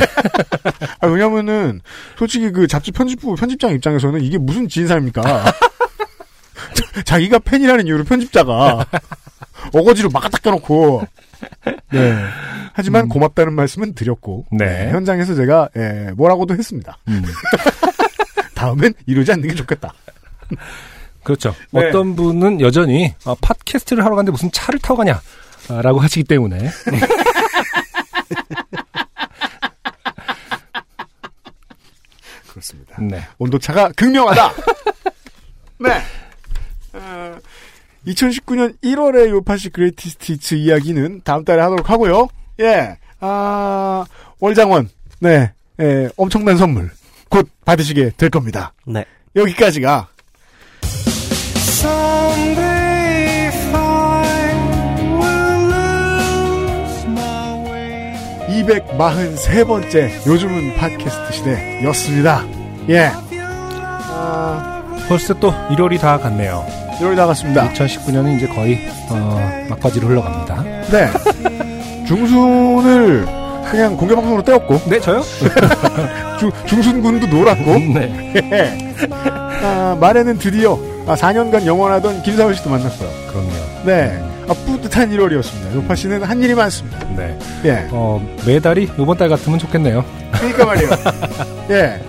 아, 1.00 1.06
왜냐면은 1.06 1.80
솔직히 2.18 2.50
그 2.50 2.66
잡지 2.66 2.90
편집부 2.90 3.34
편집장 3.36 3.72
입장에서는 3.72 4.20
이게 4.20 4.36
무슨 4.36 4.68
진사입니까? 4.68 5.22
자기가 7.06 7.38
팬이라는 7.38 7.86
이유로 7.86 8.04
편집자가 8.04 8.84
어거지로 9.72 10.10
막 10.10 10.20
갖다 10.20 10.38
껴놓고 10.38 11.06
네. 11.92 12.24
하지만 12.72 13.08
고맙다는 13.08 13.52
말씀은 13.52 13.94
드렸고 13.94 14.46
네. 14.50 14.66
네, 14.66 14.90
현장에서 14.90 15.34
제가 15.34 15.68
예, 15.76 16.10
뭐라고도 16.16 16.54
했습니다. 16.54 16.98
음. 17.08 17.24
다음엔 18.54 18.92
이러지 19.06 19.32
않는 19.32 19.48
게 19.48 19.54
좋겠다. 19.54 19.94
그렇죠. 21.22 21.54
네. 21.70 21.88
어떤 21.88 22.16
분은 22.16 22.60
여전히 22.60 23.14
아, 23.24 23.36
팟캐스트를 23.40 24.04
하러 24.04 24.16
가는데 24.16 24.32
무슨 24.32 24.50
차를 24.50 24.80
타고 24.80 24.96
가냐? 24.96 25.20
아, 25.68 25.82
라고 25.82 26.00
하시기 26.00 26.24
때문에. 26.24 26.70
그렇습니다. 32.50 32.96
네. 33.00 33.22
온도차가 33.38 33.90
극명하다. 33.96 34.52
네. 35.80 36.02
어, 36.94 37.38
2019년 38.06 38.76
1월의 38.82 39.28
요파시 39.30 39.70
Greatest 39.70 40.32
Hits 40.32 40.54
이야기는 40.54 41.22
다음 41.24 41.44
달에 41.44 41.62
하도록 41.62 41.88
하고요. 41.88 42.28
예. 42.60 42.96
아, 43.20 44.04
월장원. 44.40 44.88
네. 45.20 45.52
예, 45.80 46.08
엄청난 46.16 46.56
선물. 46.56 46.90
곧 47.28 47.48
받으시게 47.64 48.12
될 48.16 48.30
겁니다. 48.30 48.72
네. 48.86 49.04
여기까지가 49.36 50.08
243번째 58.68 60.26
요즘은 60.26 60.76
팟캐스트 60.76 61.32
시대였습니다. 61.32 62.44
예. 62.90 63.10
아, 63.40 64.82
벌써 65.08 65.32
또 65.34 65.52
1월이 65.70 65.98
다 65.98 66.18
갔네요. 66.18 66.64
1월이 67.00 67.16
다 67.16 67.26
갔습니다. 67.26 67.68
2019년은 67.72 68.36
이제 68.36 68.46
거의 68.46 68.86
어, 69.08 69.66
막바지로 69.70 70.08
흘러갑니다. 70.08 70.62
네. 70.90 71.08
중순을 72.06 73.26
그냥 73.70 73.96
공개 73.96 74.14
방송으로 74.14 74.42
떼었고. 74.42 74.80
네, 74.88 75.00
저요? 75.00 75.22
중, 76.38 76.50
중순군도 76.66 77.26
놀았고. 77.26 77.64
네. 77.94 78.32
예. 78.52 78.94
아, 79.62 79.96
말에는 79.98 80.38
드디어 80.38 80.78
아, 81.06 81.14
4년간 81.14 81.64
영원하던 81.64 82.22
김사월 82.22 82.54
씨도 82.54 82.68
만났어요. 82.68 83.08
그럼요. 83.28 83.50
네. 83.84 84.27
아, 84.48 84.54
뿌듯한 84.54 85.10
1월이었습니다. 85.10 85.74
요파 85.74 85.94
씨는 85.94 86.22
한 86.22 86.42
일이 86.42 86.54
많습니다. 86.54 86.98
네. 87.14 87.38
예. 87.66 87.86
어, 87.90 88.18
매달이 88.46 88.84
이번 88.98 89.18
달 89.18 89.28
같으면 89.28 89.58
좋겠네요. 89.58 90.02
그러니까 90.32 90.64
말이에요. 90.64 90.90
예. 91.70 92.00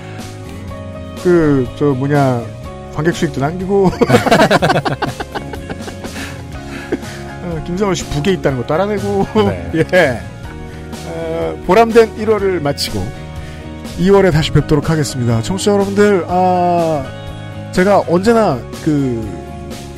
그, 1.21 1.67
저, 1.77 1.87
뭐냐, 1.87 2.41
관객 2.95 3.13
수익도 3.13 3.41
남기고. 3.41 3.91
어, 7.43 7.63
김사월 7.67 7.93
씨 7.93 8.05
북에 8.05 8.31
있다는 8.31 8.59
것도 8.59 8.73
알아내고. 8.73 9.27
네. 9.49 9.71
예. 9.93 10.21
어, 11.07 11.61
보람된 11.67 12.15
1월을 12.15 12.61
마치고 12.61 13.05
2월에 13.99 14.31
다시 14.31 14.51
뵙도록 14.51 14.89
하겠습니다. 14.89 15.41
청취자 15.41 15.73
여러분들, 15.73 16.23
아, 16.29 17.03
제가 17.73 18.03
언제나 18.07 18.57
그, 18.85 19.48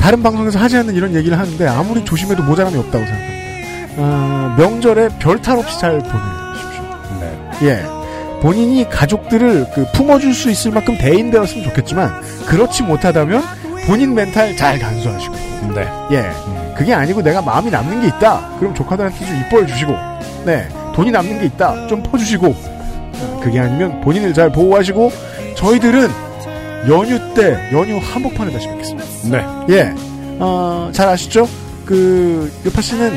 다른 0.02 0.23
방송에서 0.23 0.60
하지 0.60 0.78
않는 0.78 0.95
이런 0.95 1.14
얘기를 1.15 1.38
하는데 1.38 1.68
아무리 1.68 2.03
조심해도 2.03 2.44
모자람이 2.44 2.76
없다고 2.78 3.06
생각합니다. 3.06 3.41
아, 3.98 4.56
명절에 4.57 5.10
별 5.19 5.41
탈 5.41 5.57
없이 5.60 5.80
잘 5.80 5.99
보내십시오. 5.99 6.84
네. 7.19 7.68
예. 7.68 7.86
본인이 8.41 8.90
가족들을 8.90 9.68
그 9.76 9.86
품어줄 9.94 10.34
수 10.34 10.49
있을 10.49 10.72
만큼 10.72 10.98
대인되었으면 10.98 11.64
좋겠지만 11.65 12.22
그렇지 12.48 12.82
못하다면 12.82 13.44
본인 13.86 14.15
멘탈 14.15 14.56
잘 14.57 14.80
간수하시고 14.80 15.36
네. 15.76 15.88
예 16.11 16.32
그게 16.76 16.91
아니고 16.94 17.22
내가 17.22 17.40
마음이 17.44 17.69
남는 17.69 18.02
게 18.02 18.07
있다 18.07 18.56
그럼 18.57 18.73
조카들한테 18.73 19.23
좀 19.26 19.36
이뻐해 19.38 19.68
주시고 19.68 19.94
네 20.45 20.68
돈이 20.95 21.11
남는 21.11 21.40
게 21.40 21.45
있다 21.45 21.86
좀 21.86 22.02
퍼주시고 22.02 22.48
어, 22.48 23.40
그게 23.44 23.60
아니면 23.60 24.02
본인을 24.02 24.34
잘 24.34 24.52
보호하시고 24.52 25.11
저희들은 25.56 26.10
연휴 26.90 27.34
때 27.36 27.69
연휴 27.72 27.99
한복판에 27.99 28.52
다시 28.52 28.68
뵙겠습니다 28.69 29.06
네. 29.23 29.45
예. 29.69 29.93
어, 30.39 30.89
잘 30.93 31.07
아시죠? 31.10 31.48
그, 31.85 32.52
요파 32.65 32.81
씨는, 32.81 33.11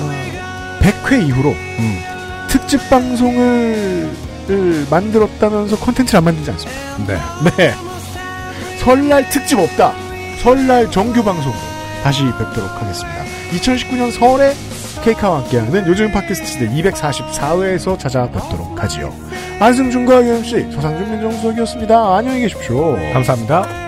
어, 0.00 0.78
100회 0.80 1.26
이후로, 1.26 1.50
음. 1.50 1.98
특집 2.48 2.88
방송을, 2.90 4.08
을 4.50 4.86
만들었다면서 4.88 5.78
콘텐츠를 5.78 6.18
안 6.18 6.24
만들지 6.24 6.50
않습니다. 6.52 6.80
네. 7.06 7.18
네. 7.56 7.74
설날 8.78 9.28
특집 9.28 9.58
없다. 9.58 9.92
설날 10.42 10.90
정규 10.90 11.22
방송으로 11.22 11.60
다시 12.02 12.22
뵙도록 12.24 12.70
하겠습니다. 12.80 13.24
2019년 13.52 14.10
설에 14.10 14.54
케이카와 15.04 15.42
함께하는 15.42 15.86
요즘 15.86 16.10
팟캐스트 16.12 16.46
시대 16.46 16.68
244회에서 16.68 17.98
찾아뵙도록 17.98 18.82
하지요. 18.82 19.12
안승준과 19.60 20.22
유엠씨, 20.24 20.72
서상준 20.72 21.10
민정수석이었습니다. 21.10 22.16
안녕히 22.16 22.40
계십시오. 22.40 22.96
감사합니다. 23.12 23.87